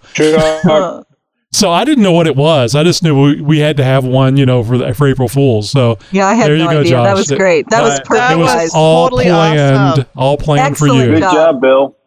So 1.54 1.70
I 1.70 1.84
didn't 1.84 2.04
know 2.04 2.14
what 2.14 2.28
it 2.28 2.36
was. 2.38 2.76
I 2.76 2.84
just 2.84 3.04
knew 3.04 3.22
we, 3.22 3.42
we 3.42 3.60
had 3.60 3.76
to 3.78 3.84
have 3.84 4.06
one, 4.06 4.38
you 4.38 4.46
know, 4.46 4.64
for 4.64 4.78
the, 4.78 4.94
for 4.94 5.06
April 5.08 5.28
Fools. 5.28 5.70
So 5.70 6.00
Yeah, 6.12 6.26
I 6.28 6.34
had 6.34 6.48
There 6.50 6.58
no 6.58 6.64
you 6.64 6.70
go, 6.72 6.80
idea. 6.80 6.96
That 7.04 7.14
was 7.14 7.30
great. 7.30 7.70
That 7.70 7.84
was 7.84 8.00
perfect. 8.06 8.32
it 8.32 8.38
was 8.38 8.72
all 8.74 9.08
totally 9.08 9.26
planned, 9.26 9.78
awesome. 9.78 10.06
all 10.16 10.38
planned 10.38 10.78
for 10.78 10.88
you. 10.88 11.08
Good 11.08 11.20
job. 11.20 11.34
job, 11.34 11.62
Bill. 11.62 11.98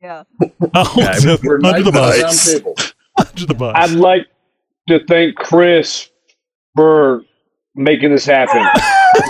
Yeah. 0.00 0.22
Oh, 0.74 0.94
Yeah, 0.96 1.36
We're 1.42 1.56
under 1.64 1.82
the 1.82 1.90
nice 1.92 2.60
bus. 2.60 2.92
Under 3.18 3.46
the 3.46 3.54
bus. 3.54 3.74
I'd 3.76 3.90
like 3.98 4.26
to 4.88 5.04
thank 5.06 5.34
Chris 5.36 6.08
for 6.76 7.24
making 7.74 8.10
this 8.10 8.24
happen 8.26 8.66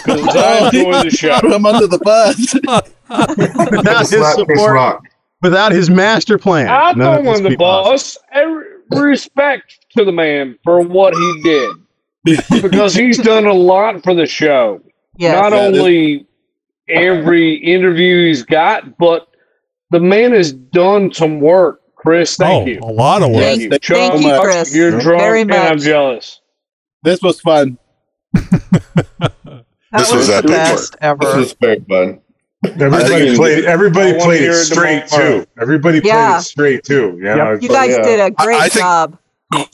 because 0.05 0.37
I 0.37 0.67
enjoy 0.73 1.03
the 1.03 1.11
show. 1.11 1.39
Put 1.41 1.53
him 1.53 1.67
under 1.67 1.87
the 1.87 1.99
bus. 1.99 2.55
without 3.71 4.01
his 4.09 4.33
support, 4.35 4.73
Rock. 4.75 5.05
without 5.43 5.73
his 5.73 5.91
master 5.91 6.39
plan. 6.39 6.69
I 6.69 6.93
none 6.93 7.19
of 7.19 7.23
throw 7.25 7.33
this 7.33 7.41
the 7.43 7.49
be 7.51 7.57
possible. 7.57 7.91
boss. 7.93 8.19
Every 8.33 8.65
respect 8.91 9.87
to 9.97 10.05
the 10.05 10.13
man 10.13 10.59
for 10.65 10.81
what 10.81 11.15
he 11.15 11.41
did 11.43 11.77
because 12.63 12.95
he's 12.95 13.19
done 13.19 13.47
a 13.47 13.53
lot 13.53 14.03
for 14.03 14.15
the 14.15 14.27
show. 14.27 14.81
Yes. 15.17 15.35
Not 15.35 15.53
Yeah, 15.53 15.71
this- 15.71 15.81
only 15.81 16.27
every 16.89 17.55
interview 17.55 18.27
he's 18.27 18.43
got, 18.43 18.99
but 18.99 19.29
the 19.91 20.01
man 20.01 20.33
has 20.33 20.53
done 20.53 21.13
some 21.13 21.41
work. 21.41 21.81
Chris, 21.97 22.37
thank 22.37 22.67
oh, 22.67 22.71
you. 22.71 22.81
a 22.81 22.91
lot 22.93 23.23
of 23.23 23.31
work. 23.31 23.41
Thank 23.43 23.61
you. 23.63 23.69
Thank 23.71 23.83
Chuck, 23.83 23.97
Thank 23.97 24.23
you. 24.25 24.41
Chris. 24.41 24.75
You're 24.75 24.99
drunk 24.99 25.21
Very 25.21 25.43
and 25.43 25.53
I'm 25.55 25.75
much. 25.77 25.85
jealous. 25.85 26.41
This 27.05 27.23
was 27.23 27.41
fun. 27.41 27.79
That 28.33 29.65
This 29.93 30.11
was 30.11 30.13
was 30.13 30.27
the 30.29 30.37
epic. 30.37 30.51
best 30.51 30.93
This 30.93 30.99
ever. 31.03 31.39
is 31.39 31.53
very 31.61 31.81
fun. 31.81 32.21
Everybody 32.65 33.09
think- 33.09 33.37
played. 33.37 33.65
Everybody 33.65 34.13
played 34.21 34.43
it 34.43 34.51
it 34.51 34.55
straight 34.55 35.07
too. 35.09 35.47
Everybody 35.61 36.01
played 36.01 36.15
it 36.39 36.43
straight 36.43 36.85
too. 36.85 37.15
You 37.17 37.25
know, 37.25 37.59
You 37.61 37.69
guys 37.69 37.91
yeah. 37.97 38.03
did 38.03 38.21
a 38.21 38.31
great 38.31 38.61
I 38.61 38.69
think- 38.69 38.83
job. 38.85 39.19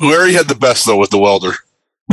Larry 0.00 0.32
had 0.32 0.48
the 0.48 0.54
best 0.56 0.86
though 0.86 0.96
with 0.96 1.10
the 1.10 1.18
welder. 1.18 1.52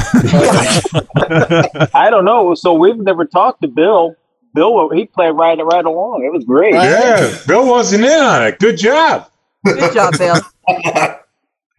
I 1.94 2.10
don't 2.12 2.26
know. 2.26 2.54
So 2.56 2.74
we've 2.74 2.98
never 2.98 3.26
talked 3.26 3.62
to 3.62 3.68
Bill. 3.68 4.16
Bill, 4.54 4.90
he 4.92 5.06
played 5.06 5.32
right 5.32 5.58
right 5.64 5.86
along. 5.86 6.24
It 6.26 6.32
was 6.32 6.46
great. 6.46 6.74
Yeah, 6.74 7.36
Bill 7.48 7.68
wasn't 7.68 8.06
in 8.06 8.20
on 8.20 8.44
it. 8.44 8.60
Good 8.60 8.78
job. 8.78 9.30
Good 9.66 9.94
job, 9.94 10.14
Bill. 10.18 10.36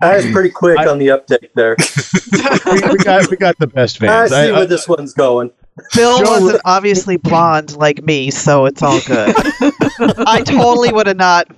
I 0.02 0.16
was 0.16 0.26
pretty 0.30 0.50
quick 0.50 0.78
on 0.80 0.98
the 0.98 1.10
uptake 1.10 1.52
there. 1.54 1.76
we, 2.66 2.80
we 2.90 2.98
got 2.98 3.30
we 3.30 3.36
got 3.36 3.58
the 3.58 3.66
best 3.66 4.02
I 4.02 4.06
fans. 4.06 4.30
see 4.30 4.36
I- 4.36 4.48
I- 4.48 4.52
where 4.52 4.66
this 4.66 4.86
one's 4.88 5.12
going. 5.14 5.50
Bill 5.94 6.18
Joe- 6.24 6.30
wasn't 6.30 6.62
obviously 6.64 7.16
blonde 7.18 7.76
like 7.76 8.02
me, 8.02 8.30
so 8.30 8.64
it's 8.66 8.82
all 8.82 9.00
good. 9.06 9.34
I 10.26 10.42
totally 10.44 10.90
would 10.92 11.06
have 11.06 11.16
not 11.18 11.48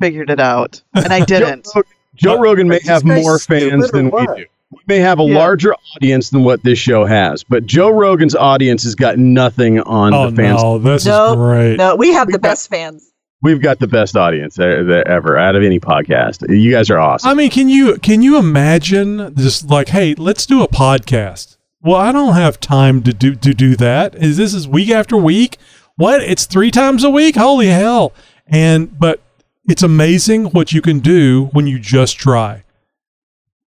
figured 0.00 0.28
it 0.30 0.40
out, 0.40 0.82
and 0.94 1.12
I 1.12 1.24
didn't. 1.24 1.66
Joe 2.14 2.38
Rogan 2.38 2.68
may 2.68 2.80
have 2.84 3.02
more 3.04 3.38
fans 3.38 3.88
or 3.88 3.92
than 3.92 4.10
we 4.10 4.26
do. 4.26 4.44
We 4.70 4.78
may 4.86 4.98
have 4.98 5.20
a 5.20 5.24
Yeah. 5.24 5.38
larger 5.38 5.74
audience 5.96 6.30
than 6.30 6.44
what 6.44 6.62
this 6.62 6.78
show 6.78 7.04
has, 7.06 7.44
but 7.44 7.64
Joe 7.66 7.90
Rogan's 7.90 8.34
audience 8.34 8.82
has 8.84 8.94
got 8.94 9.18
nothing 9.18 9.80
on 9.80 10.12
Oh 10.14 10.30
the 10.30 10.36
fans. 10.36 10.62
no, 10.62 10.78
this 10.78 11.04
No, 11.06 11.30
is 11.30 11.36
great. 11.36 11.76
No, 11.76 11.96
we 11.96 12.12
have 12.12 12.28
the 12.28 12.38
best 12.38 12.68
fans. 12.70 13.11
We've 13.42 13.60
got 13.60 13.80
the 13.80 13.88
best 13.88 14.16
audience 14.16 14.58
ever 14.58 15.36
out 15.36 15.56
of 15.56 15.64
any 15.64 15.80
podcast. 15.80 16.48
You 16.48 16.70
guys 16.70 16.90
are 16.90 16.98
awesome. 16.98 17.28
I 17.28 17.34
mean, 17.34 17.50
can 17.50 17.68
you 17.68 17.96
can 17.98 18.22
you 18.22 18.38
imagine 18.38 19.34
just 19.34 19.68
like, 19.68 19.88
hey, 19.88 20.14
let's 20.14 20.46
do 20.46 20.62
a 20.62 20.68
podcast? 20.68 21.56
Well, 21.80 21.96
I 21.96 22.12
don't 22.12 22.34
have 22.34 22.60
time 22.60 23.02
to 23.02 23.12
do 23.12 23.34
to 23.34 23.52
do 23.52 23.74
that. 23.76 24.14
Is 24.14 24.36
this 24.36 24.54
is 24.54 24.68
week 24.68 24.90
after 24.90 25.16
week? 25.16 25.58
What? 25.96 26.22
It's 26.22 26.46
three 26.46 26.70
times 26.70 27.02
a 27.02 27.10
week? 27.10 27.34
Holy 27.34 27.66
hell! 27.66 28.12
And 28.46 28.96
but 28.98 29.20
it's 29.68 29.82
amazing 29.82 30.46
what 30.46 30.72
you 30.72 30.80
can 30.80 31.00
do 31.00 31.46
when 31.52 31.66
you 31.66 31.80
just 31.80 32.18
try. 32.18 32.62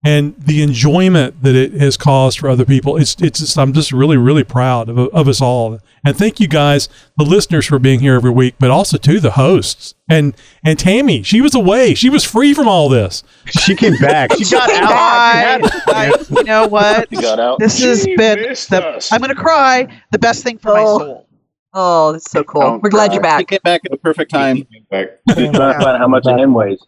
And 0.03 0.35
the 0.39 0.63
enjoyment 0.63 1.43
that 1.43 1.55
it 1.55 1.75
has 1.75 1.99
caused 1.99 2.39
for 2.39 2.49
other 2.49 2.65
people, 2.65 2.97
it's 2.97 3.15
it's 3.21 3.41
just 3.41 3.59
I'm 3.59 3.75
just 3.75 3.93
really 3.93 4.17
really 4.17 4.45
proud 4.45 4.89
of, 4.89 4.99
of 4.99 5.29
us 5.29 5.43
all, 5.43 5.79
and 6.03 6.17
thank 6.17 6.41
you 6.41 6.49
guys, 6.49 6.89
the 7.19 7.25
listeners, 7.25 7.67
for 7.67 7.79
being 7.79 8.01
here 8.01 8.15
every 8.15 8.31
week, 8.31 8.55
but 8.59 8.71
also 8.71 8.97
to 8.97 9.21
the 9.21 9.33
hosts 9.33 9.95
and 10.09 10.35
and 10.65 10.79
Tammy. 10.79 11.23
She 11.23 11.43
was 11.43 11.55
away, 11.55 11.93
she 11.93 12.09
was 12.09 12.25
free 12.25 12.55
from 12.55 12.67
all 12.67 12.89
this. 12.89 13.23
She 13.45 13.77
came 13.77 13.95
back. 13.99 14.33
She 14.33 14.51
got 14.51 14.71
out. 14.71 14.91
I, 14.91 15.61
I, 15.89 16.25
you 16.31 16.45
know 16.45 16.67
what? 16.67 17.11
She 17.11 17.21
got 17.21 17.39
out. 17.39 17.59
This 17.59 17.83
has 17.83 18.07
been. 18.07 18.39
The, 18.39 19.09
I'm 19.13 19.21
going 19.21 19.29
to 19.29 19.35
cry. 19.35 19.87
The 20.13 20.19
best 20.19 20.43
thing 20.43 20.57
for 20.57 20.73
my 20.73 20.81
oh. 20.81 20.99
soul. 20.99 21.27
Oh, 21.75 22.13
that's 22.13 22.31
so 22.31 22.43
cool. 22.43 22.63
Don't 22.63 22.83
We're 22.83 22.91
glad 22.91 23.09
cry. 23.09 23.15
you're 23.15 23.23
back. 23.23 23.41
He 23.41 23.45
came 23.45 23.61
back 23.63 23.83
at 23.85 23.91
the 23.91 23.99
perfect 23.99 24.31
time. 24.31 24.57
He's 24.57 24.67
trying 24.89 25.09
to 25.27 25.55
find 25.55 25.57
out 25.85 25.99
how 25.99 26.09
much 26.09 26.25
an 26.25 26.41
M 26.41 26.55
weighs. 26.55 26.81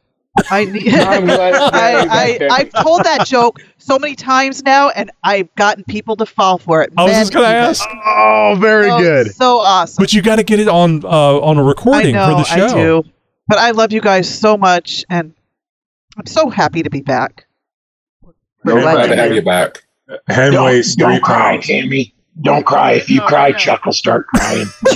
I 0.50 0.64
need. 0.64 0.94
I'm 0.94 1.26
glad 1.26 1.50
to 1.52 1.58
have 1.58 1.74
I, 1.74 2.38
I 2.40 2.48
I've 2.50 2.70
told 2.82 3.04
that 3.04 3.26
joke 3.26 3.58
so 3.78 3.98
many 3.98 4.14
times 4.14 4.62
now, 4.62 4.88
and 4.90 5.10
I've 5.22 5.54
gotten 5.56 5.84
people 5.84 6.16
to 6.16 6.26
fall 6.26 6.58
for 6.58 6.82
it. 6.82 6.92
I 6.96 7.02
was 7.04 7.12
Men 7.12 7.20
just 7.22 7.32
gonna 7.32 7.46
even. 7.48 7.56
ask, 7.64 7.88
Oh, 8.06 8.56
very 8.58 8.90
Oh, 8.90 8.98
good. 8.98 9.34
So 9.34 9.58
awesome. 9.58 10.02
but 10.02 10.12
you 10.12 10.22
got 10.22 10.36
to 10.36 10.42
get 10.42 10.58
it 10.60 10.68
on 10.68 11.04
uh, 11.04 11.08
on 11.40 11.58
a 11.58 11.62
recording 11.62 12.14
know, 12.14 12.30
for 12.30 12.34
the 12.36 12.44
show. 12.44 12.66
I 12.66 12.82
do. 12.82 13.02
But 13.48 13.58
I 13.58 13.72
love 13.72 13.92
you 13.92 14.00
guys 14.00 14.28
so 14.32 14.56
much, 14.56 15.04
and 15.10 15.34
I'm 16.16 16.26
so 16.26 16.48
happy 16.48 16.82
to 16.82 16.90
be 16.90 17.02
back. 17.02 17.46
We're 18.64 18.74
We're 18.76 18.80
glad 18.82 18.94
glad 18.94 19.06
to 19.08 19.16
have 19.16 19.34
you 19.34 19.42
back. 19.42 19.82
Hen 20.28 20.52
Don't, 20.52 20.64
weighs 20.66 20.94
three 20.94 21.04
don't 21.04 21.22
cry, 21.22 21.52
pounds. 21.56 21.66
Tammy. 21.66 22.14
Don't 22.40 22.64
cry. 22.64 22.92
If 22.92 23.10
you 23.10 23.20
cry, 23.20 23.52
Chuck 23.52 23.84
will 23.84 23.92
start 23.92 24.26
crying. 24.28 24.66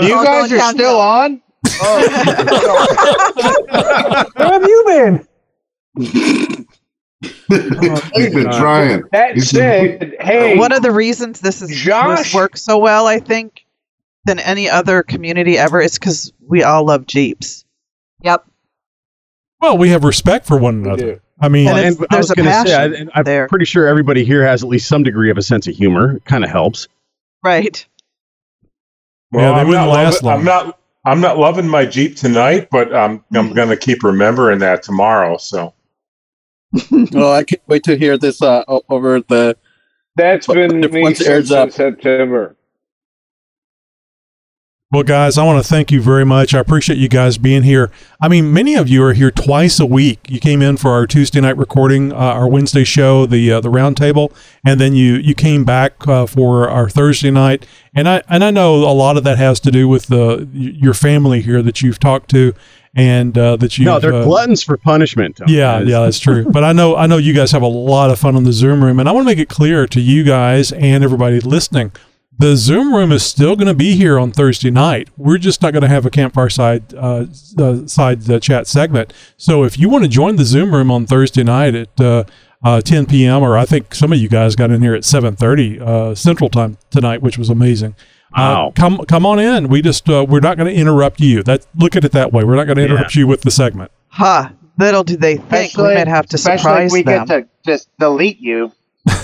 You 0.00 0.24
guys 0.24 0.52
are 0.52 0.72
still 0.72 0.98
on? 1.00 1.40
Where 1.80 2.08
have 4.52 4.62
you 4.62 4.84
been? 4.86 5.26
He's 8.14 8.34
been 8.34 8.50
trying. 8.52 9.02
That 9.12 9.34
He's 9.34 9.50
said, 9.50 10.14
hey, 10.20 10.56
One 10.58 10.72
of 10.72 10.82
the 10.82 10.92
reasons 10.92 11.40
this 11.40 11.62
is 11.62 11.70
Josh- 11.74 12.34
works 12.34 12.62
so 12.62 12.78
well, 12.78 13.06
I 13.06 13.18
think, 13.20 13.64
than 14.24 14.38
any 14.40 14.68
other 14.68 15.02
community 15.02 15.56
ever 15.58 15.80
is 15.80 15.98
because 15.98 16.32
we 16.46 16.62
all 16.62 16.84
love 16.84 17.06
Jeeps. 17.06 17.64
Yep. 18.22 18.44
Well, 19.60 19.78
we 19.78 19.90
have 19.90 20.04
respect 20.04 20.46
for 20.46 20.58
one 20.58 20.84
another. 20.84 21.20
I 21.40 21.48
mean, 21.48 21.66
And 21.68 21.76
Well, 21.76 21.84
it's- 21.84 21.96
and 21.96 22.06
I 22.10 22.14
there's 22.16 22.24
was 22.24 22.30
a 22.30 22.34
going 22.36 22.46
to 22.48 22.52
say, 22.52 22.58
I, 22.74 22.88
passion 22.88 22.94
and 22.94 23.10
I'm 23.14 23.24
there. 23.24 23.48
pretty 23.48 23.64
sure 23.64 23.86
everybody 23.86 24.24
here 24.24 24.46
has 24.46 24.62
at 24.62 24.68
least 24.68 24.88
some 24.88 25.02
degree 25.02 25.30
of 25.30 25.38
a 25.38 25.42
sense 25.42 25.66
of 25.66 25.74
humor. 25.74 26.16
It 26.16 26.24
kind 26.24 26.44
of 26.44 26.50
helps. 26.50 26.88
Right. 27.42 27.84
Yeah, 29.32 29.40
they 29.40 29.46
I'm 29.60 29.68
wouldn't 29.68 29.88
last 29.88 30.22
loving, 30.22 30.46
long. 30.46 30.58
I'm 30.60 30.66
not. 30.66 30.78
I'm 31.04 31.20
not 31.20 31.38
loving 31.38 31.68
my 31.68 31.86
Jeep 31.86 32.16
tonight, 32.16 32.68
but 32.70 32.92
um, 32.94 33.24
I'm 33.34 33.52
going 33.52 33.68
to 33.68 33.76
keep 33.76 34.02
remembering 34.02 34.60
that 34.60 34.82
tomorrow. 34.82 35.36
So 35.38 35.74
Well, 37.12 37.32
I 37.32 37.44
can't 37.44 37.62
wait 37.66 37.84
to 37.84 37.96
hear 37.96 38.18
this 38.18 38.42
uh, 38.42 38.64
over 38.88 39.20
the. 39.20 39.56
that's 40.16 40.46
been 40.46 40.82
If 40.82 40.92
me 40.92 41.02
once 41.02 41.20
it 41.20 41.26
since 41.26 41.50
up. 41.50 41.70
September. 41.72 42.56
Well, 44.94 45.02
guys, 45.02 45.38
I 45.38 45.44
want 45.44 45.60
to 45.60 45.68
thank 45.68 45.90
you 45.90 46.00
very 46.00 46.24
much. 46.24 46.54
I 46.54 46.60
appreciate 46.60 47.00
you 47.00 47.08
guys 47.08 47.36
being 47.36 47.64
here. 47.64 47.90
I 48.20 48.28
mean, 48.28 48.52
many 48.52 48.76
of 48.76 48.88
you 48.88 49.02
are 49.02 49.12
here 49.12 49.32
twice 49.32 49.80
a 49.80 49.86
week. 49.86 50.20
You 50.28 50.38
came 50.38 50.62
in 50.62 50.76
for 50.76 50.92
our 50.92 51.04
Tuesday 51.04 51.40
night 51.40 51.56
recording, 51.56 52.12
uh, 52.12 52.14
our 52.14 52.46
Wednesday 52.46 52.84
show, 52.84 53.26
the 53.26 53.54
uh, 53.54 53.60
the 53.60 53.70
roundtable, 53.70 54.32
and 54.64 54.80
then 54.80 54.94
you 54.94 55.14
you 55.14 55.34
came 55.34 55.64
back 55.64 56.06
uh, 56.06 56.26
for 56.26 56.68
our 56.68 56.88
Thursday 56.88 57.32
night. 57.32 57.66
And 57.92 58.08
I 58.08 58.22
and 58.28 58.44
I 58.44 58.52
know 58.52 58.76
a 58.88 58.94
lot 58.94 59.16
of 59.16 59.24
that 59.24 59.36
has 59.36 59.58
to 59.60 59.72
do 59.72 59.88
with 59.88 60.06
the 60.06 60.48
your 60.52 60.94
family 60.94 61.40
here 61.40 61.60
that 61.60 61.82
you've 61.82 61.98
talked 61.98 62.30
to, 62.30 62.54
and 62.94 63.36
uh, 63.36 63.56
that 63.56 63.76
you 63.76 63.86
No, 63.86 63.98
they're 63.98 64.22
gluttons 64.22 64.62
for 64.62 64.76
punishment. 64.76 65.40
Yeah, 65.48 65.80
is- 65.80 65.88
yeah, 65.88 66.02
that's 66.02 66.20
true. 66.20 66.44
But 66.52 66.62
I 66.62 66.72
know, 66.72 66.94
I 66.94 67.08
know 67.08 67.16
you 67.16 67.34
guys 67.34 67.50
have 67.50 67.62
a 67.62 67.66
lot 67.66 68.10
of 68.10 68.20
fun 68.20 68.36
on 68.36 68.44
the 68.44 68.52
Zoom 68.52 68.84
room, 68.84 69.00
and 69.00 69.08
I 69.08 69.12
want 69.12 69.24
to 69.24 69.28
make 69.28 69.40
it 69.40 69.48
clear 69.48 69.88
to 69.88 70.00
you 70.00 70.22
guys 70.22 70.70
and 70.70 71.02
everybody 71.02 71.40
listening: 71.40 71.90
the 72.38 72.56
Zoom 72.56 72.94
room 72.94 73.12
is 73.12 73.24
still 73.24 73.56
going 73.56 73.68
to 73.68 73.74
be 73.74 73.94
here 73.94 74.18
on 74.18 74.32
Thursday 74.32 74.70
night. 74.70 75.08
We're 75.16 75.38
just 75.38 75.62
not 75.62 75.72
going 75.72 75.82
to 75.82 75.88
have 75.88 76.04
a 76.06 76.10
campfire 76.10 76.48
side 76.48 76.92
uh, 76.94 77.26
uh, 77.58 77.86
side 77.86 78.28
uh, 78.30 78.40
chat 78.40 78.66
segment. 78.66 79.12
So 79.36 79.62
if 79.64 79.78
you 79.78 79.88
want 79.88 80.04
to 80.04 80.08
join 80.10 80.36
the 80.36 80.44
Zoom 80.44 80.74
room 80.74 80.90
on 80.90 81.06
Thursday 81.06 81.44
night 81.44 81.74
at 81.74 82.00
uh, 82.00 82.24
uh, 82.64 82.80
10 82.80 83.06
p.m., 83.06 83.42
or 83.42 83.56
I 83.56 83.64
think 83.64 83.94
some 83.94 84.12
of 84.12 84.18
you 84.18 84.28
guys 84.28 84.56
got 84.56 84.70
in 84.70 84.82
here 84.82 84.94
at 84.94 85.02
7:30 85.02 85.80
uh, 85.80 86.14
Central 86.14 86.50
Time 86.50 86.78
tonight, 86.90 87.22
which 87.22 87.38
was 87.38 87.50
amazing. 87.50 87.94
Uh, 88.32 88.34
Wow. 88.36 88.72
come 88.74 88.98
come 89.06 89.24
on 89.26 89.38
in. 89.38 89.68
We 89.68 89.80
just 89.80 90.08
uh, 90.08 90.26
we're 90.28 90.40
not 90.40 90.56
going 90.56 90.72
to 90.72 90.74
interrupt 90.80 91.20
you. 91.20 91.44
That 91.44 91.66
look 91.76 91.94
at 91.94 92.04
it 92.04 92.10
that 92.12 92.32
way. 92.32 92.42
We're 92.42 92.56
not 92.56 92.64
going 92.64 92.78
to 92.78 92.84
interrupt 92.84 93.14
you 93.14 93.28
with 93.28 93.42
the 93.42 93.50
segment. 93.52 93.92
Ha! 94.08 94.52
Little 94.76 95.04
do 95.04 95.16
they 95.16 95.36
think 95.36 95.76
we 95.76 95.84
might 95.84 96.08
have 96.08 96.26
to 96.26 96.38
surprise 96.38 96.86
if 96.90 96.92
we 96.92 97.02
them. 97.02 97.26
get 97.26 97.42
to 97.42 97.48
just 97.64 97.88
delete 97.98 98.40
you 98.40 98.72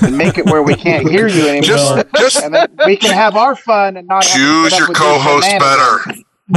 and 0.02 0.16
make 0.16 0.38
it 0.38 0.46
where 0.46 0.62
we 0.62 0.74
can't 0.74 1.08
hear 1.08 1.26
you 1.28 1.42
anymore. 1.48 1.62
Just- 1.62 2.06
just- 2.16 2.42
and 2.44 2.54
then 2.54 2.68
we 2.86 2.96
can 2.96 3.12
have 3.12 3.36
our 3.36 3.56
fun 3.56 3.96
and 3.96 4.06
not 4.08 4.22
Choose 4.22 4.76
your 4.78 4.88
co-host 4.88 5.48
better. 5.58 6.22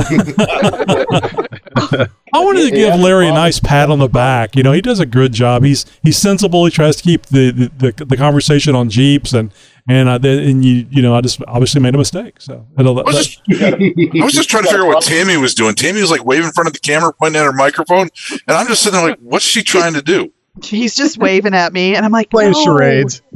I 2.36 2.40
wanted 2.40 2.70
to 2.70 2.72
give 2.72 3.00
Larry 3.00 3.28
a 3.28 3.32
nice 3.32 3.60
pat 3.60 3.92
on 3.92 4.00
the 4.00 4.08
back. 4.08 4.56
You 4.56 4.64
know, 4.64 4.72
he 4.72 4.82
does 4.82 5.00
a 5.00 5.06
good 5.06 5.34
job. 5.34 5.64
He's 5.64 5.86
he's 6.02 6.18
sensible. 6.18 6.66
He 6.66 6.72
tries 6.72 6.96
to 6.96 7.04
keep 7.04 7.28
the 7.28 7.52
the, 7.52 7.92
the, 7.94 8.06
the 8.06 8.18
conversation 8.18 8.74
on 8.76 8.90
Jeeps 8.90 9.34
and 9.34 9.52
and 9.88 10.10
I, 10.10 10.18
then- 10.18 10.40
and 10.40 10.66
you 10.66 10.88
you 10.90 11.04
know 11.04 11.16
I 11.16 11.22
just 11.22 11.44
obviously 11.48 11.80
made 11.80 11.94
a 11.94 12.00
mistake. 12.00 12.42
So 12.42 12.66
it'll, 12.78 13.00
I 13.00 13.04
was, 13.04 13.28
just, 13.28 13.42
I 13.52 14.24
was 14.24 14.34
just 14.34 14.50
trying 14.50 14.64
to 14.64 14.70
figure 14.70 14.86
out 14.86 14.96
what 14.96 15.04
Tammy 15.04 15.38
was 15.38 15.54
doing. 15.54 15.76
Tammy 15.76 16.02
was 16.02 16.10
like 16.10 16.26
waving 16.26 16.48
in 16.48 16.54
front 16.54 16.66
of 16.68 16.74
the 16.74 16.80
camera, 16.80 17.14
pointing 17.14 17.40
at 17.40 17.46
her 17.46 17.54
microphone, 17.54 18.10
and 18.48 18.58
I'm 18.58 18.66
just 18.68 18.82
sitting 18.82 19.00
there 19.00 19.10
like, 19.12 19.20
what's 19.20 19.46
she 19.46 19.62
trying 19.62 19.94
to 19.94 20.02
do? 20.02 20.33
He's 20.62 20.95
just 20.95 21.18
waving 21.18 21.54
at 21.56 21.74
me, 21.74 21.95
and 21.95 22.06
I'm 22.06 22.12
like, 22.12 22.30
Playing 22.30 22.51
no. 22.51 22.64
charades. 22.64 23.22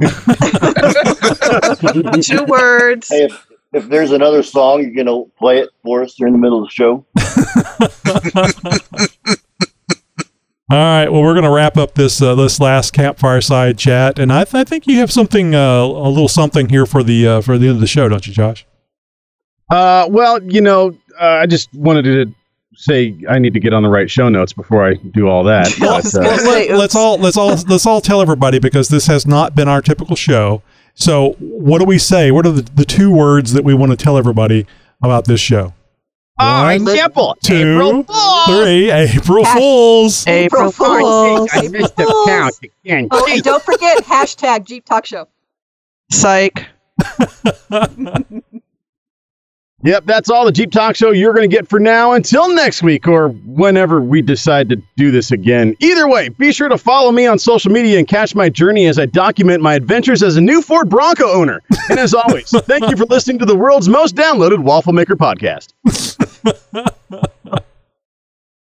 Two 2.22 2.44
words. 2.44 3.08
Hey, 3.08 3.24
if, 3.24 3.46
if 3.72 3.88
there's 3.88 4.12
another 4.12 4.42
song, 4.42 4.82
you're 4.82 5.04
gonna 5.04 5.24
play 5.38 5.58
it 5.58 5.70
for 5.82 6.02
us 6.02 6.14
during 6.14 6.32
the 6.32 6.38
middle 6.38 6.62
of 6.62 6.68
the 6.68 6.72
show. 6.72 7.04
All 10.70 10.76
right. 10.76 11.08
Well, 11.08 11.22
we're 11.22 11.32
going 11.32 11.44
to 11.44 11.50
wrap 11.50 11.78
up 11.78 11.94
this 11.94 12.20
uh, 12.20 12.34
this 12.34 12.60
last 12.60 12.92
campfire 12.92 13.40
side 13.40 13.78
chat, 13.78 14.18
and 14.18 14.30
I, 14.30 14.44
th- 14.44 14.54
I 14.54 14.64
think 14.64 14.86
you 14.86 14.98
have 14.98 15.10
something 15.10 15.54
uh, 15.54 15.80
a 15.82 16.10
little 16.10 16.28
something 16.28 16.68
here 16.68 16.84
for 16.84 17.02
the 17.02 17.26
uh, 17.26 17.40
for 17.40 17.56
the 17.56 17.68
end 17.68 17.76
of 17.76 17.80
the 17.80 17.86
show, 17.86 18.06
don't 18.06 18.26
you, 18.26 18.34
Josh? 18.34 18.66
Uh, 19.70 20.06
well, 20.10 20.42
you 20.42 20.60
know, 20.60 20.94
uh, 21.18 21.24
I 21.24 21.46
just 21.46 21.72
wanted 21.72 22.02
to 22.02 22.34
say 22.78 23.16
I 23.28 23.38
need 23.38 23.54
to 23.54 23.60
get 23.60 23.74
on 23.74 23.82
the 23.82 23.88
right 23.88 24.10
show 24.10 24.28
notes 24.28 24.52
before 24.52 24.86
I 24.86 24.94
do 24.94 25.28
all 25.28 25.44
that. 25.44 25.74
But, 25.78 26.14
uh, 26.14 26.20
let, 26.20 26.70
us 26.70 26.94
all 26.94 27.18
let's 27.18 27.36
all 27.36 27.56
let's 27.68 27.86
all 27.86 28.00
tell 28.00 28.22
everybody 28.22 28.58
because 28.58 28.88
this 28.88 29.06
has 29.06 29.26
not 29.26 29.54
been 29.54 29.68
our 29.68 29.82
typical 29.82 30.16
show. 30.16 30.62
So, 30.94 31.34
what 31.38 31.78
do 31.78 31.84
we 31.84 31.98
say? 31.98 32.30
What 32.30 32.46
are 32.46 32.52
the, 32.52 32.62
the 32.62 32.84
two 32.84 33.10
words 33.10 33.52
that 33.52 33.64
we 33.64 33.74
want 33.74 33.92
to 33.92 33.96
tell 33.96 34.16
everybody 34.16 34.66
about 35.02 35.26
this 35.26 35.40
show? 35.40 35.74
oh, 36.40 36.68
example. 36.68 37.36
Two, 37.42 37.54
April 37.54 38.04
Fools. 38.04 38.46
three. 38.46 38.90
April 38.90 39.44
Fools. 39.44 40.26
April 40.26 40.72
Fools. 40.72 41.50
I 41.52 41.68
missed 41.68 41.96
the 41.96 42.24
count 42.26 42.54
again. 42.62 43.08
Oh, 43.10 43.26
and 43.28 43.42
don't 43.42 43.62
forget 43.62 44.04
hashtag 44.04 44.66
Jeep 44.66 44.84
Talk 44.84 45.06
Show. 45.06 45.28
Psych. 46.10 46.66
Yep, 49.84 50.06
that's 50.06 50.28
all 50.28 50.44
the 50.44 50.50
Jeep 50.50 50.72
Talk 50.72 50.96
Show 50.96 51.12
you're 51.12 51.32
going 51.32 51.48
to 51.48 51.56
get 51.56 51.68
for 51.68 51.78
now 51.78 52.12
until 52.12 52.52
next 52.52 52.82
week 52.82 53.06
or 53.06 53.28
whenever 53.28 54.00
we 54.00 54.22
decide 54.22 54.68
to 54.70 54.82
do 54.96 55.12
this 55.12 55.30
again. 55.30 55.76
Either 55.78 56.08
way, 56.08 56.30
be 56.30 56.50
sure 56.52 56.68
to 56.68 56.76
follow 56.76 57.12
me 57.12 57.26
on 57.26 57.38
social 57.38 57.70
media 57.70 57.98
and 57.98 58.08
catch 58.08 58.34
my 58.34 58.48
journey 58.48 58.86
as 58.86 58.98
I 58.98 59.06
document 59.06 59.62
my 59.62 59.74
adventures 59.74 60.20
as 60.24 60.36
a 60.36 60.40
new 60.40 60.62
Ford 60.62 60.88
Bronco 60.88 61.30
owner. 61.30 61.60
And 61.90 62.00
as 62.00 62.12
always, 62.12 62.50
thank 62.50 62.90
you 62.90 62.96
for 62.96 63.04
listening 63.04 63.38
to 63.38 63.44
the 63.44 63.56
world's 63.56 63.88
most 63.88 64.16
downloaded 64.16 64.58
Waffle 64.58 64.92
Maker 64.92 65.14
podcast. 65.14 65.72